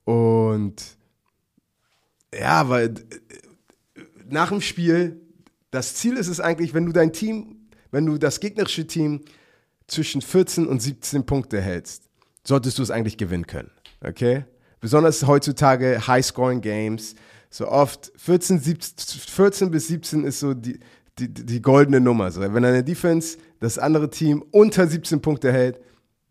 Und 0.03 0.76
ja, 2.32 2.70
weil 2.70 2.89
äh, 2.89 4.01
nach 4.30 4.49
dem 4.49 4.61
Spiel, 4.61 5.20
das 5.72 5.95
Ziel 5.95 6.18
ist 6.18 6.28
es 6.28 6.39
eigentlich, 6.39 6.76
wenn 6.76 6.86
du 6.86 6.91
dein 6.91 7.13
Team, 7.13 7.68
wenn 7.89 8.05
du 8.05 8.20
das 8.20 8.39
gegnerische 8.39 8.86
Team 8.86 9.22
zwischen 9.88 10.22
14 10.22 10.68
und 10.68 10.84
17 10.84 11.26
Punkte 11.26 11.61
hältst, 11.61 12.03
solltest 12.43 12.78
du 12.78 12.84
es 12.84 12.91
eigentlich 12.91 13.18
gewinnen 13.18 13.47
können. 13.47 13.72
Okay? 14.01 14.45
Besonders 14.80 15.25
heutzutage 15.25 16.07
High-Scoring-Games. 16.07 17.15
So 17.49 17.67
oft 17.67 18.11
14, 18.15 18.59
17, 18.59 19.19
14 19.21 19.71
bis 19.71 19.88
17 19.88 20.23
ist 20.23 20.39
so 20.39 20.53
die, 20.53 20.80
die, 21.17 21.34
die 21.34 21.61
goldene 21.61 21.99
Nummer. 21.99 22.32
So, 22.32 22.41
wenn 22.41 22.63
deine 22.63 22.84
Defense 22.84 23.38
das 23.59 23.80
andere 23.80 24.09
Team 24.09 24.43
unter 24.51 24.88
17 24.88 25.21
Punkte 25.21 25.51
hält, 25.51 25.80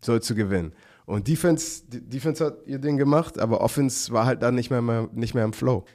sollst 0.01 0.29
du 0.29 0.35
gewinnen. 0.35 0.73
Und 1.05 1.27
Defense, 1.27 1.83
Defense 1.87 2.45
hat 2.45 2.57
ihr 2.65 2.79
Ding 2.79 2.97
gemacht, 2.97 3.39
aber 3.39 3.61
Offense 3.61 4.11
war 4.11 4.25
halt 4.25 4.43
dann 4.43 4.55
nicht 4.55 4.69
mehr, 4.69 5.09
nicht 5.13 5.33
mehr 5.33 5.45
im 5.45 5.53
Flow. 5.53 5.85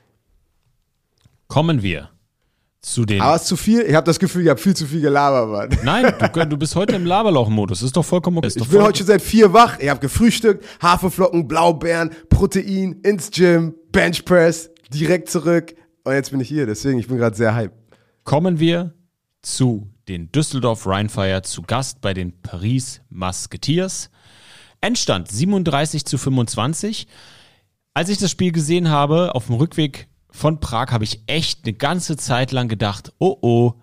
Kommen 1.48 1.82
wir 1.82 2.12
zu 2.83 3.05
den. 3.05 3.20
Aber 3.20 3.37
es 3.37 3.43
ist 3.43 3.49
zu 3.49 3.57
viel. 3.57 3.83
Ich 3.83 3.95
habe 3.95 4.05
das 4.05 4.18
Gefühl, 4.18 4.43
ich 4.43 4.49
habe 4.49 4.61
viel 4.61 4.74
zu 4.74 4.87
viel 4.87 5.01
gelabert. 5.01 5.70
Mann. 5.70 5.85
Nein, 5.85 6.14
du, 6.18 6.47
du 6.47 6.57
bist 6.57 6.74
heute 6.74 6.97
im 6.97 7.07
Laberlauch-Modus. 7.07 7.83
Ist 7.83 7.97
doch 7.97 8.05
vollkommen 8.05 8.39
okay. 8.39 8.49
Ist 8.49 8.57
Ich 8.57 8.68
bin 8.68 8.83
heute 8.83 8.99
schon 8.99 9.07
seit 9.07 9.22
vier 9.22 9.53
wach. 9.53 9.78
Ich 9.78 9.89
habe 9.89 10.01
gefrühstückt, 10.01 10.64
Haferflocken, 10.83 11.47
Blaubeeren, 11.47 12.11
Protein, 12.28 13.01
ins 13.03 13.30
Gym, 13.30 13.74
Benchpress, 13.93 14.70
direkt 14.93 15.30
zurück. 15.30 15.74
Und 16.05 16.12
jetzt 16.12 16.33
bin 16.33 16.41
ich 16.41 16.49
hier. 16.49 16.66
Deswegen, 16.66 16.99
ich 16.99 17.07
bin 17.07 17.16
gerade 17.18 17.37
sehr 17.37 17.55
hyped. 17.55 17.76
Kommen 18.24 18.59
wir 18.59 18.93
zu 19.43 19.89
den 20.09 20.33
Düsseldorf 20.33 20.87
Rheinfire 20.87 21.43
zu 21.43 21.62
Gast 21.62 22.01
bei 22.01 22.12
den 22.12 22.43
Paris 22.43 23.01
Musketeers. 23.09 24.11
Endstand 24.80 25.30
37 25.30 26.05
zu 26.05 26.18
25. 26.18 27.07
Als 27.95 28.09
ich 28.09 28.18
das 28.18 28.30
Spiel 28.30 28.51
gesehen 28.51 28.91
habe, 28.91 29.35
auf 29.35 29.47
dem 29.47 29.55
Rückweg 29.55 30.09
von 30.33 30.61
Prag, 30.61 30.91
habe 30.91 31.05
ich 31.05 31.22
echt 31.26 31.61
eine 31.64 31.74
ganze 31.74 32.16
Zeit 32.16 32.51
lang 32.53 32.68
gedacht, 32.68 33.12
oh 33.18 33.37
oh, 33.43 33.74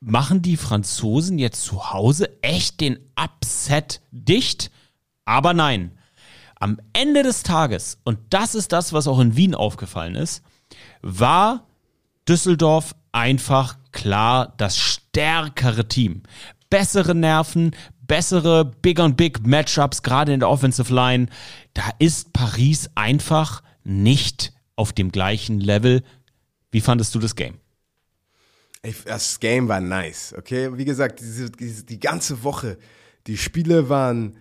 machen 0.00 0.42
die 0.42 0.56
Franzosen 0.56 1.38
jetzt 1.38 1.64
zu 1.64 1.92
Hause 1.92 2.30
echt 2.42 2.80
den 2.80 2.98
Upset 3.18 4.00
dicht? 4.10 4.70
Aber 5.24 5.54
nein. 5.54 5.92
Am 6.56 6.78
Ende 6.92 7.24
des 7.24 7.42
Tages, 7.42 7.98
und 8.04 8.18
das 8.30 8.54
ist 8.54 8.70
das, 8.72 8.92
was 8.92 9.08
auch 9.08 9.18
in 9.18 9.36
Wien 9.36 9.54
aufgefallen 9.54 10.14
ist, 10.14 10.44
war 11.00 11.66
Düsseldorf 12.28 12.94
einfach 13.10 13.78
klar 13.90 14.54
das 14.58 14.76
stärkere 14.78 15.88
Team. 15.88 16.22
Bessere 16.70 17.14
Nerven, 17.14 17.74
bessere 18.02 18.64
Big 18.64 19.00
on 19.00 19.16
Big 19.16 19.44
Matchups, 19.44 20.02
gerade 20.02 20.32
in 20.32 20.40
der 20.40 20.48
Offensive 20.48 20.94
Line. 20.94 21.26
Da 21.74 21.82
ist 21.98 22.32
Paris 22.32 22.90
einfach 22.94 23.62
nicht 23.82 24.52
auf 24.76 24.92
dem 24.92 25.12
gleichen 25.12 25.60
Level. 25.60 26.02
Wie 26.70 26.80
fandest 26.80 27.14
du 27.14 27.18
das 27.18 27.36
Game? 27.36 27.58
Das 29.04 29.38
Game 29.38 29.68
war 29.68 29.80
nice, 29.80 30.34
okay? 30.36 30.76
Wie 30.76 30.84
gesagt, 30.84 31.20
diese, 31.20 31.50
diese, 31.50 31.84
die 31.84 32.00
ganze 32.00 32.42
Woche, 32.42 32.78
die 33.28 33.36
Spiele 33.36 33.88
waren 33.88 34.36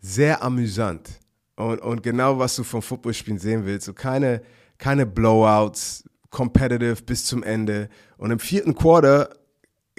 sehr 0.00 0.42
amüsant. 0.42 1.08
Und, 1.56 1.80
und 1.80 2.02
genau, 2.02 2.38
was 2.38 2.56
du 2.56 2.64
vom 2.64 2.82
Footballspielen 2.82 3.38
sehen 3.38 3.66
willst. 3.66 3.86
So 3.86 3.92
keine, 3.92 4.42
keine 4.78 5.06
Blowouts, 5.06 6.04
competitive 6.30 7.02
bis 7.02 7.26
zum 7.26 7.42
Ende. 7.42 7.88
Und 8.16 8.30
im 8.30 8.38
vierten 8.38 8.74
Quarter 8.74 9.30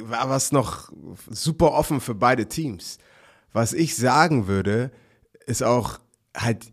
war 0.01 0.29
was 0.29 0.51
noch 0.51 0.91
super 1.29 1.71
offen 1.71 2.01
für 2.01 2.15
beide 2.15 2.47
Teams. 2.47 2.97
Was 3.53 3.73
ich 3.73 3.95
sagen 3.95 4.47
würde, 4.47 4.91
ist 5.45 5.63
auch 5.63 5.99
halt, 6.35 6.71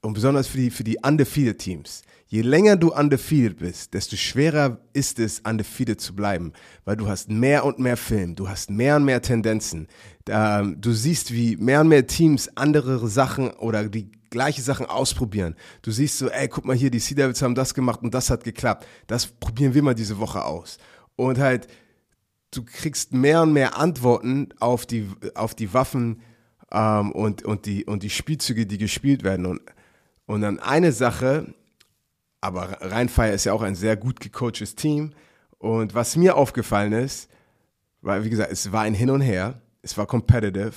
und 0.00 0.14
besonders 0.14 0.46
für 0.46 0.58
die, 0.58 0.70
für 0.70 0.84
die 0.84 0.98
undefeated 1.02 1.58
Teams. 1.58 2.02
Je 2.32 2.42
länger 2.42 2.76
du 2.76 2.92
undefeated 2.92 3.58
bist, 3.58 3.92
desto 3.92 4.14
schwerer 4.14 4.78
ist 4.92 5.18
es, 5.18 5.40
undefeated 5.40 6.00
zu 6.00 6.14
bleiben, 6.14 6.52
weil 6.84 6.94
du 6.94 7.08
hast 7.08 7.28
mehr 7.28 7.64
und 7.64 7.80
mehr 7.80 7.96
Film, 7.96 8.36
du 8.36 8.48
hast 8.48 8.70
mehr 8.70 8.94
und 8.94 9.04
mehr 9.04 9.20
Tendenzen. 9.20 9.88
Ähm, 10.28 10.80
du 10.80 10.92
siehst, 10.92 11.32
wie 11.32 11.56
mehr 11.56 11.80
und 11.80 11.88
mehr 11.88 12.06
Teams 12.06 12.48
andere 12.56 13.08
Sachen 13.08 13.50
oder 13.54 13.88
die 13.88 14.12
gleiche 14.30 14.62
Sachen 14.62 14.86
ausprobieren. 14.86 15.56
Du 15.82 15.90
siehst 15.90 16.18
so, 16.18 16.28
ey, 16.28 16.46
guck 16.46 16.64
mal 16.64 16.76
hier, 16.76 16.92
die 16.92 17.00
Sea 17.00 17.16
Devils 17.16 17.42
haben 17.42 17.56
das 17.56 17.74
gemacht 17.74 18.00
und 18.00 18.14
das 18.14 18.30
hat 18.30 18.44
geklappt. 18.44 18.86
Das 19.08 19.26
probieren 19.26 19.74
wir 19.74 19.82
mal 19.82 19.96
diese 19.96 20.20
Woche 20.20 20.44
aus. 20.44 20.78
Und 21.16 21.40
halt, 21.40 21.66
du 22.52 22.64
kriegst 22.64 23.12
mehr 23.12 23.42
und 23.42 23.52
mehr 23.52 23.76
Antworten 23.76 24.50
auf 24.60 24.86
die, 24.86 25.08
auf 25.34 25.56
die 25.56 25.74
Waffen 25.74 26.22
ähm, 26.70 27.10
und, 27.10 27.42
und, 27.42 27.66
die, 27.66 27.86
und 27.86 28.04
die 28.04 28.10
Spielzüge, 28.10 28.66
die 28.66 28.78
gespielt 28.78 29.24
werden. 29.24 29.46
Und, 29.46 29.62
und 30.26 30.42
dann 30.42 30.60
eine 30.60 30.92
Sache, 30.92 31.54
aber 32.40 32.80
Rheinfire 32.80 33.32
ist 33.32 33.44
ja 33.44 33.52
auch 33.52 33.62
ein 33.62 33.74
sehr 33.74 33.96
gut 33.96 34.20
gecoachtes 34.20 34.74
Team. 34.74 35.12
Und 35.58 35.94
was 35.94 36.16
mir 36.16 36.36
aufgefallen 36.36 36.92
ist, 36.92 37.28
weil, 38.00 38.24
wie 38.24 38.30
gesagt, 38.30 38.50
es 38.50 38.72
war 38.72 38.82
ein 38.82 38.94
Hin 38.94 39.10
und 39.10 39.20
Her, 39.20 39.60
es 39.82 39.96
war 39.98 40.06
competitive. 40.06 40.72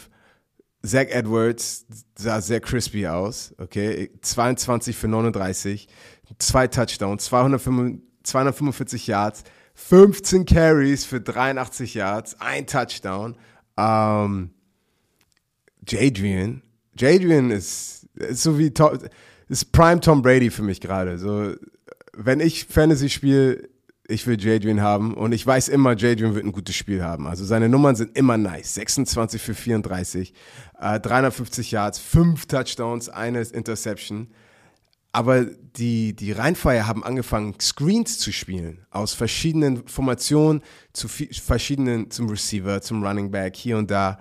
Zach 0.86 1.07
Edwards 1.09 1.86
sah 2.18 2.41
sehr 2.41 2.59
crispy 2.59 3.07
aus, 3.07 3.55
okay? 3.57 4.11
22 4.22 4.97
für 4.97 5.07
39, 5.07 5.88
zwei 6.38 6.68
Touchdowns, 6.68 7.24
245, 7.26 8.01
245 8.24 9.07
Yards, 9.07 9.43
15 9.76 10.45
Carries 10.45 11.05
für 11.05 11.22
83 11.22 11.93
Yards, 11.93 12.39
ein 12.41 12.68
Touchdown. 12.68 13.38
Ähm, 13.78 14.51
Jadrian, 15.88 16.61
Jadrian 16.97 17.51
ist, 17.51 18.07
ist 18.16 18.43
so 18.43 18.59
wie 18.59 18.72
Tom, 18.72 18.99
ist 19.49 19.71
Prime 19.71 19.99
Tom 19.99 20.21
Brady 20.21 20.49
für 20.49 20.63
mich 20.63 20.81
gerade. 20.81 21.17
So, 21.17 21.53
wenn 22.13 22.39
ich 22.39 22.65
Fantasy 22.65 23.09
spiele, 23.09 23.69
ich 24.07 24.27
will 24.27 24.39
Jadrian 24.39 24.81
haben 24.81 25.13
und 25.13 25.31
ich 25.31 25.45
weiß 25.45 25.69
immer, 25.69 25.95
Jadrian 25.95 26.35
wird 26.35 26.45
ein 26.45 26.51
gutes 26.51 26.75
Spiel 26.75 27.03
haben. 27.03 27.27
Also 27.27 27.45
seine 27.45 27.69
Nummern 27.69 27.95
sind 27.95 28.17
immer 28.17 28.37
nice. 28.37 28.75
26 28.75 29.41
für 29.41 29.53
34, 29.53 30.33
äh, 30.79 30.99
350 30.99 31.71
Yards, 31.71 31.99
5 31.99 32.45
Touchdowns, 32.45 33.09
eine 33.09 33.41
Interception. 33.41 34.27
Aber 35.15 35.45
die, 35.45 36.15
die 36.15 36.31
Rheinfire 36.31 36.87
haben 36.87 37.03
angefangen, 37.03 37.55
Screens 37.61 38.17
zu 38.17 38.31
spielen. 38.31 38.85
Aus 38.89 39.13
verschiedenen 39.13 39.87
Formationen 39.87 40.63
zu 40.91 41.07
verschiedenen, 41.07 42.09
zum 42.09 42.29
Receiver, 42.29 42.81
zum 42.81 43.05
Running 43.05 43.29
Back, 43.29 43.55
hier 43.55 43.77
und 43.77 43.91
da. 43.91 44.19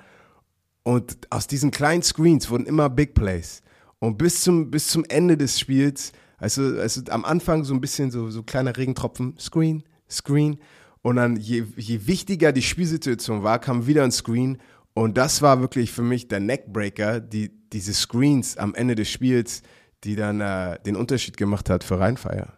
Und 0.83 1.17
aus 1.31 1.47
diesen 1.47 1.71
kleinen 1.71 2.03
Screens 2.03 2.51
wurden 2.51 2.67
immer 2.67 2.91
Big 2.91 3.15
Plays. 3.15 3.63
Und 4.03 4.19
bis 4.19 4.41
zum, 4.41 4.69
bis 4.69 4.89
zum 4.89 5.05
Ende 5.05 5.37
des 5.37 5.61
Spiels, 5.61 6.11
also, 6.37 6.61
also 6.81 7.03
am 7.11 7.25
Anfang 7.25 7.63
so 7.63 7.73
ein 7.73 7.81
bisschen 7.81 8.11
so, 8.11 8.31
so 8.31 8.43
kleine 8.43 8.77
Regentropfen, 8.77 9.39
Screen, 9.39 9.85
Screen. 10.11 10.59
Und 11.03 11.15
dann, 11.17 11.37
je, 11.37 11.63
je 11.77 12.05
wichtiger 12.05 12.51
die 12.51 12.63
Spielsituation 12.63 13.45
war, 13.45 13.61
kam 13.61 13.87
wieder 13.87 14.03
ein 14.03 14.11
Screen. 14.11 14.59
Und 14.93 15.17
das 15.17 15.41
war 15.41 15.61
wirklich 15.61 15.93
für 15.93 16.03
mich 16.03 16.27
der 16.27 16.41
Neckbreaker, 16.41 17.21
die, 17.21 17.53
diese 17.73 17.95
Screens 17.95 18.57
am 18.57 18.75
Ende 18.75 18.97
des 18.97 19.09
Spiels, 19.09 19.63
die 20.03 20.17
dann 20.17 20.41
äh, 20.41 20.81
den 20.81 20.97
Unterschied 20.97 21.37
gemacht 21.37 21.71
hat 21.71 21.85
für 21.85 22.01
Rheinfire. 22.01 22.55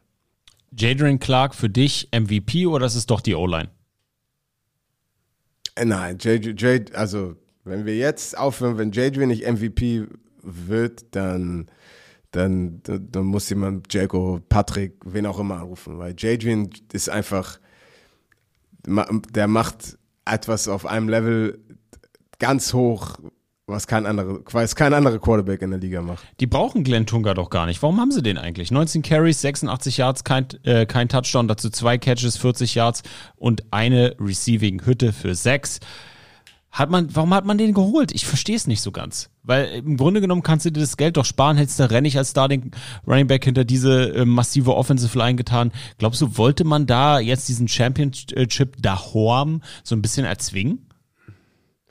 Jadrian 0.74 1.18
Clark 1.18 1.54
für 1.54 1.68
dich 1.68 2.08
MVP 2.10 2.64
oder 2.64 2.86
ist 2.86 2.94
es 2.94 3.04
doch 3.04 3.20
die 3.20 3.34
O-Line? 3.34 3.68
Äh, 5.74 5.84
Nein, 5.84 6.16
J, 6.16 6.42
J, 6.58 6.94
also 6.94 7.36
wenn 7.64 7.84
wir 7.84 7.98
jetzt 7.98 8.38
aufhören, 8.38 8.78
wenn 8.78 8.92
JJ 8.92 9.26
nicht 9.26 9.46
MVP 9.46 10.06
wird, 10.44 11.14
dann, 11.14 11.66
dann, 12.30 12.80
dann, 12.84 13.24
muss 13.24 13.48
jemand 13.48 13.92
Jaco, 13.92 14.40
Patrick, 14.48 14.94
wen 15.04 15.26
auch 15.26 15.38
immer 15.38 15.56
anrufen, 15.56 15.98
weil 15.98 16.14
JJ 16.16 16.68
ist 16.92 17.08
einfach, 17.08 17.58
der 18.86 19.48
macht 19.48 19.98
etwas 20.24 20.68
auf 20.68 20.86
einem 20.86 21.08
Level 21.08 21.58
ganz 22.38 22.72
hoch, 22.74 23.16
was 23.66 23.86
kein 23.86 24.04
anderer, 24.04 24.40
was 24.50 24.76
kein 24.76 24.92
anderer 24.92 25.18
Quarterback 25.18 25.62
in 25.62 25.70
der 25.70 25.80
Liga 25.80 26.02
macht. 26.02 26.24
Die 26.40 26.46
brauchen 26.46 26.84
Glenn 26.84 27.06
Tunga 27.06 27.32
doch 27.32 27.48
gar 27.48 27.66
nicht. 27.66 27.82
Warum 27.82 27.98
haben 27.98 28.10
sie 28.10 28.22
den 28.22 28.36
eigentlich? 28.36 28.70
19 28.70 29.02
Carries, 29.02 29.40
86 29.40 29.96
Yards, 29.96 30.24
kein, 30.24 30.46
äh, 30.64 30.84
kein 30.84 31.08
Touchdown, 31.08 31.48
dazu 31.48 31.70
zwei 31.70 31.96
Catches, 31.96 32.36
40 32.36 32.74
Yards 32.74 33.02
und 33.36 33.64
eine 33.70 34.16
Receiving 34.20 34.84
Hütte 34.84 35.12
für 35.12 35.34
sechs. 35.34 35.80
Hat 36.74 36.90
man, 36.90 37.14
warum 37.14 37.32
hat 37.32 37.44
man 37.44 37.56
den 37.56 37.72
geholt? 37.72 38.10
Ich 38.12 38.26
verstehe 38.26 38.56
es 38.56 38.66
nicht 38.66 38.80
so 38.80 38.90
ganz. 38.90 39.30
Weil 39.44 39.66
im 39.76 39.96
Grunde 39.96 40.20
genommen 40.20 40.42
kannst 40.42 40.66
du 40.66 40.72
dir 40.72 40.80
das 40.80 40.96
Geld 40.96 41.16
doch 41.16 41.24
sparen, 41.24 41.56
hättest 41.56 41.78
du 41.78 41.88
Rennig 41.88 42.18
als 42.18 42.30
Starting 42.30 42.72
Running 43.06 43.28
Back 43.28 43.44
hinter 43.44 43.64
diese 43.64 44.12
äh, 44.12 44.24
massive 44.24 44.74
Offensive 44.74 45.16
Line 45.16 45.36
getan. 45.36 45.70
Glaubst 45.98 46.20
du, 46.20 46.36
wollte 46.36 46.64
man 46.64 46.86
da 46.86 47.20
jetzt 47.20 47.48
diesen 47.48 47.68
Championship 47.68 48.82
Dahorm 48.82 49.62
so 49.84 49.94
ein 49.94 50.02
bisschen 50.02 50.26
erzwingen? 50.26 50.88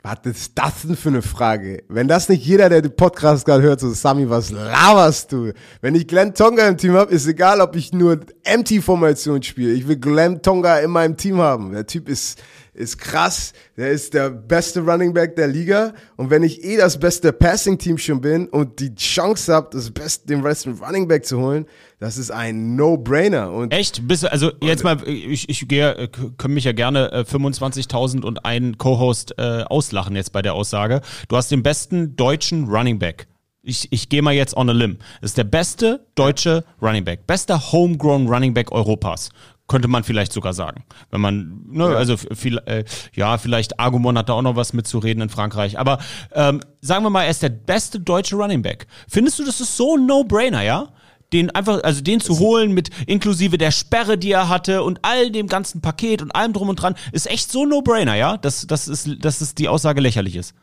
Was 0.01 0.17
ist 0.25 0.51
das 0.55 0.81
denn 0.81 0.97
für 0.97 1.07
eine 1.07 1.21
Frage? 1.21 1.85
Wenn 1.87 2.09
das 2.09 2.27
nicht 2.27 2.45
jeder, 2.45 2.67
der 2.67 2.81
den 2.81 2.93
Podcast 2.93 3.45
gerade 3.45 3.63
hört, 3.63 3.79
so, 3.79 3.89
Sami, 3.93 4.29
was 4.29 4.51
laberst 4.51 5.31
du? 5.31 5.53
Wenn 5.79 5.95
ich 5.95 6.09
Glenn 6.09 6.33
Tonga 6.33 6.67
im 6.67 6.77
Team 6.77 6.91
habe, 6.95 7.09
ist 7.09 7.25
egal, 7.25 7.61
ob 7.61 7.77
ich 7.77 7.93
nur 7.93 8.19
Empty-Formation 8.43 9.43
spiele. 9.43 9.71
Ich 9.71 9.87
will 9.87 9.95
Glenn 9.95 10.41
Tonga 10.41 10.79
in 10.79 10.91
meinem 10.91 11.15
Team 11.15 11.37
haben. 11.37 11.71
Der 11.71 11.87
Typ 11.87 12.09
ist, 12.09 12.37
ist 12.73 12.97
krass. 12.97 13.53
Der 13.77 13.91
ist 13.91 14.13
der 14.13 14.29
beste 14.29 14.81
Running 14.81 15.13
Back 15.13 15.35
der 15.35 15.47
Liga. 15.47 15.93
Und 16.15 16.29
wenn 16.29 16.43
ich 16.43 16.63
eh 16.63 16.77
das 16.77 16.99
beste 16.99 17.31
Passing-Team 17.31 17.97
schon 17.97 18.21
bin 18.21 18.47
und 18.47 18.79
die 18.79 18.95
Chance 18.95 19.53
habe, 19.53 19.69
das 19.71 19.91
beste, 19.91 20.27
den 20.27 20.41
besten 20.41 20.73
Running 20.73 21.07
Back 21.07 21.25
zu 21.25 21.39
holen, 21.39 21.65
das 21.99 22.17
ist 22.17 22.31
ein 22.31 22.75
No-Brainer. 22.75 23.51
Und 23.51 23.73
Echt? 23.73 24.07
Bist 24.07 24.23
du, 24.23 24.31
also 24.31 24.51
jetzt 24.61 24.83
mal, 24.83 24.97
ich, 25.07 25.47
ich 25.47 25.67
gehe, 25.67 25.95
äh, 25.95 26.07
können 26.07 26.53
mich 26.53 26.65
ja 26.65 26.73
gerne 26.73 27.11
äh, 27.11 27.19
25.000 27.19 28.23
und 28.23 28.45
einen 28.45 28.77
Co-Host 28.77 29.35
äh, 29.37 29.63
auslachen 29.63 30.15
jetzt 30.15 30.33
bei 30.33 30.41
der 30.41 30.53
Aussage. 30.53 31.01
Du 31.27 31.37
hast 31.37 31.51
den 31.51 31.63
besten 31.63 32.15
deutschen 32.15 32.65
Running 32.65 32.99
Back. 32.99 33.27
Ich, 33.61 33.87
ich 33.91 34.09
gehe 34.09 34.21
mal 34.21 34.33
jetzt 34.33 34.57
on 34.57 34.69
a 34.69 34.73
limb. 34.73 34.99
Das 35.21 35.31
ist 35.31 35.37
der 35.37 35.45
beste 35.45 36.05
deutsche 36.15 36.65
Running 36.81 37.05
Back. 37.05 37.25
Bester 37.27 37.71
Homegrown 37.71 38.27
Running 38.27 38.53
Back 38.53 38.73
Europas. 38.73 39.29
Könnte 39.73 39.87
man 39.87 40.03
vielleicht 40.03 40.31
sogar 40.33 40.53
sagen. 40.53 40.83
Wenn 41.09 41.19
man, 41.21 41.61
ne, 41.67 41.85
also 41.85 42.13
f- 42.13 42.27
viel, 42.33 42.59
äh, 42.65 42.83
ja, 43.15 43.39
vielleicht 43.39 43.79
Argumon 43.79 44.17
hat 44.19 44.29
da 44.29 44.33
auch 44.33 44.41
noch 44.43 44.55
was 44.55 44.71
mitzureden 44.73 45.23
in 45.23 45.29
Frankreich. 45.29 45.79
Aber 45.79 45.97
ähm, 46.33 46.61
sagen 46.79 47.03
wir 47.03 47.09
mal, 47.09 47.23
er 47.23 47.31
ist 47.31 47.41
der 47.41 47.49
beste 47.49 47.99
deutsche 47.99 48.35
Running 48.35 48.61
Back. 48.61 48.85
Findest 49.07 49.39
du, 49.39 49.45
das 49.45 49.59
ist 49.61 49.75
so 49.75 49.95
ein 49.97 50.05
No-Brainer, 50.05 50.61
ja? 50.61 50.89
den 51.33 51.49
einfach, 51.49 51.81
also 51.83 52.01
den 52.01 52.19
zu 52.19 52.37
holen 52.37 52.73
mit 52.73 52.91
inklusive 53.07 53.57
der 53.57 53.71
Sperre, 53.71 54.19
die 54.19 54.31
er 54.31 54.49
hatte 54.49 54.83
und 54.83 54.99
all 55.01 55.31
dem 55.31 55.47
ganzen 55.47 55.81
Paket 55.81 56.21
und 56.21 56.29
allem 56.35 56.53
drum 56.53 56.69
und 56.69 56.75
dran, 56.75 56.93
ist 57.11 57.25
echt 57.27 57.51
so 57.51 57.63
ein 57.63 57.69
No-Brainer, 57.69 58.13
ja? 58.13 58.37
Dass, 58.37 58.67
dass, 58.67 58.87
ist, 58.87 59.09
dass 59.25 59.41
es 59.41 59.55
die 59.55 59.67
Aussage 59.67 59.99
lächerlich 60.01 60.35
ist. 60.35 60.53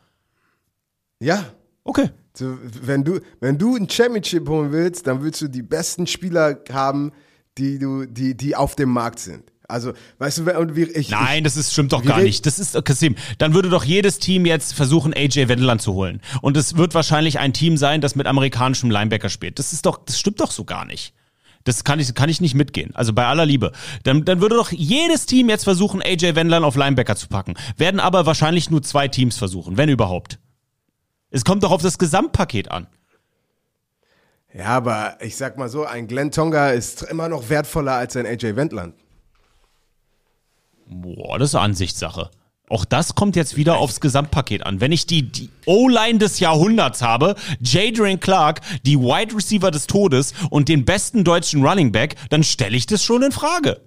ja, 1.21 1.45
Okay. 1.83 2.11
So, 2.37 2.57
wenn 2.83 3.03
du, 3.03 3.19
wenn 3.41 3.59
du 3.59 3.75
ein 3.75 3.91
Championship 3.91 4.49
holen 4.49 4.71
willst, 4.71 5.07
dann 5.09 5.23
willst 5.25 5.41
du 5.41 5.49
die 5.49 5.63
besten 5.63 6.07
Spieler 6.07 6.61
haben, 6.71 7.11
die 7.61 7.79
du, 7.79 8.07
die, 8.07 8.37
die 8.37 8.57
auf 8.57 8.75
dem 8.75 8.91
Markt 8.91 9.19
sind. 9.19 9.45
Also, 9.69 9.93
weißt 10.19 10.39
du, 10.39 10.59
und 10.59 10.75
wie 10.75 10.83
ich, 10.83 11.11
Nein, 11.11 11.45
das 11.45 11.57
ist, 11.57 11.73
stimmt 11.73 11.93
doch 11.93 12.03
gar 12.03 12.21
nicht. 12.21 12.45
Das 12.45 12.59
ist, 12.59 12.85
Kasim, 12.85 13.15
dann 13.39 13.55
würde 13.55 13.69
doch 13.69 13.85
jedes 13.85 14.19
Team 14.19 14.45
jetzt 14.45 14.75
versuchen, 14.75 15.15
AJ 15.15 15.47
Wendland 15.47 15.81
zu 15.81 15.95
holen. 15.95 16.21
Und 16.43 16.57
es 16.57 16.77
wird 16.77 16.95
wahrscheinlich 16.95 17.39
ein 17.39 17.53
Team 17.53 17.77
sein, 17.77 18.01
das 18.01 18.17
mit 18.17 18.27
amerikanischem 18.27 18.91
Linebacker 18.91 19.29
spielt. 19.29 19.61
Das 19.61 19.73
ist 19.73 19.87
doch, 19.87 20.05
das 20.05 20.19
stimmt 20.19 20.41
doch 20.41 20.51
so 20.51 20.65
gar 20.65 20.85
nicht. 20.85 21.15
Das 21.65 21.85
kann 21.85 22.01
ich, 22.01 22.13
kann 22.15 22.29
ich 22.29 22.41
nicht 22.41 22.55
mitgehen. 22.55 22.91
Also 22.95 23.13
bei 23.13 23.27
aller 23.27 23.47
Liebe. 23.47 23.73
Dann, 24.03 24.25
dann 24.25 24.41
würde 24.41 24.57
doch 24.57 24.73
jedes 24.73 25.27
Team 25.27 25.49
jetzt 25.49 25.65
versuchen, 25.65 26.03
AJ 26.03 26.35
Wendland 26.35 26.65
auf 26.65 26.75
Linebacker 26.75 27.17
zu 27.17 27.29
packen. 27.29 27.55
Werden 27.77 28.01
aber 28.01 28.27
wahrscheinlich 28.27 28.71
nur 28.71 28.83
zwei 28.83 29.09
Teams 29.09 29.37
versuchen, 29.37 29.77
wenn 29.77 29.89
überhaupt. 29.89 30.39
Es 31.31 31.45
kommt 31.45 31.63
doch 31.63 31.71
auf 31.71 31.83
das 31.83 31.99
Gesamtpaket 31.99 32.71
an. 32.71 32.89
Ja, 34.53 34.67
aber 34.67 35.19
ich 35.21 35.37
sag 35.37 35.59
mal 35.59 35.69
so, 35.69 35.85
ein 35.85 36.07
Glenn 36.09 36.31
Tonga 36.31 36.71
ist 36.71 37.03
immer 37.03 37.29
noch 37.29 37.49
wertvoller 37.49 37.93
als 37.93 38.17
ein 38.17 38.27
AJ 38.27 38.57
Wendland. 38.57 38.95
Boah, 40.87 41.39
das 41.39 41.51
ist 41.51 41.55
Ansichtssache. 41.55 42.31
Auch 42.69 42.85
das 42.85 43.17
kommt 43.17 43.35
jetzt 43.35 43.57
wieder 43.57 43.79
aufs 43.79 44.01
Gesamtpaket 44.01 44.65
an. 44.65 44.81
Wenn 44.81 44.93
ich 44.93 45.05
die, 45.05 45.23
die 45.23 45.51
O-Line 45.67 46.21
des 46.21 46.39
Jahrhunderts 46.39 47.03
habe, 47.03 47.35
Jadrian 47.61 48.21
Clark, 48.21 48.61
die 48.85 48.97
Wide 48.97 49.35
Receiver 49.35 49.73
des 49.73 49.89
Todes 49.89 50.35
und 50.51 50.69
den 50.69 50.85
besten 50.85 51.25
deutschen 51.25 51.67
Running 51.67 51.91
Back, 51.91 52.15
dann 52.31 52.45
stelle 52.45 52.77
ich 52.77 52.87
das 52.87 53.03
schon 53.03 53.25
in 53.25 53.33
Frage. 53.33 53.81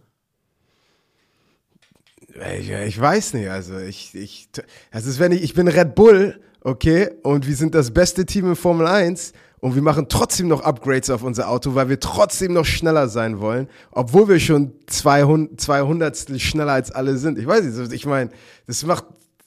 Ich, 2.59 2.69
ich 2.69 2.99
weiß 2.99 3.35
nicht, 3.35 3.49
also 3.49 3.77
ich, 3.77 4.15
ich, 4.15 4.49
das 4.91 5.05
ist, 5.05 5.19
wenn 5.19 5.31
ich, 5.31 5.43
ich 5.43 5.53
bin 5.53 5.69
Red 5.69 5.95
Bull, 5.95 6.41
okay, 6.61 7.09
und 7.23 7.47
wir 7.47 7.55
sind 7.55 7.75
das 7.75 7.91
beste 7.91 8.25
Team 8.25 8.49
in 8.49 8.55
Formel 8.55 8.87
1 8.87 9.31
und 9.63 9.75
wir 9.75 9.81
machen 9.81 10.07
trotzdem 10.09 10.49
noch 10.49 10.59
Upgrades 10.59 11.09
auf 11.09 11.23
unser 11.23 11.47
Auto, 11.47 11.73
weil 11.73 11.87
wir 11.87 11.97
trotzdem 12.01 12.51
noch 12.51 12.65
schneller 12.65 13.07
sein 13.07 13.39
wollen, 13.39 13.69
obwohl 13.91 14.27
wir 14.27 14.39
schon 14.41 14.73
200, 14.87 15.61
200 15.61 16.41
schneller 16.41 16.73
als 16.73 16.91
alle 16.91 17.17
sind. 17.17 17.39
Ich 17.39 17.47
weiß 17.47 17.63
nicht, 17.63 17.93
ich 17.93 18.05
meine, 18.05 18.29
das 18.67 18.85
macht, 18.85 19.05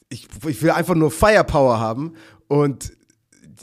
ich, 0.09 0.27
ich 0.49 0.63
will 0.63 0.71
einfach 0.71 0.95
nur 0.95 1.11
Firepower 1.11 1.79
haben 1.81 2.15
und 2.49 2.95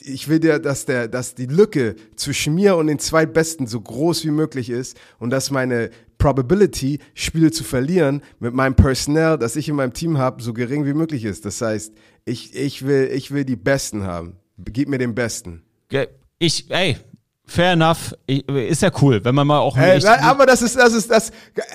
ich 0.03 0.27
will 0.29 0.39
dir, 0.39 0.59
dass 0.59 0.85
der, 0.85 1.07
dass 1.07 1.33
die 1.33 1.47
Lücke 1.47 1.95
zwischen 2.17 2.53
mir 2.53 2.75
und 2.75 2.85
den 2.85 2.99
Zweitbesten 2.99 3.65
so 3.65 3.81
groß 3.81 4.23
wie 4.23 4.31
möglich 4.31 4.69
ist 4.69 4.95
und 5.17 5.31
dass 5.31 5.49
meine 5.49 5.89
Probability, 6.19 6.99
Spiele 7.15 7.49
zu 7.49 7.63
verlieren 7.63 8.21
mit 8.39 8.53
meinem 8.53 8.75
Personnel, 8.75 9.39
das 9.39 9.55
ich 9.55 9.69
in 9.69 9.75
meinem 9.75 9.93
Team 9.93 10.19
habe, 10.19 10.43
so 10.43 10.53
gering 10.53 10.85
wie 10.85 10.93
möglich 10.93 11.25
ist. 11.25 11.45
Das 11.45 11.59
heißt, 11.61 11.93
ich, 12.25 12.55
ich 12.55 12.85
will, 12.85 13.09
ich 13.11 13.31
will 13.31 13.43
die 13.43 13.55
Besten 13.55 14.03
haben. 14.03 14.37
Gib 14.59 14.87
mir 14.87 14.99
den 14.99 15.15
Besten. 15.15 15.63
Ge- 15.89 16.09
Ich, 16.45 16.69
ey, 16.69 16.97
fair 17.45 17.73
enough. 17.73 18.15
Ich, 18.25 18.47
ist 18.47 18.81
ja 18.81 18.89
cool, 19.01 19.19
wenn 19.23 19.35
man 19.35 19.45
mal 19.45 19.59
auch 19.59 19.77
echt- 19.77 20.05
nein, 20.05 20.19
aber 20.21 20.45
das 20.45 20.61
ist, 20.61 20.75
das 20.77 20.93
ist, 20.93 21.11
das, 21.11 21.29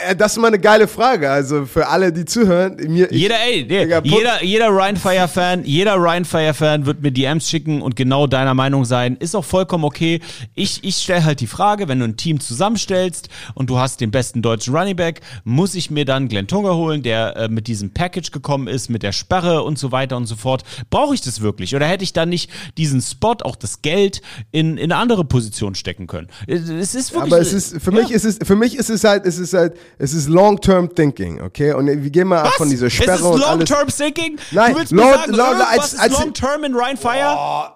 äh, 0.07 0.16
das 0.16 0.33
ist 0.33 0.39
mal 0.39 0.49
eine 0.49 0.59
geile 0.59 0.89
Frage. 0.89 1.31
Also 1.31 1.66
für 1.66 1.87
alle, 1.87 2.12
die 2.12 2.25
zuhören, 2.25 2.77
mir, 2.89 3.11
ich, 3.12 3.21
Jeder, 3.21 3.37
ey, 3.47 3.66
Digga, 3.69 4.01
put- 4.01 4.11
jeder, 4.11 4.43
jeder 4.43 4.69
Ryan 4.71 4.97
Fire 4.97 5.29
Fan, 5.29 5.64
jeder 5.64 5.95
Ryan 5.97 6.25
Fire 6.25 6.55
Fan 6.55 6.87
wird 6.87 7.03
mir 7.03 7.12
DMs 7.12 7.49
schicken 7.49 7.83
und 7.83 7.97
genau 7.97 8.27
deiner 8.27 8.55
Meinung 8.55 8.85
sein. 8.87 9.16
Ist 9.21 9.37
auch 9.37 9.45
vollkommen 9.45 9.85
okay. 9.85 10.21
Ich, 10.55 10.83
ich 10.83 10.97
stelle 10.97 11.25
halt 11.25 11.41
die 11.41 11.47
Frage, 11.47 11.87
wenn 11.87 11.99
du 12.01 12.07
ein 12.07 12.16
Team 12.16 12.41
zusammenstellst 12.41 13.29
und 13.55 13.69
du 13.71 13.79
hast 13.79 14.01
den 14.01 14.11
besten 14.11 14.43
deutschen 14.43 14.75
Running 14.75 14.97
Back, 14.97 15.21
muss 15.45 15.75
ich 15.75 15.91
mir 15.91 16.05
dann 16.07 16.29
Glenn 16.29 16.47
Tonga 16.49 16.73
holen, 16.73 17.03
der 17.03 17.37
äh, 17.37 17.49
mit 17.49 17.66
diesem 17.69 17.93
Package 17.93 18.31
gekommen 18.33 18.69
ist, 18.69 18.89
mit 18.89 19.03
der 19.03 19.12
Sperre 19.12 19.62
und 19.62 19.79
so 19.79 19.93
weiter 19.93 20.16
und 20.16 20.27
so 20.27 20.35
fort. 20.35 20.64
Brauche 20.91 21.14
ich 21.14 21.21
das 21.21 21.41
wirklich? 21.41 21.77
Oder 21.77 21.87
hätte 21.87 22.05
ich 22.05 22.14
dann 22.14 22.31
nicht 22.31 22.51
diesen 22.79 23.01
Spot, 23.03 23.37
auch 23.43 23.55
das 23.57 23.83
Geld, 23.83 24.23
in, 24.51 24.79
in 24.79 24.91
eine 24.91 24.97
andere 25.01 25.25
Position 25.25 25.58
stecken 25.75 26.07
können? 26.07 26.29
Es 26.47 26.95
ist 26.95 27.13
wirklich. 27.13 27.33
aber 27.33 27.41
es 27.41 27.53
ist, 27.53 27.83
für 27.83 27.93
ja. 27.93 28.01
mich 28.01 28.11
ist 28.11 28.25
es, 28.25 28.39
für 28.43 28.57
mich 28.57 28.77
ist 28.77 28.91
es 28.91 29.05
halt, 29.05 29.27
es 29.27 29.39
ist 29.39 29.55
halt, 29.55 29.75
es 29.99 30.13
ist 30.15 30.29
Long-Term 30.29 30.95
Thinking, 30.95 31.41
okay? 31.41 31.73
Und 31.73 31.87
wir 31.87 32.11
gehen 32.11 32.29
mal 32.29 32.43
ab 32.43 32.55
von 32.57 32.69
dieser 32.71 32.91
Sperre 32.91 33.13
ist 33.15 33.21
es 33.21 33.27
alles. 33.27 33.41
Long-Term 33.69 33.89
Thinking? 33.89 34.37
Nein, 34.53 34.73
du 34.73 34.79
willst 34.79 34.93
mir 34.93 35.03
long- 35.03 35.13
sagen, 35.13 35.33
irgendwas 35.33 35.69
als- 35.99 36.13
ist 36.13 36.19
Long-Term 36.21 36.65
in 36.65 36.75
Ryan 36.75 36.97
Fire? 36.97 37.73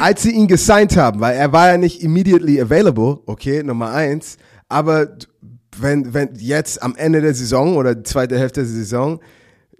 als 0.00 0.22
sie 0.22 0.32
ihn 0.32 0.48
gesigned 0.48 0.96
haben, 0.96 1.20
weil 1.20 1.36
er 1.36 1.52
war 1.52 1.68
ja 1.68 1.76
nicht 1.78 2.02
immediately 2.02 2.60
available, 2.60 3.20
okay, 3.26 3.62
Nummer 3.62 3.92
eins, 3.92 4.38
aber 4.68 5.16
wenn, 5.78 6.12
wenn 6.14 6.30
jetzt 6.36 6.82
am 6.82 6.96
Ende 6.96 7.20
der 7.20 7.34
Saison 7.34 7.76
oder 7.76 8.02
zweite 8.02 8.38
Hälfte 8.38 8.60
der 8.62 8.68
Saison, 8.70 9.20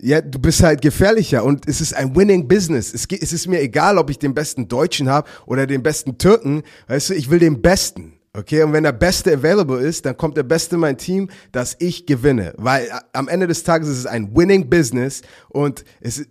ja, 0.04 0.20
du 0.20 0.38
bist 0.38 0.62
halt 0.62 0.82
gefährlicher 0.82 1.42
und 1.44 1.66
es 1.66 1.80
ist 1.80 1.94
ein 1.94 2.14
winning 2.14 2.46
business. 2.46 2.92
Es, 2.92 3.06
es 3.10 3.32
ist 3.32 3.46
mir 3.48 3.60
egal, 3.60 3.96
ob 3.96 4.10
ich 4.10 4.18
den 4.18 4.34
besten 4.34 4.68
Deutschen 4.68 5.08
habe 5.08 5.28
oder 5.46 5.66
den 5.66 5.82
besten 5.82 6.18
Türken, 6.18 6.62
weißt 6.88 7.10
du, 7.10 7.14
ich 7.14 7.30
will 7.30 7.38
den 7.38 7.62
besten. 7.62 8.12
Okay, 8.36 8.64
und 8.64 8.72
wenn 8.72 8.82
der 8.82 8.92
Beste 8.92 9.32
available 9.32 9.78
ist, 9.78 10.04
dann 10.06 10.16
kommt 10.16 10.36
der 10.36 10.42
Beste 10.42 10.74
in 10.74 10.80
mein 10.80 10.98
Team, 10.98 11.30
dass 11.52 11.76
ich 11.78 12.04
gewinne. 12.04 12.52
Weil 12.56 12.90
a- 12.90 13.02
am 13.12 13.28
Ende 13.28 13.46
des 13.46 13.62
Tages 13.62 13.88
ist 13.88 13.98
es 13.98 14.06
ein 14.06 14.34
winning 14.36 14.68
business 14.68 15.22
und 15.50 15.84
es 16.00 16.26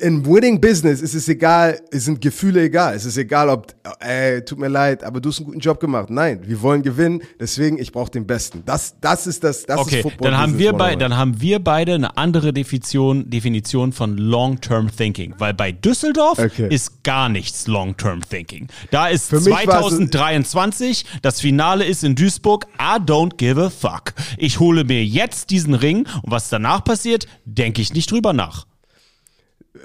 in 0.00 0.24
winning 0.26 0.60
business 0.60 1.00
ist 1.00 1.14
es 1.14 1.28
egal, 1.28 1.80
es 1.90 2.04
sind 2.04 2.20
Gefühle 2.20 2.62
egal. 2.62 2.94
Es 2.94 3.04
ist 3.04 3.16
egal, 3.16 3.48
ob, 3.48 3.74
ey, 4.00 4.44
tut 4.44 4.58
mir 4.58 4.68
leid, 4.68 5.02
aber 5.04 5.20
du 5.20 5.28
hast 5.30 5.38
einen 5.38 5.46
guten 5.46 5.60
Job 5.60 5.80
gemacht. 5.80 6.10
Nein, 6.10 6.40
wir 6.44 6.60
wollen 6.62 6.82
gewinnen, 6.82 7.22
deswegen 7.40 7.78
ich 7.78 7.90
brauche 7.92 8.10
den 8.10 8.26
Besten. 8.26 8.62
Das, 8.64 8.94
das 9.00 9.26
ist 9.26 9.42
das, 9.44 9.64
das 9.64 9.78
Okay, 9.80 9.96
ist 9.96 10.02
Football 10.02 10.30
dann 10.30 10.40
haben, 10.40 10.58
wir 10.58 10.72
bei, 10.72 10.90
101. 10.90 10.98
dann 11.00 11.16
haben 11.18 11.40
wir 11.40 11.58
beide 11.58 11.94
eine 11.94 12.16
andere 12.16 12.52
Definition, 12.52 13.28
Definition 13.30 13.92
von 13.92 14.16
Long-Term 14.16 14.90
Thinking. 14.94 15.34
Weil 15.38 15.54
bei 15.54 15.72
Düsseldorf 15.72 16.38
Okay. 16.38 16.68
ist 16.72 17.02
gar 17.02 17.28
nichts 17.28 17.66
Long-Term 17.66 18.20
Thinking. 18.28 18.68
Da 18.90 19.08
ist 19.08 19.28
Für 19.30 19.40
mich 19.40 19.46
war 19.66 19.86
es- 19.86 19.96
2023, 19.96 21.04
das 21.22 21.40
Finale 21.40 21.84
ist 21.84 22.04
in 22.04 22.14
Duisburg, 22.14 22.66
I 22.80 22.98
don't 23.00 23.36
give 23.36 23.60
a 23.62 23.70
fuck. 23.70 24.12
Ich 24.36 24.60
hole 24.60 24.84
mir 24.84 25.04
jetzt 25.04 25.50
diesen 25.50 25.74
Ring 25.74 26.06
und 26.22 26.30
was 26.30 26.48
danach 26.48 26.84
passiert, 26.84 27.26
denke 27.44 27.82
ich 27.82 27.92
nicht 27.94 28.10
drüber 28.10 28.32
nach. 28.32 28.66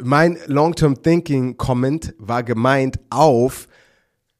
Mein 0.02 0.38
Long-Term 0.48 1.02
Thinking 1.02 1.58
Comment 1.58 2.14
war 2.18 2.44
gemeint 2.44 3.00
auf, 3.10 3.68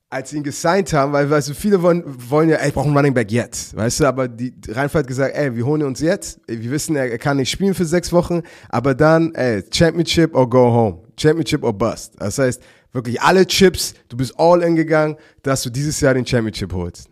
als 0.10 0.30
sie 0.30 0.38
ihn 0.38 0.44
gesigned 0.44 0.94
haben, 0.94 1.12
weil 1.12 1.30
weißt 1.30 1.50
du, 1.50 1.54
viele 1.54 1.82
wollen, 1.82 2.04
wollen 2.30 2.50
ja, 2.50 2.58
ey, 2.58 2.70
ich 2.70 2.74
brauche 2.74 2.88
einen 2.88 2.96
Running 2.96 3.14
Back 3.14 3.32
jetzt, 3.32 3.76
weißt 3.76 4.00
du, 4.00 4.06
aber 4.06 4.28
die 4.28 4.54
Rheinfeld 4.68 5.04
hat 5.04 5.08
gesagt, 5.08 5.36
ey, 5.36 5.56
wir 5.56 5.66
holen 5.66 5.84
uns 5.84 6.00
jetzt, 6.00 6.40
wir 6.48 6.72
wissen, 6.72 6.96
er, 6.96 7.18
kann 7.18 7.38
nicht 7.38 7.50
spielen 7.50 7.74
für 7.74 7.86
sechs 7.86 8.14
Wochen, 8.14 8.42
aber 8.70 8.96
dann, 8.96 9.34
ey, 9.36 9.64
Championship 9.72 10.34
or 10.34 10.50
go 10.50 10.72
home, 10.72 11.00
Championship 11.20 11.64
or 11.64 11.74
bust. 11.74 12.14
Das 12.20 12.38
heißt, 12.38 12.62
wirklich 12.94 13.22
alle 13.22 13.46
Chips, 13.46 13.96
du 14.08 14.16
bist 14.16 14.34
all 14.38 14.62
in 14.64 14.76
gegangen, 14.76 15.18
dass 15.44 15.64
du 15.64 15.70
dieses 15.70 16.00
Jahr 16.00 16.14
den 16.14 16.26
Championship 16.26 16.72
holst. 16.72 17.10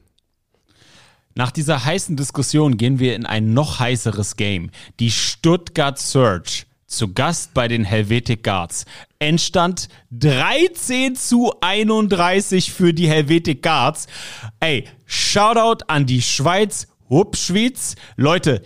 Nach 1.37 1.51
dieser 1.51 1.83
heißen 1.83 2.15
Diskussion 2.15 2.77
gehen 2.77 2.99
wir 2.99 3.13
in 3.13 3.25
ein 3.25 3.53
noch 3.53 3.79
heißeres 3.79 4.37
Game. 4.37 4.69
Die 5.01 5.11
Stuttgart 5.11 5.99
Surge 5.99 6.63
zu 6.95 7.13
Gast 7.13 7.53
bei 7.53 7.67
den 7.67 7.83
Helvetic 7.83 8.43
Guards. 8.43 8.85
Endstand 9.19 9.89
13 10.11 11.15
zu 11.15 11.53
31 11.61 12.71
für 12.71 12.93
die 12.93 13.07
Helvetic 13.07 13.61
Guards. 13.61 14.07
Ey, 14.59 14.85
Shoutout 15.05 15.85
an 15.87 16.05
die 16.05 16.21
Schweiz, 16.21 16.87
Hup 17.09 17.35
Schweiz. 17.37 17.95
Leute, 18.15 18.61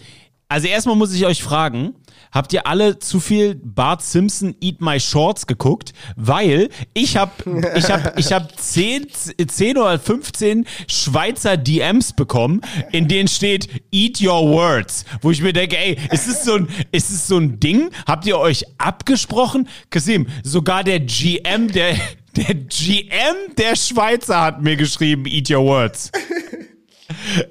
also 0.49 0.67
erstmal 0.67 0.95
muss 0.95 1.13
ich 1.13 1.25
euch 1.27 1.43
fragen, 1.43 1.93
habt 2.31 2.53
ihr 2.53 2.65
alle 2.65 2.97
zu 2.97 3.19
viel 3.19 3.55
Bart 3.55 4.01
Simpson 4.01 4.55
Eat 4.59 4.81
My 4.81 4.99
Shorts 4.99 5.45
geguckt, 5.45 5.93
weil 6.15 6.69
ich 6.95 7.17
habe 7.17 7.31
ich 7.75 7.89
hab, 7.89 8.17
ich 8.17 8.33
hab 8.33 8.59
10, 8.59 9.07
10 9.47 9.77
oder 9.77 9.99
15 9.99 10.65
Schweizer 10.87 11.55
DMs 11.55 12.13
bekommen, 12.13 12.61
in 12.91 13.07
denen 13.07 13.27
steht 13.27 13.69
Eat 13.91 14.21
Your 14.21 14.49
Words, 14.49 15.05
wo 15.21 15.29
ich 15.29 15.41
mir 15.41 15.53
denke, 15.53 15.77
ey, 15.77 15.97
ist 16.11 16.27
es 16.27 16.43
so 16.43 16.55
ein, 16.55 16.67
ist 16.91 17.11
es 17.11 17.27
so 17.27 17.37
ein 17.37 17.59
Ding? 17.59 17.91
Habt 18.07 18.25
ihr 18.25 18.39
euch 18.39 18.65
abgesprochen? 18.79 19.69
Kasim, 19.91 20.25
sogar 20.43 20.83
der 20.83 20.99
GM 20.99 21.71
der 21.71 21.95
der 22.35 22.55
GM 22.55 23.55
der 23.57 23.75
Schweizer 23.75 24.41
hat 24.41 24.61
mir 24.61 24.75
geschrieben, 24.75 25.25
Eat 25.25 25.49
Your 25.49 25.63
Words. 25.63 26.11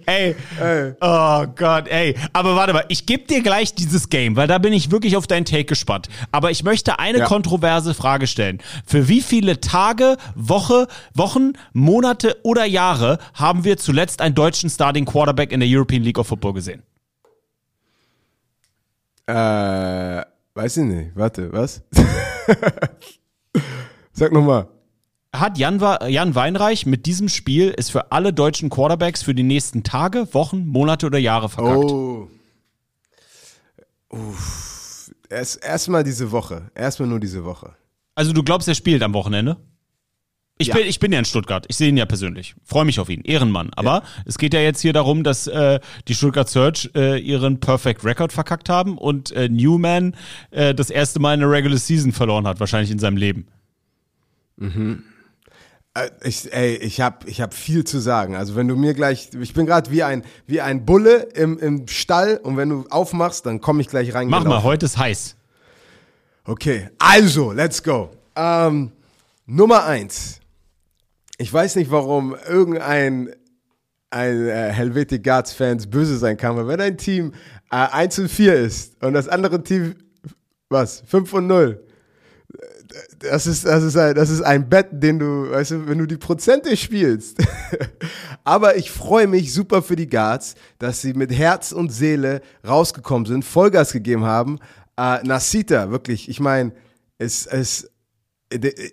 Ey. 0.06 0.34
Oh 1.00 1.44
Gott, 1.56 1.88
ey. 1.88 2.16
Aber 2.32 2.56
warte 2.56 2.72
mal, 2.72 2.84
ich 2.88 3.06
gebe 3.06 3.24
dir 3.24 3.42
gleich 3.42 3.74
dieses 3.74 4.08
Game, 4.08 4.36
weil 4.36 4.46
da 4.46 4.58
bin 4.58 4.72
ich 4.72 4.90
wirklich 4.90 5.16
auf 5.16 5.26
deinen 5.26 5.44
Take 5.44 5.64
gespannt. 5.64 6.08
Aber 6.32 6.50
ich 6.50 6.62
möchte 6.62 6.98
eine 6.98 7.18
Ja. 7.18 7.24
kontroverse 7.26 7.94
Frage 7.94 8.26
stellen. 8.26 8.58
Für 8.86 9.08
wie 9.08 9.20
viele 9.20 9.60
Tage, 9.60 10.16
Woche, 10.34 10.86
Wochen, 11.14 11.52
Monate 11.72 12.38
oder 12.44 12.64
Jahre 12.64 13.18
haben 13.34 13.64
wir 13.64 13.76
zuletzt 13.78 14.20
einen 14.20 14.34
deutschen 14.34 14.70
Starting 14.70 15.04
Quarterback 15.04 15.52
in 15.52 15.60
der 15.60 15.68
European 15.70 16.02
League 16.02 16.18
of 16.18 16.26
Football 16.28 16.54
gesehen? 16.54 16.82
Äh, 19.26 20.22
weiß 20.54 20.76
ich 20.78 20.84
nicht. 20.84 21.10
Warte, 21.14 21.52
was? 21.52 21.82
Sag 24.12 24.32
nochmal. 24.32 24.68
Hat 25.34 25.58
Jan, 25.58 25.78
Jan 26.08 26.34
Weinreich 26.34 26.86
mit 26.86 27.04
diesem 27.06 27.28
Spiel 27.28 27.74
es 27.76 27.90
für 27.90 28.12
alle 28.12 28.32
deutschen 28.32 28.70
Quarterbacks 28.70 29.22
für 29.22 29.34
die 29.34 29.42
nächsten 29.42 29.82
Tage, 29.82 30.32
Wochen, 30.32 30.66
Monate 30.66 31.06
oder 31.06 31.18
Jahre 31.18 31.48
verkackt? 31.48 31.90
Oh. 31.90 32.28
Uff. 34.10 35.10
Erst 35.28 35.62
erstmal 35.62 36.04
diese 36.04 36.30
Woche. 36.32 36.70
Erstmal 36.74 37.08
nur 37.08 37.20
diese 37.20 37.44
Woche. 37.44 37.74
Also 38.14 38.32
du 38.32 38.42
glaubst, 38.42 38.66
er 38.68 38.74
spielt 38.74 39.02
am 39.02 39.12
Wochenende? 39.12 39.58
Ich, 40.56 40.68
Ja. 40.68 40.74
bin, 40.76 40.86
ich 40.86 40.98
bin 40.98 41.12
ja 41.12 41.18
in 41.18 41.24
Stuttgart. 41.26 41.66
Ich 41.68 41.76
sehe 41.76 41.90
ihn 41.90 41.96
ja 41.98 42.06
persönlich. 42.06 42.54
Freue 42.64 42.86
mich 42.86 42.98
auf 42.98 43.10
ihn. 43.10 43.20
Ehrenmann. 43.20 43.70
Aber 43.76 44.02
es 44.24 44.38
geht 44.38 44.54
ja 44.54 44.60
jetzt 44.60 44.80
hier 44.80 44.94
darum, 44.94 45.22
dass 45.22 45.46
äh, 45.46 45.78
die 46.08 46.14
Stuttgart 46.14 46.48
Search 46.48 46.90
äh, 46.94 47.18
ihren 47.20 47.60
Perfect 47.60 48.02
Record 48.04 48.32
verkackt 48.32 48.68
haben 48.70 48.96
und 48.96 49.30
äh, 49.32 49.48
Newman 49.50 50.16
äh, 50.50 50.74
das 50.74 50.88
erste 50.90 51.20
Mal 51.20 51.34
in 51.34 51.40
der 51.40 51.50
Regular 51.50 51.78
Season 51.78 52.12
verloren 52.12 52.46
hat, 52.46 52.58
wahrscheinlich 52.58 52.90
in 52.90 52.98
seinem 52.98 53.18
Leben. 53.18 53.46
Äh, 54.60 54.96
Ich, 56.22 56.52
ey, 56.52 56.76
ich 56.76 57.00
habe 57.00 57.28
ich 57.28 57.40
hab 57.40 57.54
viel 57.54 57.84
zu 57.84 57.98
sagen. 57.98 58.36
Also 58.36 58.56
wenn 58.56 58.68
du 58.68 58.76
mir 58.76 58.94
gleich, 58.94 59.30
ich 59.40 59.54
bin 59.54 59.66
gerade 59.66 59.90
wie 59.90 60.02
ein, 60.02 60.24
wie 60.46 60.60
ein 60.60 60.84
Bulle 60.84 61.28
im, 61.34 61.58
im 61.58 61.88
Stall 61.88 62.38
und 62.42 62.56
wenn 62.56 62.68
du 62.68 62.84
aufmachst, 62.90 63.46
dann 63.46 63.60
komme 63.60 63.80
ich 63.80 63.88
gleich 63.88 64.14
rein. 64.14 64.28
Mach 64.28 64.44
mal, 64.44 64.62
heute 64.62 64.86
ist 64.86 64.98
heiß. 64.98 65.36
Okay, 66.44 66.88
also, 66.98 67.52
let's 67.52 67.82
go. 67.82 68.10
Ähm, 68.34 68.92
Nummer 69.46 69.84
eins. 69.84 70.40
Ich 71.36 71.52
weiß 71.52 71.76
nicht, 71.76 71.90
warum 71.90 72.34
irgendein 72.48 73.34
ein 74.10 74.48
äh, 74.48 74.72
Helvetic 74.72 75.22
Guards 75.22 75.52
Fans 75.52 75.86
böse 75.86 76.16
sein 76.16 76.36
kann, 76.36 76.56
weil 76.56 76.66
wenn 76.66 76.80
ein 76.80 76.96
Team 76.96 77.32
äh, 77.70 77.76
1 77.76 78.18
und 78.20 78.28
4 78.28 78.54
ist 78.54 79.02
und 79.02 79.12
das 79.12 79.28
andere 79.28 79.62
Team, 79.62 79.94
was, 80.68 81.02
5 81.06 81.32
und 81.34 81.46
0, 81.46 81.84
das 83.18 83.46
ist, 83.46 83.64
das 83.64 83.82
ist 83.82 83.96
ein, 83.96 84.14
das 84.14 84.30
ist 84.30 84.42
ein 84.42 84.68
Bett, 84.68 84.88
den 84.92 85.18
du, 85.18 85.50
weißt 85.50 85.70
du, 85.72 85.86
wenn 85.88 85.98
du 85.98 86.06
die 86.06 86.16
Prozente 86.16 86.76
spielst. 86.76 87.38
Aber 88.44 88.76
ich 88.76 88.90
freue 88.90 89.26
mich 89.26 89.52
super 89.52 89.82
für 89.82 89.96
die 89.96 90.08
Guards, 90.08 90.54
dass 90.78 91.00
sie 91.02 91.12
mit 91.14 91.30
Herz 91.32 91.72
und 91.72 91.92
Seele 91.92 92.40
rausgekommen 92.66 93.26
sind, 93.26 93.44
Vollgas 93.44 93.92
gegeben 93.92 94.24
haben. 94.24 94.58
Äh, 94.96 95.22
Nasita, 95.24 95.90
wirklich, 95.90 96.28
ich 96.28 96.40
meine, 96.40 96.72
es, 97.18 97.46
es, 97.46 97.90
äh, 98.50 98.58
de- 98.58 98.92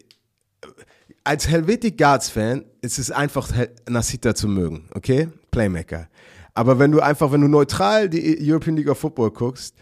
als 1.24 1.48
Helvetic 1.48 1.98
Guards 1.98 2.30
Fan 2.30 2.66
ist 2.82 3.00
es 3.00 3.10
einfach 3.12 3.50
Nasita 3.90 4.36
zu 4.36 4.48
mögen, 4.48 4.88
okay? 4.94 5.30
Playmaker. 5.50 6.08
Aber 6.54 6.78
wenn 6.80 6.92
du 6.92 7.00
einfach, 7.00 7.32
wenn 7.32 7.42
du 7.42 7.48
neutral 7.48 8.10
die 8.10 8.38
European 8.42 8.78
League 8.78 8.90
of 8.90 9.00
Football 9.00 9.32
guckst, 9.32 9.76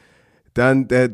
dann 0.53 0.87
der, 0.87 1.11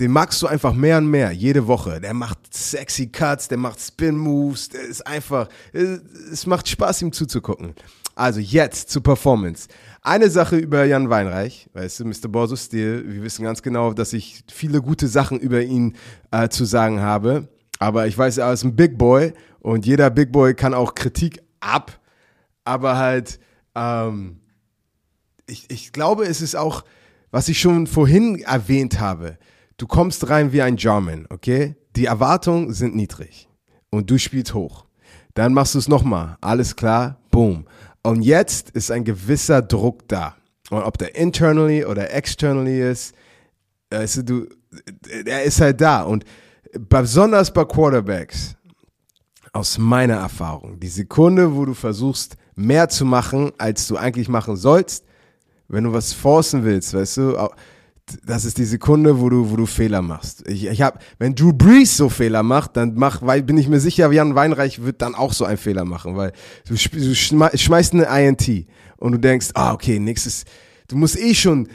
den 0.00 0.12
magst 0.12 0.40
du 0.42 0.46
einfach 0.46 0.72
mehr 0.72 0.98
und 0.98 1.08
mehr, 1.08 1.30
jede 1.30 1.66
Woche. 1.66 2.00
Der 2.00 2.14
macht 2.14 2.38
sexy 2.54 3.08
Cuts, 3.08 3.48
der 3.48 3.58
macht 3.58 3.80
Spin 3.80 4.16
Moves, 4.16 4.70
der 4.70 4.82
ist 4.82 5.06
einfach, 5.06 5.48
es, 5.72 6.00
es 6.32 6.46
macht 6.46 6.68
Spaß, 6.68 7.02
ihm 7.02 7.12
zuzugucken. 7.12 7.74
Also 8.14 8.40
jetzt 8.40 8.90
zur 8.90 9.02
Performance. 9.02 9.68
Eine 10.02 10.30
Sache 10.30 10.56
über 10.56 10.84
Jan 10.84 11.10
Weinreich, 11.10 11.68
weißt 11.74 12.00
du, 12.00 12.04
Mr. 12.06 12.28
Borso 12.28 12.56
Steel, 12.56 13.04
wir 13.06 13.22
wissen 13.22 13.44
ganz 13.44 13.62
genau, 13.62 13.92
dass 13.92 14.14
ich 14.14 14.44
viele 14.50 14.80
gute 14.80 15.08
Sachen 15.08 15.38
über 15.38 15.62
ihn 15.62 15.96
äh, 16.30 16.48
zu 16.48 16.64
sagen 16.64 17.00
habe. 17.00 17.48
Aber 17.78 18.06
ich 18.06 18.16
weiß, 18.16 18.38
er 18.38 18.52
ist 18.52 18.64
ein 18.64 18.76
Big 18.76 18.96
Boy 18.96 19.32
und 19.60 19.84
jeder 19.86 20.10
Big 20.10 20.32
Boy 20.32 20.54
kann 20.54 20.74
auch 20.74 20.94
Kritik 20.94 21.42
ab. 21.60 22.00
Aber 22.64 22.96
halt, 22.96 23.38
ähm, 23.74 24.40
ich, 25.46 25.70
ich 25.70 25.92
glaube, 25.92 26.24
es 26.24 26.40
ist 26.40 26.56
auch, 26.56 26.84
was 27.30 27.48
ich 27.48 27.60
schon 27.60 27.86
vorhin 27.86 28.40
erwähnt 28.40 29.00
habe. 29.00 29.38
Du 29.76 29.86
kommst 29.86 30.28
rein 30.28 30.52
wie 30.52 30.62
ein 30.62 30.76
German, 30.76 31.26
okay? 31.30 31.76
Die 31.96 32.06
Erwartungen 32.06 32.72
sind 32.72 32.94
niedrig 32.94 33.48
und 33.90 34.10
du 34.10 34.18
spielst 34.18 34.54
hoch. 34.54 34.86
Dann 35.34 35.54
machst 35.54 35.74
du 35.74 35.78
es 35.78 35.88
nochmal. 35.88 36.36
Alles 36.40 36.76
klar, 36.76 37.20
boom. 37.30 37.66
Und 38.02 38.22
jetzt 38.22 38.70
ist 38.70 38.90
ein 38.90 39.04
gewisser 39.04 39.62
Druck 39.62 40.08
da. 40.08 40.36
Und 40.70 40.82
ob 40.82 40.98
der 40.98 41.16
internally 41.16 41.84
oder 41.84 42.12
externally 42.12 42.80
ist, 42.80 43.14
du, 43.90 44.22
du, 44.22 44.46
er 45.26 45.42
ist 45.44 45.60
halt 45.60 45.80
da. 45.80 46.02
Und 46.02 46.24
besonders 46.78 47.52
bei 47.52 47.64
Quarterbacks, 47.64 48.56
aus 49.52 49.78
meiner 49.78 50.14
Erfahrung, 50.14 50.78
die 50.78 50.88
Sekunde, 50.88 51.56
wo 51.56 51.64
du 51.64 51.74
versuchst, 51.74 52.36
mehr 52.54 52.88
zu 52.88 53.04
machen, 53.04 53.50
als 53.58 53.88
du 53.88 53.96
eigentlich 53.96 54.28
machen 54.28 54.56
sollst, 54.56 55.04
wenn 55.70 55.84
du 55.84 55.92
was 55.92 56.12
forcen 56.12 56.64
willst, 56.64 56.94
weißt 56.94 57.16
du, 57.18 57.48
das 58.26 58.44
ist 58.44 58.58
die 58.58 58.64
Sekunde, 58.64 59.20
wo 59.20 59.28
du, 59.28 59.50
wo 59.50 59.56
du 59.56 59.66
Fehler 59.66 60.02
machst. 60.02 60.42
Ich, 60.48 60.66
ich 60.66 60.82
hab, 60.82 61.00
wenn 61.20 61.34
Drew 61.36 61.52
Brees 61.52 61.96
so 61.96 62.08
Fehler 62.08 62.42
macht, 62.42 62.76
dann 62.76 62.94
mach, 62.96 63.22
weil 63.22 63.42
bin 63.44 63.56
ich 63.56 63.68
mir 63.68 63.78
sicher, 63.78 64.10
Jan 64.10 64.34
Weinreich 64.34 64.82
wird 64.82 65.00
dann 65.00 65.14
auch 65.14 65.32
so 65.32 65.44
einen 65.44 65.58
Fehler 65.58 65.84
machen, 65.84 66.16
weil 66.16 66.32
du, 66.66 66.74
du 66.74 67.12
schme- 67.12 67.56
schmeißt 67.56 67.94
eine 67.94 68.06
INT 68.26 68.66
und 68.96 69.12
du 69.12 69.18
denkst, 69.18 69.50
ah, 69.54 69.72
okay, 69.72 70.00
nächstes, 70.00 70.44
du 70.88 70.96
musst 70.96 71.16
eh 71.20 71.34
schon 71.34 71.68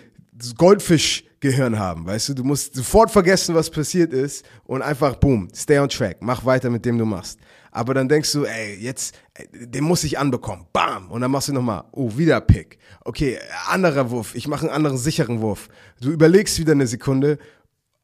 Goldfischgehirn 0.58 1.80
haben, 1.80 2.06
weißt 2.06 2.30
du, 2.30 2.34
du 2.34 2.44
musst 2.44 2.76
sofort 2.76 3.12
vergessen, 3.12 3.56
was 3.56 3.70
passiert 3.70 4.12
ist 4.12 4.44
und 4.66 4.82
einfach, 4.82 5.16
boom, 5.16 5.48
stay 5.56 5.80
on 5.80 5.88
track, 5.88 6.18
mach 6.20 6.44
weiter 6.46 6.70
mit 6.70 6.84
dem 6.86 6.98
du 6.98 7.06
machst. 7.06 7.40
Aber 7.76 7.94
dann 7.94 8.08
denkst 8.08 8.32
du, 8.32 8.46
ey, 8.46 8.76
jetzt, 8.76 9.20
den 9.52 9.84
muss 9.84 10.06
ich 10.06 10.18
anbekommen. 10.18 10.66
Bam! 10.72 11.12
Und 11.12 11.20
dann 11.20 11.30
machst 11.30 11.50
du 11.50 11.54
nochmal, 11.54 11.84
oh, 11.92 12.10
wieder 12.16 12.40
Pick. 12.40 12.80
Okay, 13.04 13.38
anderer 13.68 14.10
Wurf. 14.12 14.34
Ich 14.34 14.48
mache 14.48 14.62
einen 14.62 14.74
anderen 14.74 14.98
sicheren 14.98 15.42
Wurf. 15.42 15.68
Du 16.00 16.10
überlegst 16.10 16.58
wieder 16.58 16.72
eine 16.72 16.88
Sekunde, 16.88 17.38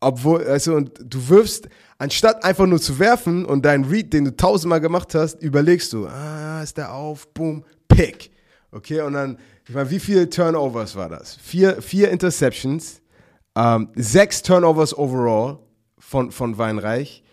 obwohl, 0.01 0.43
also, 0.43 0.75
und 0.75 0.91
du 1.01 1.29
wirfst, 1.29 1.69
anstatt 1.99 2.43
einfach 2.43 2.65
nur 2.65 2.81
zu 2.81 2.99
werfen 2.99 3.45
und 3.45 3.63
deinen 3.63 3.85
Read, 3.85 4.11
den 4.11 4.25
du 4.25 4.35
tausendmal 4.35 4.81
gemacht 4.81 5.15
hast, 5.15 5.41
überlegst 5.41 5.93
du, 5.93 6.05
ah, 6.05 6.61
ist 6.61 6.75
der 6.75 6.93
auf, 6.93 7.29
boom, 7.29 7.63
Pick. 7.87 8.29
Okay, 8.73 8.99
und 8.99 9.13
dann, 9.13 9.37
ich 9.65 9.73
meine, 9.73 9.89
wie 9.89 9.99
viele 9.99 10.29
Turnovers 10.29 10.97
war 10.97 11.07
das? 11.07 11.37
Vier, 11.37 11.81
vier 11.81 12.11
Interceptions, 12.11 13.01
ähm, 13.55 13.87
sechs 13.95 14.41
Turnovers 14.41 14.97
overall 14.97 15.59
von, 15.97 16.33
von 16.33 16.57
Weinreich. 16.57 17.23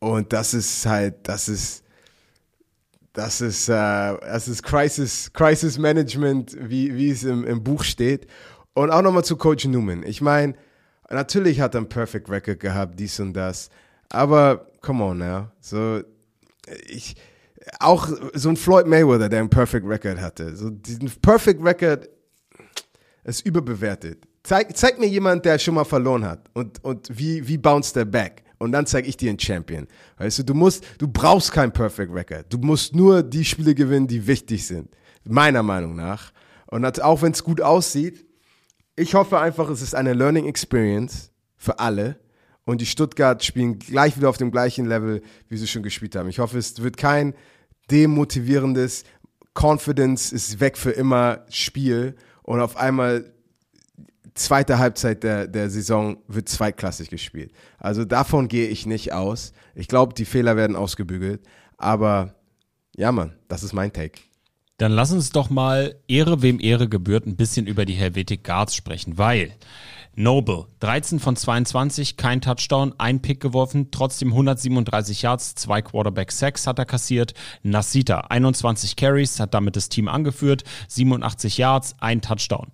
Und 0.00 0.32
das 0.32 0.54
ist 0.54 0.86
halt, 0.86 1.28
das 1.28 1.48
ist, 1.48 1.84
das 3.12 3.40
ist, 3.40 3.68
äh, 3.68 3.72
das 3.72 4.48
ist 4.48 4.62
Crisis, 4.62 5.32
Crisis 5.32 5.78
Management, 5.78 6.56
wie, 6.60 6.94
wie 6.94 7.10
es 7.10 7.24
im, 7.24 7.44
im 7.44 7.62
Buch 7.62 7.82
steht. 7.82 8.26
Und 8.74 8.90
auch 8.90 9.02
nochmal 9.02 9.24
zu 9.24 9.36
Coach 9.36 9.64
Newman. 9.64 10.04
Ich 10.04 10.20
meine, 10.20 10.54
natürlich 11.10 11.60
hat 11.60 11.74
er 11.74 11.78
einen 11.78 11.88
Perfect 11.88 12.30
Record 12.30 12.60
gehabt, 12.60 12.98
dies 13.00 13.18
und 13.18 13.32
das. 13.32 13.70
Aber, 14.08 14.70
come 14.80 15.02
on 15.02 15.18
now. 15.18 15.48
So, 15.60 16.02
ich, 16.86 17.16
auch 17.80 18.08
so 18.34 18.48
ein 18.50 18.56
Floyd 18.56 18.86
Mayweather, 18.86 19.28
der 19.28 19.40
einen 19.40 19.50
Perfect 19.50 19.86
Record 19.86 20.20
hatte. 20.20 20.56
So 20.56 20.70
diesen 20.70 21.10
Perfect 21.20 21.62
Record 21.62 22.08
ist 23.24 23.44
überbewertet. 23.44 24.24
Zeig, 24.42 24.76
zeig 24.76 24.98
mir 24.98 25.08
jemand, 25.08 25.44
der 25.44 25.58
schon 25.58 25.74
mal 25.74 25.84
verloren 25.84 26.24
hat 26.24 26.48
und, 26.54 26.82
und 26.84 27.10
wie, 27.18 27.46
wie 27.46 27.58
bounced 27.58 27.96
der 27.96 28.04
back. 28.04 28.42
Und 28.58 28.72
dann 28.72 28.86
zeige 28.86 29.08
ich 29.08 29.16
dir 29.16 29.30
einen 29.30 29.38
Champion. 29.38 29.86
Weißt 30.16 30.40
du, 30.40 30.42
du 30.42 30.54
musst, 30.54 30.84
du 30.98 31.08
brauchst 31.08 31.52
kein 31.52 31.72
Perfect 31.72 32.12
Record. 32.12 32.46
Du 32.52 32.58
musst 32.58 32.94
nur 32.94 33.22
die 33.22 33.44
Spiele 33.44 33.74
gewinnen, 33.74 34.08
die 34.08 34.26
wichtig 34.26 34.66
sind. 34.66 34.88
Meiner 35.24 35.62
Meinung 35.62 35.94
nach. 35.94 36.32
Und 36.66 37.02
auch 37.02 37.22
wenn 37.22 37.32
es 37.32 37.44
gut 37.44 37.60
aussieht, 37.60 38.26
ich 38.96 39.14
hoffe 39.14 39.38
einfach, 39.38 39.70
es 39.70 39.80
ist 39.80 39.94
eine 39.94 40.12
Learning 40.12 40.46
Experience 40.46 41.30
für 41.56 41.78
alle. 41.78 42.18
Und 42.64 42.80
die 42.80 42.86
Stuttgart 42.86 43.42
spielen 43.44 43.78
gleich 43.78 44.16
wieder 44.16 44.28
auf 44.28 44.36
dem 44.36 44.50
gleichen 44.50 44.86
Level, 44.86 45.22
wie 45.48 45.56
sie 45.56 45.66
schon 45.66 45.82
gespielt 45.82 46.16
haben. 46.16 46.28
Ich 46.28 46.40
hoffe, 46.40 46.58
es 46.58 46.82
wird 46.82 46.96
kein 46.96 47.34
demotivierendes 47.90 49.04
Confidence 49.58 50.32
ist 50.32 50.60
weg 50.60 50.78
für 50.78 50.90
immer 50.90 51.44
Spiel 51.50 52.14
und 52.42 52.60
auf 52.60 52.76
einmal 52.76 53.32
zweite 54.38 54.78
Halbzeit 54.78 55.22
der, 55.22 55.46
der 55.46 55.70
Saison 55.70 56.18
wird 56.28 56.48
zweitklassig 56.48 57.10
gespielt. 57.10 57.52
Also 57.78 58.04
davon 58.04 58.48
gehe 58.48 58.68
ich 58.68 58.86
nicht 58.86 59.12
aus. 59.12 59.52
Ich 59.74 59.88
glaube, 59.88 60.14
die 60.14 60.24
Fehler 60.24 60.56
werden 60.56 60.76
ausgebügelt. 60.76 61.42
Aber 61.76 62.34
ja, 62.96 63.12
Mann, 63.12 63.34
das 63.48 63.62
ist 63.62 63.72
mein 63.72 63.92
Take. 63.92 64.20
Dann 64.78 64.92
lass 64.92 65.10
uns 65.10 65.30
doch 65.30 65.50
mal 65.50 65.96
Ehre 66.06 66.40
wem 66.40 66.60
Ehre 66.60 66.88
gebührt 66.88 67.26
ein 67.26 67.36
bisschen 67.36 67.66
über 67.66 67.84
die 67.84 67.94
Helvetic 67.94 68.44
Guards 68.44 68.76
sprechen, 68.76 69.18
weil 69.18 69.54
Noble, 70.14 70.66
13 70.80 71.20
von 71.20 71.36
22, 71.36 72.16
kein 72.16 72.40
Touchdown, 72.40 72.92
ein 72.98 73.22
Pick 73.22 73.40
geworfen, 73.40 73.92
trotzdem 73.92 74.30
137 74.30 75.22
Yards, 75.22 75.54
zwei 75.54 75.80
Quarterback 75.80 76.32
Sacks 76.32 76.66
hat 76.66 76.80
er 76.80 76.86
kassiert. 76.86 77.34
Nasita, 77.62 78.22
21 78.22 78.96
Carries, 78.96 79.38
hat 79.38 79.54
damit 79.54 79.76
das 79.76 79.88
Team 79.88 80.08
angeführt, 80.08 80.64
87 80.88 81.58
Yards, 81.58 81.94
ein 82.00 82.20
Touchdown. 82.20 82.72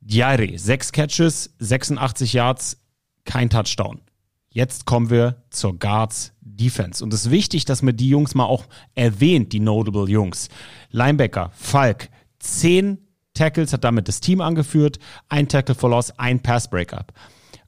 Diare, 0.00 0.58
6 0.58 0.92
Catches, 0.92 1.54
86 1.58 2.32
Yards, 2.32 2.80
kein 3.24 3.50
Touchdown. 3.50 4.00
Jetzt 4.48 4.86
kommen 4.86 5.10
wir 5.10 5.42
zur 5.50 5.78
Guards 5.78 6.32
Defense. 6.40 7.04
Und 7.04 7.14
es 7.14 7.26
ist 7.26 7.30
wichtig, 7.30 7.64
dass 7.64 7.82
man 7.82 7.96
die 7.96 8.08
Jungs 8.08 8.34
mal 8.34 8.46
auch 8.46 8.64
erwähnt, 8.94 9.52
die 9.52 9.60
Notable 9.60 10.08
Jungs. 10.08 10.48
Linebacker, 10.90 11.50
Falk, 11.54 12.08
10 12.40 12.98
Tackles, 13.34 13.72
hat 13.72 13.84
damit 13.84 14.08
das 14.08 14.20
Team 14.20 14.40
angeführt, 14.40 14.98
ein 15.28 15.48
Tackle 15.48 15.74
for 15.74 15.90
Loss, 15.90 16.18
ein 16.18 16.40
Pass 16.40 16.68
Breakup. 16.68 17.12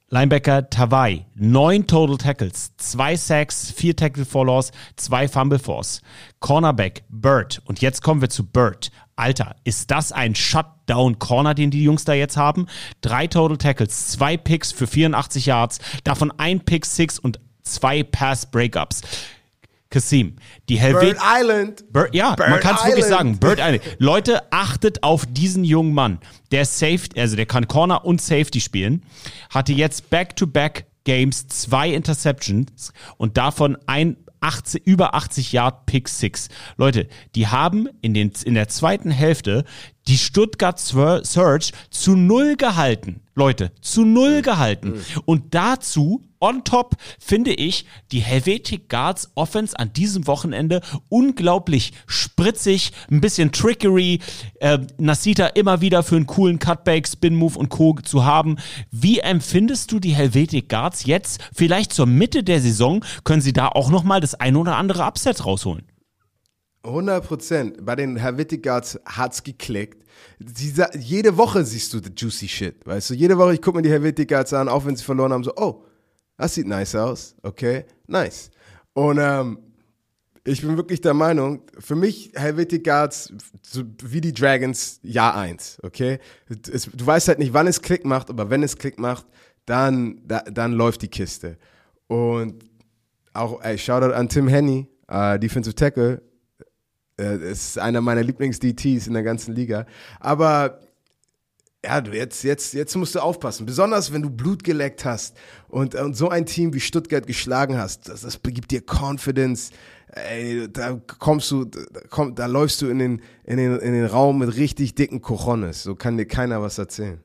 Linebacker 0.09 0.69
Tawai, 0.69 1.25
neun 1.33 1.87
Total 1.87 2.17
Tackles, 2.17 2.77
zwei 2.77 3.15
Sacks, 3.15 3.71
vier 3.71 3.95
Tackle 3.95 4.25
for 4.25 4.45
Loss, 4.45 4.71
zwei 4.95 5.27
Fumble 5.27 5.57
Force. 5.57 6.01
Cornerback 6.39 7.03
Bird. 7.09 7.61
Und 7.65 7.81
jetzt 7.81 8.03
kommen 8.03 8.21
wir 8.21 8.29
zu 8.29 8.45
Bird. 8.45 8.91
Alter, 9.15 9.55
ist 9.63 9.91
das 9.91 10.11
ein 10.11 10.35
Shutdown 10.35 11.19
Corner, 11.19 11.53
den 11.53 11.71
die 11.71 11.83
Jungs 11.83 12.05
da 12.05 12.13
jetzt 12.13 12.37
haben? 12.37 12.67
Drei 13.01 13.27
Total 13.27 13.57
Tackles, 13.57 14.07
zwei 14.07 14.37
Picks 14.37 14.71
für 14.71 14.87
84 14.87 15.45
Yards, 15.45 15.79
davon 16.03 16.31
ein 16.37 16.61
Pick 16.61 16.85
Six 16.85 17.19
und 17.19 17.39
zwei 17.63 18.03
Pass 18.03 18.45
Breakups. 18.49 19.01
Kasim, 19.93 20.37
die 20.69 20.79
Helvet 20.79 21.01
Bird 21.01 21.19
Island. 21.23 21.93
Bird, 21.93 22.15
ja, 22.15 22.29
man 22.29 22.49
Bird 22.49 22.61
kann 22.61 22.75
es 22.77 22.85
wirklich 22.85 23.05
sagen. 23.05 23.37
Bird 23.37 23.59
Island. 23.59 23.83
Leute, 23.99 24.51
achtet 24.51 25.03
auf 25.03 25.27
diesen 25.27 25.63
jungen 25.63 25.93
Mann. 25.93 26.17
Der 26.51 26.65
Safety, 26.65 27.19
also 27.19 27.35
der 27.35 27.45
kann 27.45 27.67
Corner 27.67 28.03
und 28.03 28.19
Safety 28.19 28.59
spielen. 28.59 29.03
Hatte 29.51 29.71
jetzt 29.71 30.09
Back-to-Back 30.09 30.87
Games 31.03 31.47
zwei 31.47 31.89
Interceptions 31.89 32.91
und 33.17 33.37
davon 33.37 33.77
ein 33.85 34.17
80, 34.43 34.85
über 34.85 35.15
80 35.15 35.53
Yard 35.53 35.85
Pick 35.85 36.07
Six. 36.09 36.49
Leute, 36.77 37.07
die 37.35 37.47
haben 37.47 37.87
in, 38.01 38.13
den, 38.13 38.31
in 38.43 38.53
der 38.53 38.67
zweiten 38.67 39.11
Hälfte 39.11 39.63
die 40.07 40.17
Stuttgart 40.17 40.79
Surge 40.79 41.71
zu 41.89 42.15
null 42.15 42.55
gehalten. 42.57 43.22
Leute, 43.35 43.71
zu 43.81 44.05
null 44.05 44.41
gehalten. 44.43 45.03
Und 45.25 45.55
dazu, 45.55 46.21
on 46.39 46.63
top, 46.63 46.95
finde 47.19 47.51
ich 47.51 47.85
die 48.11 48.19
Helvetic 48.19 48.89
Guards 48.89 49.31
Offense 49.33 49.77
an 49.77 49.91
diesem 49.93 50.27
Wochenende 50.27 50.81
unglaublich 51.09 51.93
spritzig, 52.05 52.91
ein 53.09 53.21
bisschen 53.21 53.51
Trickery, 53.51 54.19
äh, 54.59 54.77
Nasita 54.97 55.47
immer 55.47 55.81
wieder 55.81 56.03
für 56.03 56.15
einen 56.15 56.27
coolen 56.27 56.59
Cutback, 56.59 57.07
Spin 57.07 57.35
Move 57.35 57.57
und 57.57 57.69
Co. 57.69 57.95
zu 58.03 58.23
haben. 58.23 58.57
Wie 58.91 59.19
empfindest 59.19 59.91
du 59.91 59.99
die 59.99 60.13
Helvetic 60.13 60.69
Guards 60.69 61.05
jetzt? 61.05 61.41
Vielleicht 61.55 61.93
zur 61.93 62.05
Mitte 62.05 62.43
der 62.43 62.61
Saison 62.61 63.03
können 63.23 63.41
sie 63.41 63.53
da 63.53 63.69
auch 63.69 63.89
nochmal 63.89 64.19
das 64.21 64.35
ein 64.35 64.55
oder 64.55 64.77
andere 64.77 65.03
Upset 65.03 65.45
rausholen. 65.45 65.85
100 66.83 67.25
Prozent. 67.25 67.85
Bei 67.85 67.95
den 67.95 68.17
Helvetic 68.17 68.61
Guards 68.61 68.99
hat's 69.05 69.43
geklickt. 69.43 70.02
Dieser, 70.39 70.95
jede 70.97 71.37
Woche 71.37 71.63
siehst 71.63 71.93
du 71.93 71.99
the 71.99 72.11
juicy 72.15 72.47
shit. 72.47 72.85
Weißt 72.85 73.09
du, 73.09 73.13
jede 73.13 73.37
Woche, 73.37 73.53
ich 73.53 73.61
gucke 73.61 73.77
mir 73.77 73.83
die 73.83 73.89
Helvetic 73.89 74.29
Guards 74.29 74.53
an, 74.53 74.67
auch 74.67 74.85
wenn 74.85 74.95
sie 74.95 75.03
verloren 75.03 75.31
haben, 75.31 75.43
so, 75.43 75.53
oh, 75.55 75.85
das 76.37 76.55
sieht 76.55 76.67
nice 76.67 76.95
aus. 76.95 77.35
Okay, 77.43 77.85
nice. 78.07 78.49
Und 78.93 79.19
ähm, 79.19 79.59
ich 80.45 80.61
bin 80.61 80.75
wirklich 80.75 80.99
der 80.99 81.13
Meinung, 81.13 81.61
für 81.79 81.95
mich 81.95 82.31
Helvetic 82.35 82.83
Guards, 82.83 83.31
wie 84.03 84.19
die 84.19 84.33
Dragons, 84.33 84.99
Jahr 85.03 85.35
eins. 85.35 85.77
Okay? 85.83 86.19
Es, 86.71 86.89
du 86.91 87.05
weißt 87.05 87.29
halt 87.29 87.39
nicht, 87.39 87.53
wann 87.53 87.67
es 87.67 87.81
Klick 87.81 88.05
macht, 88.05 88.29
aber 88.29 88.49
wenn 88.49 88.61
es 88.63 88.77
Klick 88.77 88.99
macht, 88.99 89.25
dann, 89.65 90.21
da, 90.25 90.41
dann 90.41 90.73
läuft 90.73 91.01
die 91.01 91.07
Kiste. 91.07 91.57
Und 92.07 92.65
auch, 93.33 93.61
ey, 93.61 93.77
Shoutout 93.77 94.13
an 94.13 94.27
Tim 94.27 94.47
Henny, 94.47 94.87
äh, 95.07 95.39
Defensive 95.39 95.75
Tackle, 95.75 96.21
äh, 97.23 97.51
ist 97.51 97.79
einer 97.79 98.01
meiner 98.01 98.23
Lieblings-DTs 98.23 99.07
in 99.07 99.13
der 99.13 99.23
ganzen 99.23 99.55
Liga. 99.55 99.85
Aber 100.19 100.79
ja, 101.85 101.99
du, 101.99 102.11
jetzt, 102.11 102.43
jetzt, 102.43 102.73
jetzt 102.73 102.95
musst 102.95 103.15
du 103.15 103.19
aufpassen. 103.19 103.65
Besonders 103.65 104.13
wenn 104.13 104.21
du 104.21 104.29
Blut 104.29 104.63
geleckt 104.63 105.03
hast 105.03 105.35
und, 105.67 105.95
und 105.95 106.15
so 106.15 106.29
ein 106.29 106.45
Team 106.45 106.73
wie 106.73 106.79
Stuttgart 106.79 107.27
geschlagen 107.27 107.77
hast. 107.77 108.07
Das, 108.07 108.21
das 108.21 108.39
gibt 108.41 108.71
dir 108.71 108.81
Confidence. 108.81 109.71
Ey, 110.07 110.71
da 110.71 111.01
kommst 111.19 111.51
du, 111.51 111.65
da, 111.65 111.81
komm, 112.09 112.35
da 112.35 112.45
läufst 112.45 112.81
du 112.81 112.87
in 112.87 112.99
den, 112.99 113.21
in, 113.43 113.57
den, 113.57 113.77
in 113.79 113.93
den 113.93 114.05
Raum 114.05 114.39
mit 114.39 114.55
richtig 114.55 114.95
dicken 114.95 115.21
Cojones. 115.21 115.83
So 115.83 115.95
kann 115.95 116.17
dir 116.17 116.25
keiner 116.25 116.61
was 116.61 116.77
erzählen. 116.77 117.21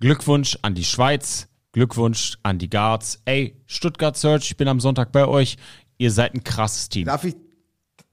Glückwunsch 0.00 0.58
an 0.62 0.74
die 0.74 0.84
Schweiz, 0.84 1.48
Glückwunsch 1.70 2.36
an 2.42 2.58
die 2.58 2.68
Guards. 2.68 3.22
Ey, 3.24 3.56
Stuttgart 3.66 4.16
Search, 4.16 4.50
ich 4.50 4.56
bin 4.56 4.68
am 4.68 4.80
Sonntag 4.80 5.12
bei 5.12 5.26
euch. 5.26 5.56
Ihr 5.96 6.10
seid 6.10 6.34
ein 6.34 6.44
krasses 6.44 6.88
Team. 6.88 7.06
Darf 7.06 7.24
ich, 7.24 7.36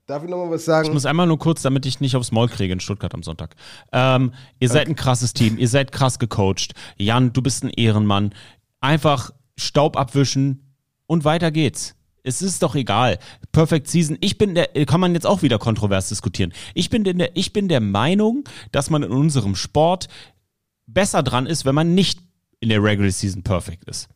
darf 0.10 0.24
ich 0.24 0.30
nochmal 0.30 0.50
was 0.50 0.62
Ich 0.62 0.66
sagen? 0.66 0.94
muss 0.94 1.06
einmal 1.06 1.28
nur 1.28 1.38
kurz, 1.40 1.62
damit 1.62 1.86
ich 1.86 2.00
nicht 2.00 2.16
aufs 2.16 2.32
Maul 2.32 2.48
kriege 2.48 2.74
in 2.74 2.80
Stuttgart 2.80 3.14
am 3.14 3.24
Sonntag. 3.24 3.56
Ähm, 3.92 4.34
ihr 4.60 4.70
seid 4.70 4.88
ein 4.88 4.96
krasses 4.96 5.34
Team, 5.34 5.58
ihr 5.58 5.68
seid 5.68 5.92
krass 5.92 6.20
gecoacht. 6.20 6.74
Jan, 6.98 7.34
du 7.34 7.42
bist 7.42 7.64
ein 7.64 7.70
Ehrenmann. 7.70 8.34
Einfach 8.82 9.32
Staub 9.58 9.98
abwischen 9.98 10.74
und 11.06 11.26
weiter 11.26 11.52
geht's. 11.52 11.96
Es 12.24 12.42
ist 12.42 12.64
doch 12.64 12.76
egal. 12.76 13.18
Perfect 13.52 13.88
Season. 13.88 14.18
Ich 14.20 14.38
bin 14.38 14.56
der, 14.56 14.68
kann 14.86 15.00
man 15.00 15.14
jetzt 15.14 15.26
auch 15.26 15.42
wieder 15.42 15.58
kontrovers 15.58 16.10
diskutieren. 16.10 16.54
Ich 16.74 16.90
bin 16.90 17.04
der, 17.04 17.36
ich 17.36 17.54
bin 17.54 17.68
der 17.68 17.80
Meinung, 17.80 18.44
dass 18.72 18.90
man 18.90 19.04
in 19.04 19.12
unserem 19.12 19.56
Sport 19.56 20.08
besser 20.86 21.24
dran 21.24 21.46
ist, 21.46 21.66
wenn 21.66 21.76
man 21.76 21.96
nicht 21.96 22.20
in 22.60 22.70
der 22.70 22.84
Regular 22.84 23.12
Season 23.12 23.44
perfect 23.44 23.86
ist. 23.86 24.10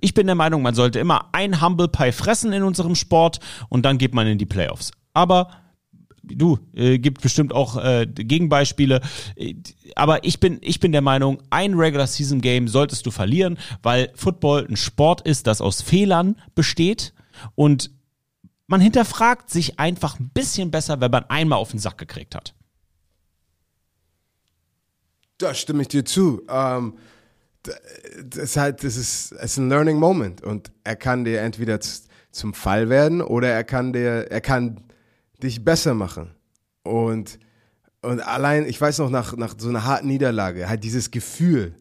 Ich 0.00 0.14
bin 0.14 0.26
der 0.26 0.36
Meinung, 0.36 0.62
man 0.62 0.74
sollte 0.74 1.00
immer 1.00 1.30
ein 1.32 1.60
Humble 1.60 1.88
Pie 1.88 2.12
fressen 2.12 2.52
in 2.52 2.62
unserem 2.62 2.94
Sport 2.94 3.40
und 3.68 3.82
dann 3.84 3.98
geht 3.98 4.14
man 4.14 4.26
in 4.28 4.38
die 4.38 4.46
Playoffs. 4.46 4.92
Aber 5.18 5.50
du, 6.22 6.60
äh, 6.76 6.98
gibt 7.00 7.22
bestimmt 7.22 7.52
auch 7.52 7.76
äh, 7.76 8.06
Gegenbeispiele. 8.06 9.00
Äh, 9.34 9.54
Aber 9.96 10.22
ich 10.22 10.38
bin, 10.38 10.58
ich 10.60 10.78
bin 10.78 10.92
der 10.92 11.00
Meinung, 11.00 11.42
ein 11.50 11.74
Regular 11.74 12.06
Season 12.06 12.40
Game 12.40 12.68
solltest 12.68 13.04
du 13.04 13.10
verlieren, 13.10 13.58
weil 13.82 14.12
Football 14.14 14.68
ein 14.68 14.76
Sport 14.76 15.22
ist, 15.22 15.48
das 15.48 15.60
aus 15.60 15.82
Fehlern 15.82 16.36
besteht 16.54 17.14
und 17.56 17.90
man 18.68 18.80
hinterfragt 18.80 19.50
sich 19.50 19.80
einfach 19.80 20.20
ein 20.20 20.30
bisschen 20.30 20.70
besser, 20.70 21.00
wenn 21.00 21.10
man 21.10 21.24
einmal 21.24 21.58
auf 21.58 21.72
den 21.72 21.80
Sack 21.80 21.98
gekriegt 21.98 22.36
hat. 22.36 22.54
Da 25.38 25.52
stimme 25.52 25.82
ich 25.82 25.88
dir 25.88 26.04
zu. 26.04 26.42
Ähm, 26.48 26.94
das 27.64 28.44
ist 28.44 28.56
halt, 28.56 28.84
das 28.84 28.96
ist, 28.96 29.32
es 29.32 29.52
ist 29.52 29.56
ein 29.56 29.68
Learning 29.68 29.98
Moment 29.98 30.42
und 30.42 30.70
er 30.84 30.94
kann 30.94 31.24
dir 31.24 31.40
entweder 31.40 31.80
zum 32.30 32.54
Fall 32.54 32.88
werden 32.88 33.20
oder 33.20 33.48
er 33.48 33.64
kann 33.64 33.92
dir, 33.92 34.30
er 34.30 34.40
kann 34.40 34.87
dich 35.42 35.64
besser 35.64 35.94
machen. 35.94 36.34
Und, 36.82 37.38
und 38.02 38.20
allein, 38.20 38.66
ich 38.66 38.80
weiß 38.80 38.98
noch, 38.98 39.10
nach, 39.10 39.36
nach 39.36 39.54
so 39.58 39.68
einer 39.68 39.84
harten 39.84 40.08
Niederlage, 40.08 40.68
halt 40.68 40.84
dieses 40.84 41.10
Gefühl, 41.10 41.74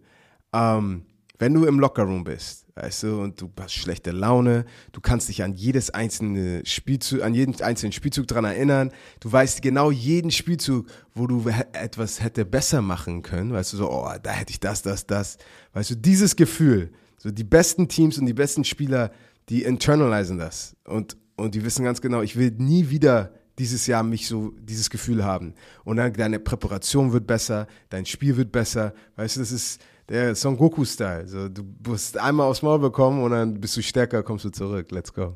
ähm, 0.53 1.05
wenn 1.39 1.53
du 1.53 1.65
im 1.65 1.79
Lockerroom 1.79 2.23
bist, 2.23 2.65
weißt 2.75 3.03
du, 3.03 3.21
und 3.21 3.41
du 3.41 3.51
hast 3.59 3.73
schlechte 3.73 4.11
Laune, 4.11 4.65
du 4.91 5.01
kannst 5.01 5.29
dich 5.29 5.43
an 5.43 5.53
jedes 5.53 5.89
einzelne 5.91 6.65
Spielzug, 6.65 7.21
an 7.21 7.33
jeden 7.33 7.59
einzelnen 7.61 7.91
Spielzug 7.91 8.27
dran 8.27 8.45
erinnern, 8.45 8.91
du 9.19 9.31
weißt 9.31 9.61
genau 9.61 9.91
jeden 9.91 10.31
Spielzug, 10.31 10.87
wo 11.13 11.27
du 11.27 11.45
etwas 11.73 12.21
hätte 12.23 12.45
besser 12.45 12.81
machen 12.81 13.21
können, 13.21 13.51
weißt 13.51 13.73
du, 13.73 13.77
so, 13.77 13.91
oh, 13.91 14.09
da 14.21 14.31
hätte 14.31 14.51
ich 14.51 14.59
das, 14.59 14.81
das, 14.81 15.05
das, 15.05 15.37
weißt 15.73 15.91
du, 15.91 15.95
dieses 15.95 16.35
Gefühl, 16.35 16.91
so 17.17 17.29
die 17.29 17.43
besten 17.43 17.87
Teams 17.87 18.17
und 18.17 18.25
die 18.25 18.33
besten 18.33 18.63
Spieler, 18.63 19.11
die 19.49 19.63
internalisieren 19.63 20.39
das 20.39 20.75
und, 20.85 21.17
und 21.35 21.53
die 21.53 21.63
wissen 21.63 21.85
ganz 21.85 22.01
genau, 22.01 22.21
ich 22.21 22.35
will 22.35 22.51
nie 22.57 22.89
wieder 22.89 23.31
dieses 23.59 23.87
Jahr 23.87 24.03
mich 24.03 24.27
so 24.27 24.53
dieses 24.59 24.89
Gefühl 24.89 25.23
haben. 25.23 25.53
Und 25.83 25.97
dann 25.97 26.13
deine 26.13 26.39
Präparation 26.39 27.13
wird 27.13 27.27
besser, 27.27 27.67
dein 27.89 28.05
Spiel 28.05 28.37
wird 28.37 28.51
besser. 28.51 28.93
Weißt 29.15 29.35
du, 29.35 29.39
das 29.41 29.51
ist 29.51 29.81
der 30.09 30.35
Son 30.35 30.57
Goku-Style. 30.57 31.27
So, 31.27 31.49
du 31.49 31.63
musst 31.85 32.17
einmal 32.17 32.47
aufs 32.47 32.61
Maul 32.61 32.79
bekommen 32.79 33.23
und 33.23 33.31
dann 33.31 33.59
bist 33.59 33.75
du 33.77 33.81
stärker, 33.81 34.23
kommst 34.23 34.45
du 34.45 34.49
zurück. 34.49 34.91
Let's 34.91 35.13
go. 35.13 35.35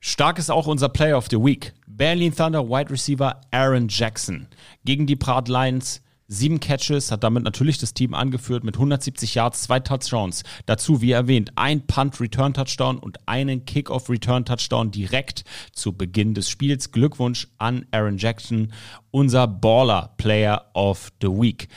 Stark 0.00 0.38
ist 0.38 0.50
auch 0.50 0.66
unser 0.66 0.88
Player 0.88 1.16
of 1.16 1.28
the 1.30 1.36
Week. 1.36 1.72
Berlin 1.86 2.34
Thunder 2.34 2.68
Wide 2.68 2.90
Receiver 2.90 3.40
Aaron 3.52 3.86
Jackson. 3.88 4.48
Gegen 4.84 5.06
die 5.06 5.14
Prat 5.14 5.48
Lions. 5.48 6.01
Sieben 6.32 6.60
Catches, 6.60 7.12
hat 7.12 7.24
damit 7.24 7.44
natürlich 7.44 7.76
das 7.76 7.92
Team 7.92 8.14
angeführt 8.14 8.64
mit 8.64 8.76
170 8.76 9.34
Yards, 9.34 9.64
zwei 9.64 9.80
Touchdowns. 9.80 10.44
Dazu, 10.64 11.02
wie 11.02 11.12
erwähnt, 11.12 11.52
ein 11.56 11.86
Punt-Return-Touchdown 11.86 12.98
und 12.98 13.18
einen 13.28 13.66
Kick-Off-Return-Touchdown 13.66 14.90
direkt 14.90 15.44
zu 15.72 15.92
Beginn 15.92 16.32
des 16.32 16.48
Spiels. 16.48 16.90
Glückwunsch 16.90 17.48
an 17.58 17.84
Aaron 17.90 18.16
Jackson, 18.16 18.72
unser 19.10 19.46
Baller-Player 19.46 20.70
of 20.72 21.12
the 21.20 21.28
Week. 21.28 21.68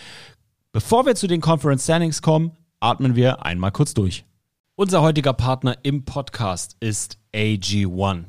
Bevor 0.72 1.06
wir 1.06 1.16
zu 1.16 1.28
den 1.28 1.42
Conference 1.42 1.84
Standings 1.84 2.22
kommen, 2.22 2.52
atmen 2.80 3.18
wir 3.18 3.46
einmal 3.46 3.74
kurz 3.74 3.94
durch. 3.94 4.24
Unser 4.76 5.02
heutiger 5.02 5.34
Partner 5.34 5.78
im 5.84 6.06
Podcast 6.06 6.78
ist 6.80 7.18
AG1. 7.34 8.26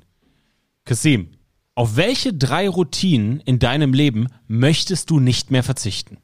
Kasim, 0.85 1.36
auf 1.77 1.97
welche 1.97 2.33
drei 2.33 2.69
Routinen 2.69 3.41
in 3.41 3.59
deinem 3.59 3.93
Leben 3.93 4.29
möchtest 4.49 5.11
du 5.11 5.21
nicht 5.21 5.51
mehr 5.51 5.63
verzichten? 5.63 6.19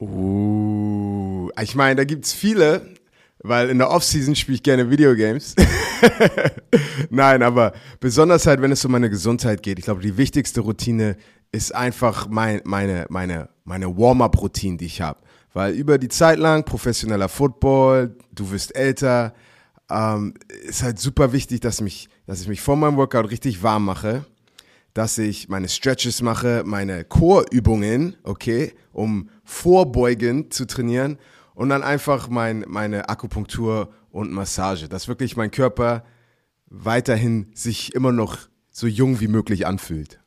Uh, 0.00 1.50
ich 1.60 1.74
meine, 1.74 1.96
da 1.96 2.04
gibt's 2.04 2.32
viele, 2.32 2.94
weil 3.40 3.68
in 3.70 3.78
der 3.78 3.90
Offseason 3.90 4.36
spiele 4.36 4.54
ich 4.56 4.62
gerne 4.62 4.88
Videogames. 4.88 5.56
Nein, 7.10 7.42
aber 7.42 7.72
besonders 7.98 8.46
halt, 8.46 8.62
wenn 8.62 8.70
es 8.70 8.84
um 8.84 8.92
meine 8.92 9.10
Gesundheit 9.10 9.64
geht. 9.64 9.80
Ich 9.80 9.86
glaube, 9.86 10.00
die 10.00 10.16
wichtigste 10.16 10.60
Routine 10.60 11.16
ist 11.50 11.74
einfach 11.74 12.28
mein, 12.28 12.60
meine, 12.64 13.06
meine, 13.08 13.48
meine 13.64 13.98
Warm-up-Routine, 13.98 14.76
die 14.76 14.86
ich 14.86 15.00
habe. 15.00 15.18
Weil 15.54 15.74
über 15.74 15.98
die 15.98 16.08
Zeit 16.08 16.38
lang, 16.38 16.64
professioneller 16.64 17.28
Football, 17.28 18.16
du 18.32 18.50
wirst 18.52 18.76
älter, 18.76 19.34
ähm, 19.90 20.34
ist 20.68 20.84
halt 20.84 21.00
super 21.00 21.32
wichtig, 21.32 21.60
dass, 21.60 21.80
mich, 21.80 22.08
dass 22.26 22.42
ich 22.42 22.48
mich 22.48 22.60
vor 22.60 22.76
meinem 22.76 22.96
Workout 22.96 23.30
richtig 23.30 23.62
warm 23.62 23.86
mache, 23.86 24.24
dass 24.96 25.18
ich 25.18 25.50
meine 25.50 25.68
Stretches 25.68 26.22
mache, 26.22 26.62
meine 26.64 27.04
Core-Übungen, 27.04 28.16
okay, 28.22 28.72
um 28.92 29.28
vorbeugend 29.44 30.54
zu 30.54 30.66
trainieren 30.66 31.18
und 31.54 31.68
dann 31.68 31.82
einfach 31.82 32.30
mein, 32.30 32.64
meine 32.66 33.10
Akupunktur 33.10 33.92
und 34.10 34.32
Massage, 34.32 34.88
dass 34.88 35.06
wirklich 35.06 35.36
mein 35.36 35.50
Körper 35.50 36.02
weiterhin 36.70 37.50
sich 37.52 37.94
immer 37.94 38.10
noch 38.10 38.38
so 38.70 38.86
jung 38.86 39.20
wie 39.20 39.28
möglich 39.28 39.66
anfühlt. 39.66 40.18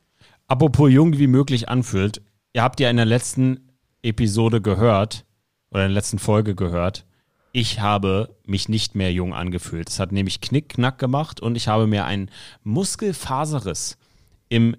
Apropos 0.46 0.88
jung 0.88 1.18
wie 1.18 1.26
möglich 1.26 1.68
anfühlt, 1.68 2.22
ihr 2.52 2.62
habt 2.62 2.78
ja 2.78 2.90
in 2.90 2.96
der 2.96 3.06
letzten 3.06 3.72
Episode 4.02 4.60
gehört, 4.60 5.26
oder 5.72 5.82
in 5.82 5.88
der 5.88 5.94
letzten 5.96 6.20
Folge 6.20 6.54
gehört, 6.54 7.06
ich 7.50 7.80
habe 7.80 8.36
mich 8.46 8.68
nicht 8.68 8.94
mehr 8.94 9.12
jung 9.12 9.34
angefühlt. 9.34 9.88
Es 9.88 9.98
hat 9.98 10.12
nämlich 10.12 10.40
Knickknack 10.40 10.98
gemacht 10.98 11.40
und 11.40 11.56
ich 11.56 11.66
habe 11.66 11.88
mir 11.88 12.04
einen 12.04 12.30
Muskelfaserriss 12.62 13.98
im 14.50 14.76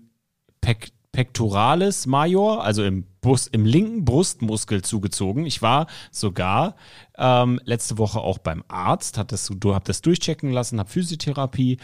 Pek 0.62 0.92
Pectoralis 1.12 2.08
Major, 2.08 2.64
also 2.64 2.84
im, 2.86 3.06
Brust, 3.20 3.50
im 3.52 3.66
linken 3.66 4.06
Brustmuskel 4.06 4.82
zugezogen. 4.82 5.46
Ich 5.46 5.62
war 5.62 5.88
sogar 6.10 6.76
ähm, 7.18 7.60
letzte 7.66 7.98
Woche 7.98 8.22
auch 8.22 8.38
beim 8.38 8.64
Arzt, 8.70 9.18
hat 9.18 9.34
das, 9.34 9.52
du 9.54 9.76
habt 9.76 9.90
das 9.90 10.02
durchchecken 10.02 10.52
lassen, 10.52 10.80
habe 10.80 10.90
Physiotherapie 10.90 11.80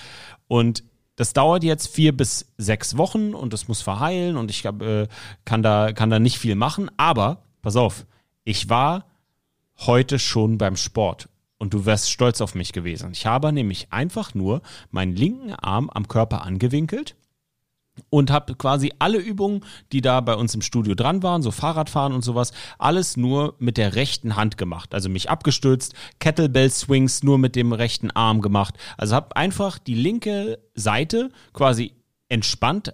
und 0.47 0.83
das 1.17 1.33
dauert 1.33 1.63
jetzt 1.63 1.87
vier 1.87 2.15
bis 2.15 2.53
sechs 2.57 2.95
Wochen 2.95 3.33
und 3.33 3.51
das 3.51 3.67
muss 3.67 3.81
verheilen 3.81 4.37
und 4.37 4.49
ich 4.49 4.65
hab, 4.65 4.81
äh, 4.81 5.07
kann, 5.45 5.61
da, 5.61 5.91
kann 5.91 6.09
da 6.09 6.19
nicht 6.19 6.37
viel 6.37 6.55
machen. 6.55 6.89
Aber, 6.95 7.43
pass 7.61 7.75
auf, 7.75 8.05
ich 8.43 8.69
war 8.69 9.05
heute 9.77 10.19
schon 10.19 10.57
beim 10.57 10.77
Sport 10.77 11.27
und 11.57 11.73
du 11.73 11.85
wärst 11.85 12.11
stolz 12.11 12.39
auf 12.39 12.55
mich 12.55 12.71
gewesen. 12.71 13.11
Ich 13.11 13.25
habe 13.25 13.51
nämlich 13.51 13.91
einfach 13.91 14.35
nur 14.35 14.61
meinen 14.91 15.15
linken 15.15 15.53
Arm 15.53 15.89
am 15.89 16.07
Körper 16.07 16.43
angewinkelt 16.43 17.15
und 18.09 18.31
habe 18.31 18.55
quasi 18.55 18.93
alle 18.99 19.17
Übungen, 19.17 19.63
die 19.91 20.01
da 20.01 20.21
bei 20.21 20.35
uns 20.35 20.55
im 20.55 20.61
Studio 20.61 20.95
dran 20.95 21.23
waren, 21.23 21.41
so 21.41 21.51
Fahrradfahren 21.51 22.13
und 22.13 22.23
sowas, 22.23 22.51
alles 22.77 23.17
nur 23.17 23.55
mit 23.59 23.77
der 23.77 23.95
rechten 23.95 24.35
Hand 24.35 24.57
gemacht. 24.57 24.93
Also 24.93 25.09
mich 25.09 25.29
abgestützt, 25.29 25.93
Kettlebell 26.19 26.69
Swings 26.69 27.23
nur 27.23 27.37
mit 27.37 27.55
dem 27.55 27.73
rechten 27.73 28.11
Arm 28.11 28.41
gemacht. 28.41 28.75
Also 28.97 29.15
habe 29.15 29.35
einfach 29.35 29.79
die 29.79 29.95
linke 29.95 30.59
Seite 30.75 31.31
quasi 31.53 31.93
entspannt 32.29 32.93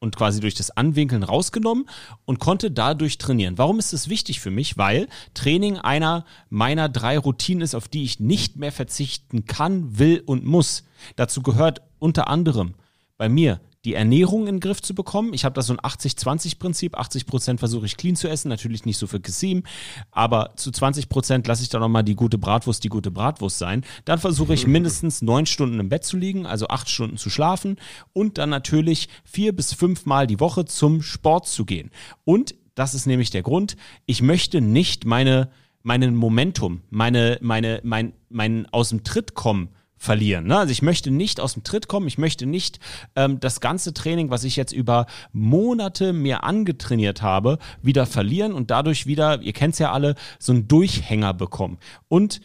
und 0.00 0.16
quasi 0.16 0.40
durch 0.40 0.54
das 0.54 0.70
Anwinkeln 0.70 1.22
rausgenommen 1.22 1.88
und 2.24 2.38
konnte 2.38 2.70
dadurch 2.70 3.18
trainieren. 3.18 3.58
Warum 3.58 3.78
ist 3.78 3.92
das 3.92 4.08
wichtig 4.08 4.40
für 4.40 4.50
mich? 4.50 4.78
Weil 4.78 5.08
Training 5.34 5.76
einer 5.76 6.24
meiner 6.50 6.88
drei 6.88 7.18
Routinen 7.18 7.62
ist, 7.62 7.74
auf 7.74 7.88
die 7.88 8.04
ich 8.04 8.20
nicht 8.20 8.56
mehr 8.56 8.72
verzichten 8.72 9.46
kann, 9.46 9.98
will 9.98 10.22
und 10.24 10.44
muss. 10.44 10.84
Dazu 11.16 11.42
gehört 11.42 11.82
unter 11.98 12.28
anderem 12.28 12.74
bei 13.16 13.28
mir 13.28 13.60
die 13.88 13.94
Ernährung 13.94 14.42
in 14.42 14.56
den 14.56 14.60
Griff 14.60 14.82
zu 14.82 14.94
bekommen. 14.94 15.32
Ich 15.32 15.46
habe 15.46 15.54
da 15.54 15.62
so 15.62 15.72
ein 15.72 15.80
80-20-Prinzip. 15.80 16.94
80 16.94 17.24
Prozent 17.24 17.58
versuche 17.58 17.86
ich 17.86 17.96
clean 17.96 18.16
zu 18.16 18.28
essen, 18.28 18.50
natürlich 18.50 18.84
nicht 18.84 18.98
so 18.98 19.06
für 19.06 19.18
Kasim, 19.18 19.62
aber 20.10 20.52
zu 20.56 20.70
20 20.70 21.08
Prozent 21.08 21.46
lasse 21.46 21.62
ich 21.62 21.70
da 21.70 21.78
nochmal 21.78 22.04
die 22.04 22.14
gute 22.14 22.36
Bratwurst 22.36 22.84
die 22.84 22.90
gute 22.90 23.10
Bratwurst 23.10 23.56
sein. 23.56 23.86
Dann 24.04 24.18
versuche 24.18 24.52
ich 24.52 24.66
mindestens 24.66 25.22
neun 25.22 25.46
Stunden 25.46 25.80
im 25.80 25.88
Bett 25.88 26.04
zu 26.04 26.18
liegen, 26.18 26.44
also 26.44 26.68
acht 26.68 26.90
Stunden 26.90 27.16
zu 27.16 27.30
schlafen 27.30 27.78
und 28.12 28.36
dann 28.36 28.50
natürlich 28.50 29.08
vier 29.24 29.56
bis 29.56 29.72
fünf 29.72 30.04
Mal 30.04 30.26
die 30.26 30.38
Woche 30.38 30.66
zum 30.66 31.00
Sport 31.00 31.46
zu 31.46 31.64
gehen. 31.64 31.90
Und 32.26 32.56
das 32.74 32.92
ist 32.92 33.06
nämlich 33.06 33.30
der 33.30 33.42
Grund, 33.42 33.78
ich 34.04 34.20
möchte 34.20 34.60
nicht 34.60 35.06
meine 35.06 35.48
meinen 35.82 36.14
Momentum, 36.14 36.82
meine, 36.90 37.38
meine, 37.40 37.80
mein, 37.84 38.12
mein 38.28 38.66
aus 38.70 38.90
dem 38.90 39.04
Tritt 39.04 39.34
kommen 39.34 39.70
verlieren. 39.98 40.46
Ne? 40.46 40.58
Also 40.58 40.72
ich 40.72 40.82
möchte 40.82 41.10
nicht 41.10 41.40
aus 41.40 41.54
dem 41.54 41.64
Tritt 41.64 41.88
kommen, 41.88 42.06
ich 42.06 42.18
möchte 42.18 42.46
nicht 42.46 42.78
ähm, 43.16 43.40
das 43.40 43.60
ganze 43.60 43.92
Training, 43.92 44.30
was 44.30 44.44
ich 44.44 44.56
jetzt 44.56 44.72
über 44.72 45.06
Monate 45.32 46.12
mir 46.12 46.44
angetrainiert 46.44 47.20
habe, 47.20 47.58
wieder 47.82 48.06
verlieren 48.06 48.52
und 48.52 48.70
dadurch 48.70 49.06
wieder, 49.06 49.42
ihr 49.42 49.52
kennt 49.52 49.74
es 49.74 49.80
ja 49.80 49.92
alle, 49.92 50.14
so 50.38 50.52
einen 50.52 50.68
Durchhänger 50.68 51.34
bekommen. 51.34 51.78
Und 52.06 52.40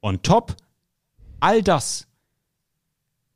on 0.00 0.22
top, 0.22 0.56
all 1.40 1.62
das 1.62 2.06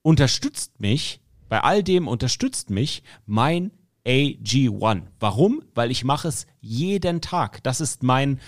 unterstützt 0.02 0.80
mich, 0.80 1.20
bei 1.48 1.60
all 1.60 1.82
dem 1.82 2.06
unterstützt 2.06 2.70
mich 2.70 3.02
mein 3.26 3.72
AG1. 4.06 5.02
Warum? 5.18 5.62
Weil 5.74 5.90
ich 5.90 6.04
mache 6.04 6.28
es 6.28 6.46
jeden 6.60 7.20
Tag. 7.20 7.62
Das 7.64 7.80
ist 7.80 8.02
mein 8.02 8.40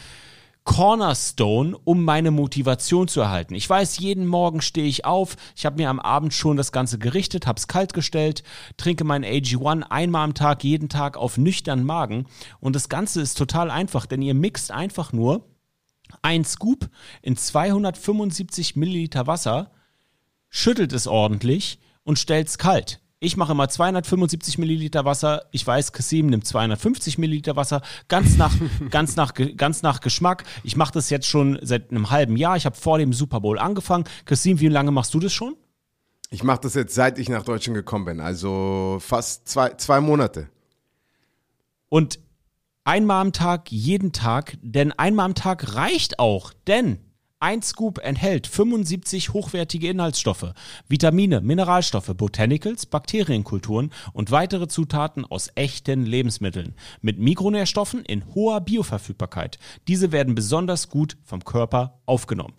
Cornerstone, 0.65 1.77
um 1.85 2.05
meine 2.05 2.31
Motivation 2.31 3.09
zu 3.09 3.21
erhalten. 3.21 3.55
Ich 3.55 3.69
weiß, 3.69 3.99
jeden 3.99 4.27
Morgen 4.27 4.61
stehe 4.61 4.87
ich 4.87 5.05
auf, 5.05 5.37
ich 5.57 5.67
habe 5.67 5.77
mir 5.77 5.91
am 5.91 5.99
Abend 5.99 6.33
schon 6.33 6.57
das 6.57 6.71
Ganze 6.71 6.99
gerichtet, 6.99 7.47
habe 7.47 7.59
es 7.59 7.67
kalt 7.67 7.95
gestellt, 7.95 8.45
trinke 8.77 9.05
mein 9.05 9.25
AG1 9.25 9.83
einmal 9.83 10.25
am 10.25 10.35
Tag, 10.35 10.63
jeden 10.63 10.89
Tag 10.89 11.17
auf 11.17 11.37
nüchternen 11.37 11.85
Magen 11.85 12.27
und 12.61 12.77
das 12.77 12.89
Ganze 12.89 13.21
ist 13.21 13.37
total 13.37 13.71
einfach, 13.71 14.07
denn 14.07 14.23
ihr 14.23 14.35
mixt 14.35 14.71
einfach 14.71 15.13
nur 15.13 15.45
ein 16.23 16.45
Scoop 16.45 16.89
in 17.23 17.37
275 17.37 18.77
Milliliter 18.77 19.27
Wasser, 19.27 19.73
schüttelt 20.49 20.93
es 20.93 21.07
ordentlich 21.07 21.81
und 22.05 22.19
stellt 22.19 22.49
es 22.49 22.59
kalt. 22.59 23.02
Ich 23.25 23.37
mache 23.37 23.53
immer 23.53 23.69
275 23.69 24.59
Milliliter 24.59 25.05
Wasser. 25.05 25.45
Ich 25.53 25.65
weiß, 25.65 25.93
Kasim 25.93 26.27
nimmt 26.27 26.45
250 26.45 27.19
Milliliter 27.19 27.55
Wasser. 27.55 27.81
Ganz 28.09 28.37
nach, 28.37 28.53
ganz 28.91 29.15
nach, 29.15 29.33
ganz 29.57 29.83
nach 29.83 30.01
Geschmack. 30.01 30.43
Ich 30.65 30.75
mache 30.75 30.93
das 30.93 31.09
jetzt 31.09 31.29
schon 31.29 31.57
seit 31.63 31.93
einem 31.93 32.11
halben 32.11 32.37
Jahr. 32.37 32.57
Ich 32.57 32.67
habe 32.67 32.75
vor 32.75 32.99
dem 32.99 33.13
Super 33.13 33.41
Bowl 33.41 33.61
angefangen. 33.61 34.07
Kasim, 34.25 34.59
wie 34.59 34.67
lange 34.67 34.91
machst 34.91 35.15
du 35.15 35.21
das 35.21 35.33
schon? 35.33 35.55
Ich 36.31 36.43
mache 36.43 36.63
das 36.63 36.75
jetzt, 36.75 36.97
seit 36.97 37.17
ich 37.21 37.29
nach 37.29 37.45
Deutschland 37.45 37.77
gekommen 37.77 38.07
bin, 38.07 38.19
also 38.19 38.99
fast 39.01 39.47
zwei, 39.49 39.69
zwei 39.75 40.01
Monate. 40.01 40.49
Und 41.89 42.19
einmal 42.83 43.21
am 43.21 43.33
Tag, 43.33 43.71
jeden 43.71 44.11
Tag, 44.11 44.59
denn 44.63 44.91
einmal 44.91 45.27
am 45.27 45.37
Tag 45.37 45.77
reicht 45.77 46.19
auch, 46.19 46.53
denn 46.67 46.99
ein 47.43 47.61
Scoop 47.61 47.99
enthält 47.99 48.47
75 48.47 49.33
hochwertige 49.33 49.89
Inhaltsstoffe, 49.89 50.53
Vitamine, 50.89 51.41
Mineralstoffe, 51.41 52.13
Botanicals, 52.17 52.87
Bakterienkulturen 52.87 53.93
und 54.13 54.31
weitere 54.31 54.69
Zutaten 54.69 55.25
aus 55.25 55.51
echten 55.57 56.07
Lebensmitteln 56.07 56.75
mit 57.01 57.19
Mikronährstoffen 57.19 58.05
in 58.05 58.33
hoher 58.35 58.61
Bioverfügbarkeit. 58.61 59.59
Diese 59.89 60.13
werden 60.13 60.37
besonders 60.37 60.89
gut 60.89 61.17
vom 61.25 61.45
Körper 61.45 62.01
aufgenommen. 62.07 62.55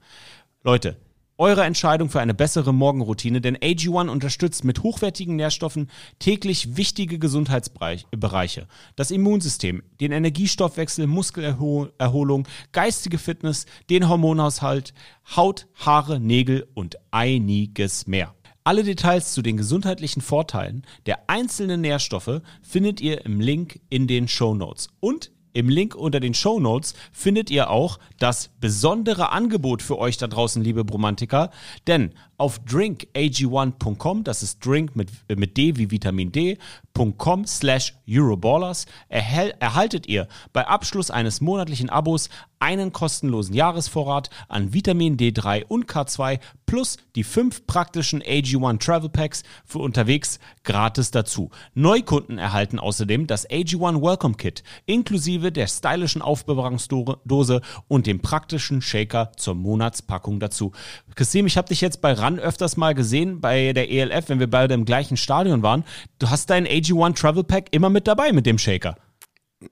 Leute, 0.63 0.97
eure 1.37 1.63
Entscheidung 1.63 2.09
für 2.09 2.21
eine 2.21 2.33
bessere 2.33 2.73
Morgenroutine, 2.73 3.41
denn 3.41 3.57
AG1 3.57 4.09
unterstützt 4.09 4.63
mit 4.63 4.83
hochwertigen 4.83 5.35
Nährstoffen 5.35 5.89
täglich 6.19 6.77
wichtige 6.77 7.19
Gesundheitsbereiche. 7.19 8.67
Das 8.95 9.11
Immunsystem, 9.11 9.83
den 9.99 10.11
Energiestoffwechsel, 10.11 11.07
Muskelerholung, 11.07 12.47
geistige 12.71 13.17
Fitness, 13.17 13.65
den 13.89 14.07
Hormonhaushalt, 14.09 14.93
Haut, 15.35 15.67
Haare, 15.75 16.19
Nägel 16.19 16.67
und 16.73 16.97
einiges 17.11 18.07
mehr. 18.07 18.35
Alle 18.65 18.83
Details 18.83 19.33
zu 19.33 19.41
den 19.41 19.57
gesundheitlichen 19.57 20.21
Vorteilen 20.21 20.85
der 21.05 21.29
einzelnen 21.29 21.81
Nährstoffe 21.81 22.41
findet 22.61 23.01
ihr 23.01 23.25
im 23.25 23.41
Link 23.41 23.81
in 23.89 24.07
den 24.07 24.29
Show 24.29 24.55
Notes. 24.55 24.87
Und 25.01 25.31
im 25.53 25.69
Link 25.69 25.95
unter 25.95 26.19
den 26.19 26.33
Show 26.33 26.59
Notes 26.59 26.93
findet 27.11 27.49
ihr 27.49 27.69
auch 27.69 27.99
das 28.19 28.49
besondere 28.59 29.31
Angebot 29.31 29.81
für 29.81 29.97
euch 29.97 30.17
da 30.17 30.27
draußen, 30.27 30.63
liebe 30.63 30.83
Bromantiker. 30.83 31.51
Denn 31.87 32.11
auf 32.37 32.59
drinkag1.com, 32.61 34.23
das 34.23 34.43
ist 34.43 34.65
Drink 34.65 34.95
mit, 34.95 35.09
mit 35.29 35.55
D 35.55 35.77
wie 35.77 35.91
Vitamin 35.91 36.31
D, 36.31 36.57
patreon.com 36.93 37.45
slash 37.45 37.93
Euroballers 38.07 38.85
erhaltet 39.09 40.07
ihr 40.07 40.27
bei 40.51 40.67
Abschluss 40.67 41.09
eines 41.09 41.41
monatlichen 41.41 41.89
Abos 41.89 42.29
einen 42.59 42.93
kostenlosen 42.93 43.53
Jahresvorrat 43.53 44.29
an 44.47 44.73
Vitamin 44.73 45.17
D3 45.17 45.65
und 45.65 45.85
K2 45.85 46.39
plus 46.65 46.97
die 47.15 47.25
fünf 47.25 47.67
praktischen 47.67 48.23
AG1 48.23 48.79
Travel 48.79 49.09
Packs 49.09 49.43
für 49.65 49.79
unterwegs 49.79 50.39
gratis 50.63 51.11
dazu. 51.11 51.49
Neukunden 51.73 52.37
erhalten 52.37 52.79
außerdem 52.79 53.27
das 53.27 53.49
AG1 53.49 54.01
Welcome 54.01 54.35
Kit 54.35 54.63
inklusive 54.85 55.51
der 55.51 55.67
stylischen 55.67 56.21
Aufbewahrungsdose 56.21 57.61
und 57.89 58.07
dem 58.07 58.21
praktischen 58.21 58.81
Shaker 58.81 59.33
zur 59.35 59.55
Monatspackung 59.55 60.39
dazu. 60.39 60.71
Kasim, 61.15 61.45
ich 61.45 61.57
habe 61.57 61.67
dich 61.67 61.81
jetzt 61.81 62.01
bei 62.01 62.13
RAN 62.13 62.39
öfters 62.39 62.77
mal 62.77 62.95
gesehen 62.95 63.41
bei 63.41 63.73
der 63.73 63.91
ELF, 63.91 64.29
wenn 64.29 64.39
wir 64.39 64.49
beide 64.49 64.73
im 64.73 64.85
gleichen 64.85 65.17
Stadion 65.17 65.63
waren. 65.63 65.83
Du 66.17 66.29
hast 66.29 66.49
dein 66.49 66.65
AG1 66.83 67.15
Travel 67.15 67.43
Pack 67.43 67.67
immer 67.71 67.89
mit 67.89 68.07
dabei 68.07 68.31
mit 68.31 68.45
dem 68.45 68.57
Shaker. 68.57 68.95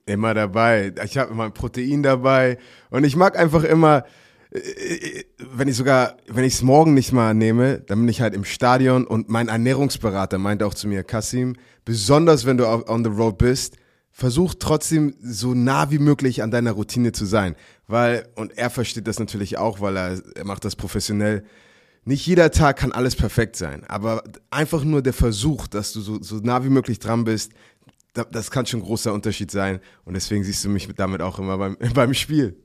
Immer 0.06 0.34
dabei. 0.34 0.94
Ich 1.04 1.18
habe 1.18 1.32
immer 1.32 1.50
Protein 1.50 2.04
dabei. 2.04 2.58
Und 2.90 3.04
ich 3.04 3.16
mag 3.16 3.38
einfach 3.38 3.64
immer, 3.64 4.06
äh, 4.52 5.24
wenn 5.38 5.68
ich 5.68 5.76
sogar, 5.76 6.18
wenn 6.28 6.44
ich 6.44 6.54
es 6.54 6.62
morgen 6.62 6.94
nicht 6.94 7.12
mal 7.12 7.34
nehme, 7.34 7.80
dann 7.80 8.00
bin 8.00 8.08
ich 8.08 8.22
halt 8.22 8.34
im 8.34 8.46
Stadion 8.46 9.06
und 9.06 9.30
mein 9.30 9.48
Ernährungsberater 9.48 10.38
meinte 10.38 10.66
auch 10.66 10.74
zu 10.74 10.88
mir, 10.88 11.04
Kasim, 11.04 11.56
besonders 11.86 12.46
wenn 12.46 12.58
du 12.58 12.68
on 12.68 13.04
the 13.04 13.10
road 13.10 13.38
bist, 13.38 13.76
versuch 14.12 14.56
trotzdem 14.60 15.16
so 15.22 15.54
nah 15.54 15.90
wie 15.90 16.00
möglich 16.00 16.44
an 16.44 16.52
deiner 16.52 16.74
Routine 16.74 17.12
zu 17.12 17.26
sein. 17.26 17.56
Weil, 17.88 18.28
und 18.36 18.58
er 18.58 18.70
versteht 18.70 19.08
das 19.08 19.20
natürlich 19.20 19.58
auch, 19.58 19.82
weil 19.82 19.98
er, 19.98 20.22
er 20.36 20.46
macht 20.46 20.66
das 20.66 20.76
professionell. 20.76 21.44
Nicht 22.04 22.26
jeder 22.26 22.50
Tag 22.50 22.78
kann 22.78 22.92
alles 22.92 23.16
perfekt 23.16 23.56
sein, 23.56 23.84
aber 23.88 24.24
einfach 24.50 24.84
nur 24.84 25.04
der 25.04 25.14
Versuch, 25.14 25.68
dass 25.68 25.94
du 25.94 26.02
so, 26.02 26.22
so 26.22 26.38
nah 26.38 26.64
wie 26.64 26.70
möglich 26.70 26.98
dran 26.98 27.26
bist, 27.26 27.54
das 28.14 28.52
kann 28.52 28.66
schon 28.66 28.80
ein 28.80 28.84
großer 28.84 29.14
Unterschied 29.14 29.52
sein. 29.52 29.80
Und 30.04 30.16
deswegen 30.16 30.44
siehst 30.44 30.66
du 30.66 30.70
mich 30.70 30.88
damit 30.96 31.22
auch 31.22 31.40
immer 31.40 31.58
beim, 31.58 31.78
beim 31.94 32.14
Spiel. 32.14 32.58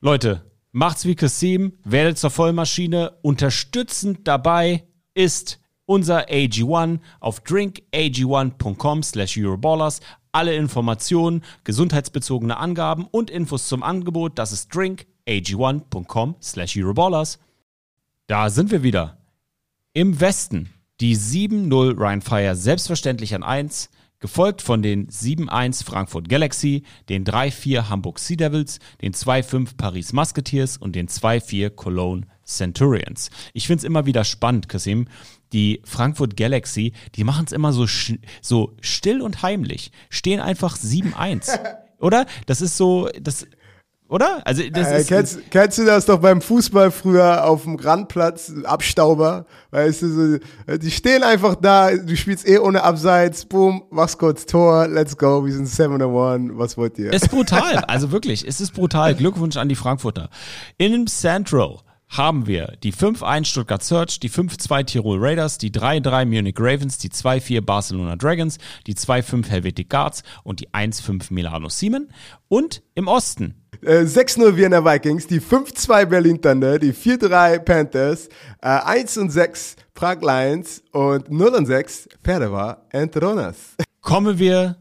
Leute, 0.00 0.44
macht's 0.72 1.04
wie 1.04 1.14
Kasim, 1.14 1.72
werdet 1.84 2.18
zur 2.18 2.30
Vollmaschine. 2.30 3.18
Unterstützend 3.22 4.26
dabei 4.26 4.84
ist 5.14 5.60
unser 5.86 6.28
AG1 6.28 7.00
auf 7.20 7.42
drinkag1.com 7.42 9.02
slash 9.02 9.38
Euroballers. 9.38 10.00
Alle 10.32 10.54
Informationen, 10.54 11.42
gesundheitsbezogene 11.64 12.56
Angaben 12.56 13.06
und 13.10 13.30
Infos 13.30 13.66
zum 13.66 13.82
Angebot, 13.82 14.38
das 14.38 14.52
ist 14.52 14.72
drinkag1.com 14.72 16.36
slash 16.40 16.76
Euroballers. 16.76 17.38
Da 18.30 18.48
sind 18.48 18.70
wir 18.70 18.84
wieder. 18.84 19.18
Im 19.92 20.20
Westen 20.20 20.70
die 21.00 21.16
7-0 21.16 21.98
Ryan 21.98 22.22
Fire 22.22 22.54
selbstverständlich 22.54 23.34
an 23.34 23.42
1 23.42 23.90
gefolgt 24.20 24.62
von 24.62 24.82
den 24.82 25.08
7-1 25.08 25.84
Frankfurt 25.84 26.28
Galaxy, 26.28 26.84
den 27.08 27.24
3-4 27.24 27.88
Hamburg 27.88 28.20
Sea 28.20 28.36
Devils, 28.36 28.78
den 29.02 29.14
2-5 29.14 29.76
Paris 29.76 30.12
Musketeers 30.12 30.76
und 30.76 30.94
den 30.94 31.08
2-4 31.08 31.70
Cologne 31.70 32.28
Centurions. 32.44 33.30
Ich 33.52 33.66
finde 33.66 33.78
es 33.78 33.84
immer 33.84 34.06
wieder 34.06 34.22
spannend, 34.22 34.68
Kasim. 34.68 35.08
Die 35.52 35.82
Frankfurt 35.84 36.36
Galaxy, 36.36 36.92
die 37.16 37.24
machen 37.24 37.46
es 37.46 37.52
immer 37.52 37.72
so, 37.72 37.88
so 38.40 38.76
still 38.80 39.22
und 39.22 39.42
heimlich, 39.42 39.90
stehen 40.08 40.38
einfach 40.38 40.76
7-1. 40.76 41.58
Oder? 41.98 42.26
Das 42.46 42.60
ist 42.60 42.76
so, 42.76 43.08
das, 43.20 43.48
oder? 44.10 44.42
Also 44.44 44.62
das 44.70 44.88
äh, 44.88 45.00
ist, 45.00 45.08
kennst, 45.08 45.50
kennst 45.50 45.78
du 45.78 45.84
das 45.84 46.04
doch 46.04 46.18
beim 46.18 46.42
Fußball 46.42 46.90
früher 46.90 47.44
auf 47.44 47.62
dem 47.62 47.76
Randplatz, 47.76 48.52
Abstauber, 48.64 49.46
weißt 49.70 50.02
du, 50.02 50.38
so, 50.68 50.76
die 50.76 50.90
stehen 50.90 51.22
einfach 51.22 51.54
da, 51.54 51.96
du 51.96 52.16
spielst 52.16 52.46
eh 52.46 52.58
ohne 52.58 52.82
Abseits, 52.82 53.46
boom, 53.46 53.84
machst 53.90 54.18
kurz 54.18 54.44
Tor, 54.46 54.88
let's 54.88 55.16
go, 55.16 55.46
wir 55.46 55.52
sind 55.52 55.68
7-1, 55.68 56.50
was 56.58 56.76
wollt 56.76 56.98
ihr? 56.98 57.12
Ist 57.12 57.30
brutal, 57.30 57.76
also 57.86 58.10
wirklich, 58.10 58.46
es 58.46 58.60
ist 58.60 58.74
brutal. 58.74 59.14
Glückwunsch 59.14 59.56
an 59.56 59.68
die 59.68 59.76
Frankfurter. 59.76 60.28
In 60.76 61.06
Central 61.06 61.78
haben 62.10 62.46
wir 62.46 62.76
die 62.82 62.92
5-1 62.92 63.46
Stuttgart 63.46 63.82
Search, 63.82 64.20
die 64.20 64.30
5-2 64.30 64.84
Tirol 64.84 65.18
Raiders, 65.20 65.58
die 65.58 65.70
3-3 65.70 66.26
Munich 66.26 66.56
Ravens, 66.58 66.98
die 66.98 67.08
2-4 67.08 67.60
Barcelona 67.62 68.16
Dragons, 68.16 68.58
die 68.86 68.94
2-5 68.94 69.48
Helvetic 69.48 69.88
Guards 69.88 70.22
und 70.42 70.60
die 70.60 70.68
1-5 70.70 71.32
Milano 71.32 71.68
Siemen. 71.68 72.12
Und 72.48 72.82
im 72.94 73.06
Osten 73.06 73.54
äh, 73.82 74.02
6-0 74.02 74.56
Vienna 74.56 74.84
Vikings, 74.84 75.26
die 75.26 75.40
5-2 75.40 76.06
Berlin 76.06 76.42
Thunder, 76.42 76.78
die 76.78 76.92
4-3 76.92 77.60
Panthers, 77.60 78.28
äh, 78.60 78.68
1 78.68 79.14
6 79.14 79.76
Prag 79.94 80.20
Lions 80.20 80.82
und 80.92 81.30
0 81.30 81.64
6 81.64 82.08
Perdeva 82.22 82.82
Entronas. 82.90 83.76
Kommen 84.00 84.38
wir 84.38 84.76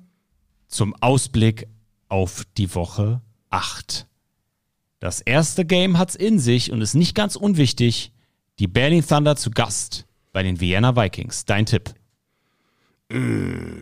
zum 0.67 0.95
Ausblick 1.01 1.67
auf 2.07 2.43
die 2.57 2.73
Woche 2.73 3.21
8. 3.49 4.08
Das 4.99 5.21
erste 5.21 5.65
Game 5.65 5.97
hat's 5.97 6.15
in 6.15 6.39
sich 6.39 6.71
und 6.71 6.81
ist 6.81 6.93
nicht 6.93 7.15
ganz 7.15 7.35
unwichtig. 7.37 8.11
Die 8.59 8.67
Berlin 8.67 9.05
Thunder 9.05 9.37
zu 9.37 9.49
Gast 9.49 10.05
bei 10.33 10.43
den 10.43 10.59
Vienna 10.59 10.95
Vikings. 10.95 11.45
Dein 11.45 11.65
Tipp? 11.65 11.93
Mm, 13.09 13.81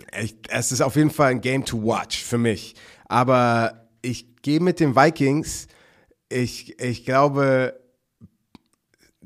es 0.49 0.71
ist 0.71 0.81
auf 0.81 0.95
jeden 0.95 1.09
Fall 1.09 1.31
ein 1.31 1.41
Game 1.41 1.65
to 1.65 1.81
watch 1.83 2.23
für 2.23 2.37
mich. 2.37 2.75
Aber 3.07 3.87
ich 4.03 4.27
gehe 4.43 4.59
mit 4.59 4.79
den 4.79 4.95
Vikings. 4.95 5.67
Ich, 6.29 6.79
ich 6.79 7.03
glaube, 7.03 7.79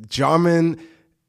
Jarman, 0.09 0.77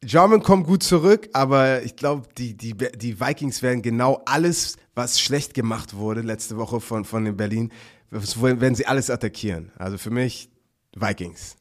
Jarman 0.05 0.43
kommt 0.43 0.67
gut 0.69 0.85
zurück, 0.85 1.29
aber 1.33 1.83
ich 1.83 1.97
glaube, 1.97 2.29
die, 2.39 2.57
die, 2.57 2.75
die 2.75 3.21
Vikings 3.21 3.63
werden 3.63 3.83
genau 3.83 4.23
alles, 4.27 4.77
was 4.95 5.21
schlecht 5.21 5.55
gemacht 5.55 5.95
wurde 5.95 6.21
letzte 6.21 6.57
Woche 6.57 6.81
von, 6.81 7.05
von 7.05 7.25
den 7.25 7.37
Berlin, 7.37 7.73
werden 8.11 8.75
sie 8.77 8.87
alles 8.87 9.11
attackieren. 9.11 9.73
Also 9.77 9.99
für 9.99 10.11
mich 10.11 10.52
Vikings. 10.95 11.57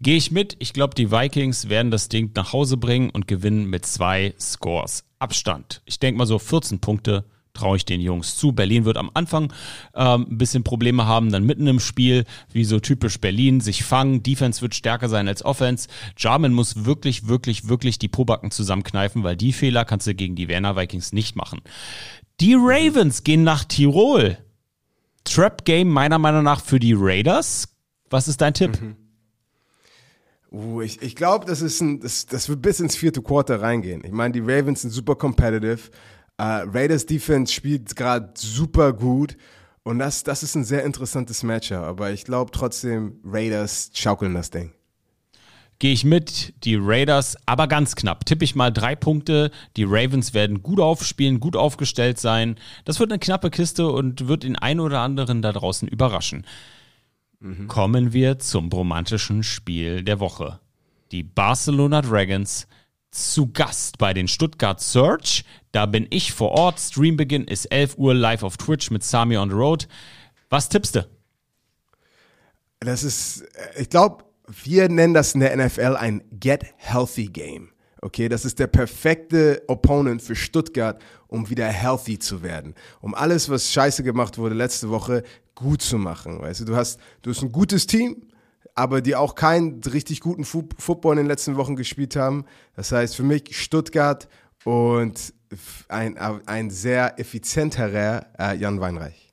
Gehe 0.00 0.16
ich 0.16 0.30
mit. 0.30 0.56
Ich 0.58 0.72
glaube, 0.72 0.94
die 0.94 1.10
Vikings 1.10 1.68
werden 1.68 1.90
das 1.90 2.08
Ding 2.08 2.32
nach 2.34 2.52
Hause 2.52 2.76
bringen 2.76 3.10
und 3.10 3.28
gewinnen 3.28 3.66
mit 3.66 3.86
zwei 3.86 4.34
Scores. 4.38 5.04
Abstand. 5.18 5.82
Ich 5.86 5.98
denke 5.98 6.18
mal 6.18 6.26
so 6.26 6.38
14 6.38 6.80
Punkte 6.80 7.24
traue 7.54 7.76
ich 7.76 7.84
den 7.84 8.00
Jungs 8.00 8.36
zu. 8.36 8.52
Berlin 8.52 8.84
wird 8.84 8.98
am 8.98 9.10
Anfang 9.14 9.52
ähm, 9.94 10.26
ein 10.28 10.38
bisschen 10.38 10.64
Probleme 10.64 11.06
haben, 11.06 11.30
dann 11.30 11.44
mitten 11.44 11.66
im 11.66 11.80
Spiel, 11.80 12.24
wie 12.52 12.64
so 12.64 12.80
typisch 12.80 13.20
Berlin, 13.20 13.60
sich 13.60 13.84
fangen. 13.84 14.22
Defense 14.22 14.60
wird 14.60 14.74
stärker 14.74 15.08
sein 15.08 15.28
als 15.28 15.44
Offense. 15.44 15.88
Jarman 16.18 16.52
muss 16.52 16.84
wirklich, 16.84 17.28
wirklich, 17.28 17.68
wirklich 17.68 17.98
die 17.98 18.08
Pobacken 18.08 18.50
zusammenkneifen, 18.50 19.22
weil 19.22 19.36
die 19.36 19.52
Fehler 19.52 19.84
kannst 19.84 20.06
du 20.06 20.14
gegen 20.14 20.34
die 20.34 20.48
Werner 20.48 20.76
Vikings 20.76 21.12
nicht 21.12 21.36
machen. 21.36 21.60
Die 22.40 22.54
Ravens 22.54 23.22
gehen 23.22 23.44
nach 23.44 23.64
Tirol. 23.64 24.36
Trap 25.22 25.64
Game 25.64 25.88
meiner 25.88 26.18
Meinung 26.18 26.42
nach 26.42 26.60
für 26.60 26.80
die 26.80 26.94
Raiders. 26.94 27.73
Was 28.14 28.28
ist 28.28 28.40
dein 28.40 28.54
Tipp? 28.54 28.80
Mhm. 28.80 28.94
Uh, 30.52 30.82
ich 30.82 31.02
ich 31.02 31.16
glaube, 31.16 31.46
das, 31.46 31.58
das, 31.58 32.26
das 32.26 32.48
wird 32.48 32.62
bis 32.62 32.78
ins 32.78 32.94
vierte 32.94 33.20
Quarter 33.20 33.60
reingehen. 33.60 34.04
Ich 34.04 34.12
meine, 34.12 34.30
die 34.30 34.38
Ravens 34.38 34.82
sind 34.82 34.90
super 34.90 35.16
competitive. 35.16 35.90
Uh, 36.40 36.62
Raiders 36.72 37.06
Defense 37.06 37.52
spielt 37.52 37.96
gerade 37.96 38.30
super 38.36 38.92
gut. 38.92 39.36
Und 39.82 39.98
das, 39.98 40.22
das 40.22 40.44
ist 40.44 40.54
ein 40.54 40.62
sehr 40.62 40.84
interessantes 40.84 41.42
Matchup. 41.42 41.82
Aber 41.82 42.12
ich 42.12 42.24
glaube 42.24 42.52
trotzdem, 42.52 43.18
Raiders 43.24 43.90
schaukeln 43.94 44.34
das 44.34 44.50
Ding. 44.50 44.72
Gehe 45.80 45.92
ich 45.92 46.04
mit, 46.04 46.54
die 46.62 46.76
Raiders, 46.76 47.36
aber 47.46 47.66
ganz 47.66 47.96
knapp. 47.96 48.26
Tippe 48.26 48.44
ich 48.44 48.54
mal 48.54 48.70
drei 48.70 48.94
Punkte. 48.94 49.50
Die 49.76 49.82
Ravens 49.82 50.34
werden 50.34 50.62
gut 50.62 50.78
aufspielen, 50.78 51.40
gut 51.40 51.56
aufgestellt 51.56 52.20
sein. 52.20 52.60
Das 52.84 53.00
wird 53.00 53.10
eine 53.10 53.18
knappe 53.18 53.50
Kiste 53.50 53.88
und 53.88 54.28
wird 54.28 54.44
den 54.44 54.54
einen 54.54 54.78
oder 54.78 55.00
anderen 55.00 55.42
da 55.42 55.50
draußen 55.50 55.88
überraschen. 55.88 56.46
Mhm. 57.44 57.68
Kommen 57.68 58.14
wir 58.14 58.38
zum 58.38 58.70
romantischen 58.72 59.42
Spiel 59.42 60.02
der 60.02 60.18
Woche. 60.18 60.60
Die 61.12 61.22
Barcelona 61.22 62.00
Dragons 62.00 62.66
zu 63.10 63.52
Gast 63.52 63.98
bei 63.98 64.14
den 64.14 64.28
Stuttgart 64.28 64.80
Search. 64.80 65.44
Da 65.70 65.84
bin 65.84 66.06
ich 66.08 66.32
vor 66.32 66.52
Ort. 66.52 66.80
Streambeginn 66.80 67.44
ist 67.44 67.66
11 67.66 67.98
Uhr 67.98 68.14
live 68.14 68.44
auf 68.44 68.56
Twitch 68.56 68.90
mit 68.90 69.04
Sami 69.04 69.36
on 69.36 69.50
the 69.50 69.56
Road. 69.56 69.88
Was 70.48 70.70
tippst 70.70 70.96
du? 70.96 71.06
Das 72.80 73.04
ist, 73.04 73.44
ich 73.76 73.90
glaube, 73.90 74.24
wir 74.64 74.88
nennen 74.88 75.12
das 75.12 75.34
in 75.34 75.40
der 75.40 75.54
NFL 75.54 75.96
ein 75.96 76.22
Get 76.32 76.64
Healthy 76.78 77.26
Game. 77.26 77.74
Okay, 78.00 78.28
das 78.28 78.44
ist 78.44 78.58
der 78.58 78.66
perfekte 78.66 79.62
Opponent 79.66 80.20
für 80.20 80.36
Stuttgart, 80.36 81.02
um 81.26 81.48
wieder 81.48 81.66
healthy 81.66 82.18
zu 82.18 82.42
werden. 82.42 82.74
Um 83.00 83.14
alles, 83.14 83.48
was 83.48 83.72
scheiße 83.72 84.02
gemacht 84.02 84.36
wurde 84.36 84.54
letzte 84.54 84.90
Woche, 84.90 85.22
gut 85.54 85.82
zu 85.82 85.98
machen. 85.98 86.40
Weißt 86.40 86.60
du, 86.60 86.64
du 86.64 86.76
hast, 86.76 87.00
du 87.22 87.30
hast 87.30 87.42
ein 87.42 87.52
gutes 87.52 87.86
Team, 87.86 88.28
aber 88.74 89.00
die 89.00 89.16
auch 89.16 89.34
keinen 89.34 89.82
richtig 89.82 90.20
guten 90.20 90.44
Fu 90.44 90.68
Football 90.78 91.14
in 91.14 91.24
den 91.24 91.26
letzten 91.26 91.56
Wochen 91.56 91.76
gespielt 91.76 92.16
haben. 92.16 92.44
Das 92.74 92.92
heißt 92.92 93.16
für 93.16 93.22
mich 93.22 93.56
Stuttgart 93.56 94.28
und 94.64 95.32
ein, 95.88 96.18
ein 96.18 96.70
sehr 96.70 97.18
effizienterer 97.18 98.26
äh, 98.38 98.56
Jan 98.56 98.80
Weinreich. 98.80 99.32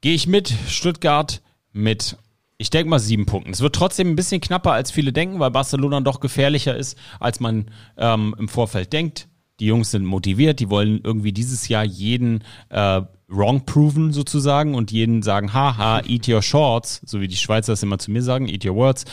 Gehe 0.00 0.14
ich 0.14 0.26
mit 0.26 0.52
Stuttgart 0.68 1.42
mit, 1.72 2.16
ich 2.56 2.70
denke 2.70 2.90
mal 2.90 2.98
sieben 2.98 3.26
Punkten. 3.26 3.52
Es 3.52 3.60
wird 3.60 3.74
trotzdem 3.74 4.10
ein 4.10 4.16
bisschen 4.16 4.40
knapper, 4.40 4.72
als 4.72 4.90
viele 4.90 5.12
denken, 5.12 5.40
weil 5.40 5.50
Barcelona 5.50 6.00
doch 6.00 6.20
gefährlicher 6.20 6.76
ist, 6.76 6.96
als 7.20 7.40
man 7.40 7.70
ähm, 7.96 8.34
im 8.38 8.48
Vorfeld 8.48 8.92
denkt. 8.92 9.28
Die 9.60 9.66
Jungs 9.66 9.90
sind 9.90 10.04
motiviert, 10.04 10.60
die 10.60 10.70
wollen 10.70 11.00
irgendwie 11.02 11.32
dieses 11.32 11.66
Jahr 11.68 11.84
jeden 11.84 12.44
äh, 12.68 13.02
wrong 13.28 13.66
proven 13.66 14.12
sozusagen 14.12 14.74
und 14.74 14.90
jeden 14.90 15.22
sagen, 15.22 15.52
haha, 15.52 16.00
eat 16.06 16.26
your 16.28 16.42
shorts, 16.42 17.00
so 17.04 17.20
wie 17.20 17.28
die 17.28 17.36
Schweizer 17.36 17.74
es 17.74 17.82
immer 17.82 17.98
zu 17.98 18.10
mir 18.10 18.22
sagen, 18.22 18.48
eat 18.48 18.64
your 18.64 18.74
words. 18.74 19.04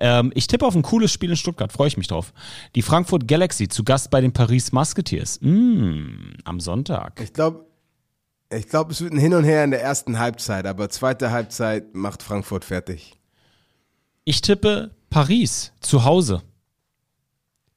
Ähm, 0.00 0.30
ich 0.34 0.46
tippe 0.46 0.64
auf 0.64 0.76
ein 0.76 0.82
cooles 0.82 1.12
Spiel 1.12 1.30
in 1.30 1.36
Stuttgart, 1.36 1.72
freue 1.72 1.88
ich 1.88 1.96
mich 1.96 2.06
drauf. 2.06 2.32
Die 2.74 2.82
Frankfurt 2.82 3.26
Galaxy 3.26 3.68
zu 3.68 3.82
Gast 3.82 4.10
bei 4.10 4.20
den 4.20 4.32
Paris 4.32 4.72
Musketeers. 4.72 5.40
Mm, 5.42 6.34
am 6.44 6.60
Sonntag. 6.60 7.20
Ich 7.20 7.32
glaube, 7.32 7.66
ich 8.50 8.68
glaube, 8.68 8.92
es 8.92 9.00
wird 9.00 9.12
ein 9.12 9.18
Hin 9.18 9.34
und 9.34 9.44
Her 9.44 9.64
in 9.64 9.72
der 9.72 9.82
ersten 9.82 10.18
Halbzeit, 10.18 10.66
aber 10.66 10.88
zweite 10.88 11.32
Halbzeit 11.32 11.94
macht 11.94 12.22
Frankfurt 12.22 12.64
fertig. 12.64 13.14
Ich 14.24 14.40
tippe 14.40 14.92
Paris 15.10 15.72
zu 15.80 16.04
Hause. 16.04 16.42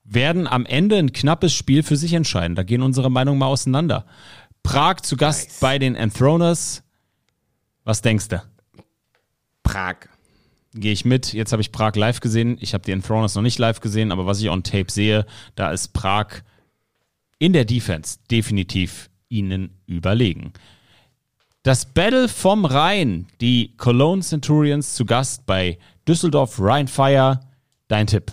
Werden 0.03 0.47
am 0.47 0.65
Ende 0.65 0.97
ein 0.97 1.13
knappes 1.13 1.53
Spiel 1.53 1.83
für 1.83 1.95
sich 1.95 2.13
entscheiden. 2.13 2.55
Da 2.55 2.63
gehen 2.63 2.81
unsere 2.81 3.11
Meinungen 3.11 3.39
mal 3.39 3.47
auseinander. 3.47 4.05
Prag 4.63 5.01
zu 5.01 5.17
Gast 5.17 5.47
Nice. 5.49 5.59
bei 5.59 5.79
den 5.79 5.95
Enthroners. 5.95 6.83
Was 7.83 8.01
denkst 8.01 8.27
du? 8.27 8.41
Prag. 9.63 9.95
Gehe 10.73 10.91
ich 10.91 11.05
mit. 11.05 11.33
Jetzt 11.33 11.51
habe 11.51 11.61
ich 11.61 11.71
Prag 11.71 11.95
live 11.95 12.19
gesehen. 12.19 12.57
Ich 12.59 12.73
habe 12.73 12.83
die 12.83 12.91
Enthroners 12.91 13.35
noch 13.35 13.41
nicht 13.41 13.57
live 13.57 13.79
gesehen, 13.79 14.11
aber 14.11 14.25
was 14.25 14.39
ich 14.41 14.49
on 14.49 14.63
Tape 14.63 14.91
sehe, 14.91 15.25
da 15.55 15.71
ist 15.71 15.93
Prag 15.93 16.27
in 17.39 17.53
der 17.53 17.65
Defense 17.65 18.19
definitiv 18.29 19.09
ihnen 19.29 19.79
überlegen. 19.87 20.53
Das 21.63 21.85
Battle 21.85 22.27
vom 22.29 22.65
Rhein, 22.65 23.27
die 23.41 23.75
Cologne 23.77 24.21
Centurions 24.21 24.93
zu 24.95 25.05
Gast 25.05 25.45
bei 25.45 25.77
Düsseldorf 26.07 26.59
Rheinfire. 26.59 27.39
Dein 27.87 28.07
Tipp. 28.07 28.31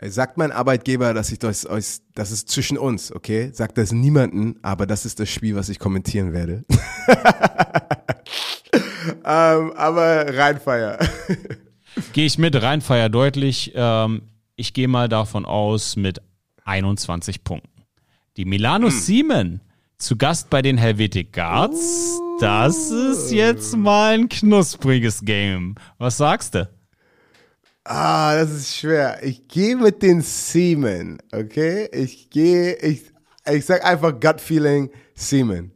Sagt 0.00 0.38
mein 0.38 0.52
Arbeitgeber, 0.52 1.12
dass 1.12 1.32
ich 1.32 1.40
das, 1.40 1.66
euch- 1.68 1.98
das 2.14 2.30
ist 2.30 2.48
zwischen 2.48 2.78
uns, 2.78 3.10
okay? 3.12 3.50
Sagt 3.52 3.78
das 3.78 3.90
niemanden, 3.90 4.56
aber 4.62 4.86
das 4.86 5.04
ist 5.04 5.18
das 5.18 5.28
Spiel, 5.28 5.56
was 5.56 5.68
ich 5.68 5.80
kommentieren 5.80 6.32
werde. 6.32 6.64
ähm, 9.24 9.72
aber 9.76 10.36
Rheinfeier. 10.36 10.98
Gehe 12.12 12.26
ich 12.26 12.38
mit 12.38 12.54
Rheinfire 12.60 13.10
deutlich. 13.10 13.72
Ähm, 13.74 14.22
ich 14.54 14.72
gehe 14.72 14.86
mal 14.88 15.08
davon 15.08 15.44
aus 15.44 15.96
mit 15.96 16.20
21 16.64 17.42
Punkten. 17.42 17.82
Die 18.36 18.44
Milano 18.44 18.90
Siemen 18.90 19.60
zu 19.98 20.16
Gast 20.16 20.48
bei 20.48 20.62
den 20.62 20.78
Helvetic 20.78 21.32
Guards. 21.32 22.20
Das 22.40 22.90
ist 22.90 23.32
jetzt 23.32 23.76
mal 23.76 24.14
ein 24.14 24.28
knuspriges 24.28 25.22
Game. 25.24 25.74
Was 25.98 26.18
sagst 26.18 26.54
du? 26.54 26.68
Ah, 27.90 28.34
das 28.34 28.50
ist 28.50 28.76
schwer. 28.76 29.22
Ich 29.22 29.48
gehe 29.48 29.74
mit 29.74 30.02
den 30.02 30.20
Seamen, 30.20 31.22
okay? 31.32 31.88
Ich 31.90 32.28
gehe, 32.28 32.74
ich, 32.74 33.04
ich 33.50 33.64
sag 33.64 33.82
einfach 33.82 34.20
Gut 34.20 34.42
Feeling 34.42 34.90
Seamen. 35.14 35.72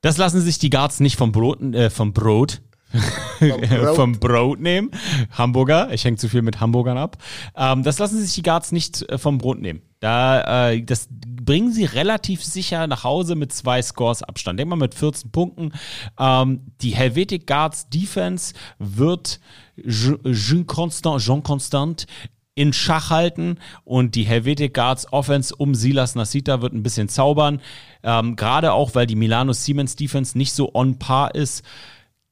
Das 0.00 0.18
lassen 0.18 0.40
sich 0.40 0.60
die 0.60 0.70
Guards 0.70 1.00
nicht 1.00 1.16
vom 1.16 1.32
Brot, 1.32 1.60
äh, 1.74 1.90
vom 1.90 2.12
Brot, 2.12 2.62
Brot. 3.40 3.96
vom 3.96 4.12
Brot 4.20 4.60
nehmen. 4.60 4.92
Hamburger, 5.32 5.92
ich 5.92 6.04
hänge 6.04 6.18
zu 6.18 6.28
viel 6.28 6.42
mit 6.42 6.60
Hamburgern 6.60 6.98
ab. 6.98 7.18
Ähm, 7.56 7.82
das 7.82 7.98
lassen 7.98 8.20
sich 8.20 8.32
die 8.32 8.42
Guards 8.42 8.70
nicht 8.70 9.02
äh, 9.10 9.18
vom 9.18 9.38
Brot 9.38 9.60
nehmen. 9.60 9.82
Da, 9.98 10.70
äh, 10.70 10.82
das 10.82 11.08
bringen 11.10 11.72
sie 11.72 11.84
relativ 11.84 12.44
sicher 12.44 12.86
nach 12.86 13.02
Hause 13.02 13.34
mit 13.34 13.52
zwei 13.52 13.82
Scores 13.82 14.22
Abstand. 14.22 14.60
Denk 14.60 14.70
mal 14.70 14.76
mit 14.76 14.94
14 14.94 15.32
Punkten. 15.32 15.72
Ähm, 16.16 16.60
die 16.80 16.90
Helvetic 16.90 17.48
Guards 17.48 17.88
Defense 17.88 18.54
wird 18.78 19.40
Jean 19.86 20.66
Constant, 20.66 21.20
Jean 21.20 21.42
Constant 21.42 22.06
in 22.54 22.72
Schach 22.72 23.10
halten 23.10 23.58
und 23.84 24.14
die 24.14 24.24
Helvetic 24.24 24.74
Guards 24.74 25.10
Offense 25.12 25.54
um 25.56 25.74
Silas 25.74 26.14
Nasita 26.14 26.60
wird 26.60 26.74
ein 26.74 26.82
bisschen 26.82 27.08
zaubern. 27.08 27.60
Ähm, 28.02 28.36
Gerade 28.36 28.72
auch, 28.72 28.94
weil 28.94 29.06
die 29.06 29.16
Milano 29.16 29.52
Siemens 29.52 29.96
Defense 29.96 30.36
nicht 30.36 30.52
so 30.52 30.74
on 30.74 30.98
par 30.98 31.34
ist, 31.34 31.64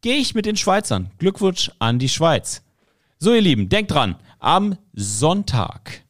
gehe 0.03 0.17
ich 0.17 0.35
mit 0.35 0.47
den 0.47 0.57
Schweizern. 0.57 1.11
Glückwunsch 1.19 1.71
an 1.79 1.99
die 1.99 2.09
Schweiz. 2.09 2.63
So, 3.19 3.35
ihr 3.35 3.41
Lieben, 3.41 3.69
denkt 3.69 3.93
dran, 3.93 4.17
am 4.39 4.77
Sonntag 4.93 6.05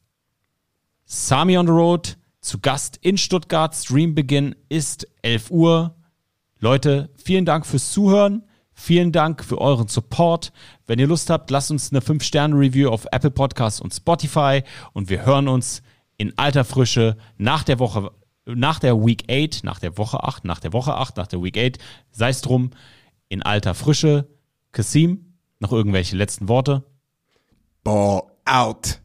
Sami 1.05 1.59
on 1.59 1.67
the 1.67 1.73
Road 1.73 2.17
zu 2.41 2.59
Gast 2.61 2.99
in 3.03 3.19
Stuttgart. 3.19 3.75
Streambeginn 3.75 4.55
ist 4.69 5.09
11 5.23 5.51
Uhr. 5.51 5.95
Leute, 6.61 7.11
vielen 7.17 7.45
Dank 7.45 7.67
fürs 7.67 7.93
Zuhören. 7.93 8.45
Vielen 8.82 9.12
Dank 9.12 9.44
für 9.44 9.59
euren 9.59 9.89
Support. 9.89 10.52
Wenn 10.86 10.98
ihr 10.98 11.07
Lust 11.07 11.28
habt, 11.28 11.51
lasst 11.51 11.70
uns 11.70 11.93
eine 11.93 12.01
5-Sterne-Review 12.01 12.89
auf 12.89 13.07
Apple 13.12 13.31
Podcasts 13.31 13.78
und 13.78 13.93
Spotify 13.93 14.62
und 14.94 15.11
wir 15.11 15.27
hören 15.27 15.48
uns 15.48 15.82
in 16.16 16.32
alter 16.39 16.65
Frische 16.65 17.19
nach 17.36 17.62
der 17.62 17.78
Woche, 17.78 18.11
nach 18.47 18.78
der 18.78 18.97
Week 19.05 19.24
8, 19.31 19.65
nach 19.65 19.81
der 19.81 19.98
Woche 19.98 20.24
8, 20.24 20.47
nach 20.47 20.61
der 20.61 20.73
Woche 20.73 20.94
8, 20.94 21.19
nach 21.19 21.27
der 21.27 21.43
Week 21.43 21.59
8. 21.59 21.77
Sei 22.11 22.31
es 22.31 22.40
drum, 22.40 22.70
in 23.28 23.43
alter 23.43 23.74
Frische. 23.74 24.31
Kasim, 24.73 25.35
noch 25.59 25.73
irgendwelche 25.73 26.16
letzten 26.16 26.48
Worte? 26.48 26.82
Ball 27.85 28.23
out. 28.47 28.98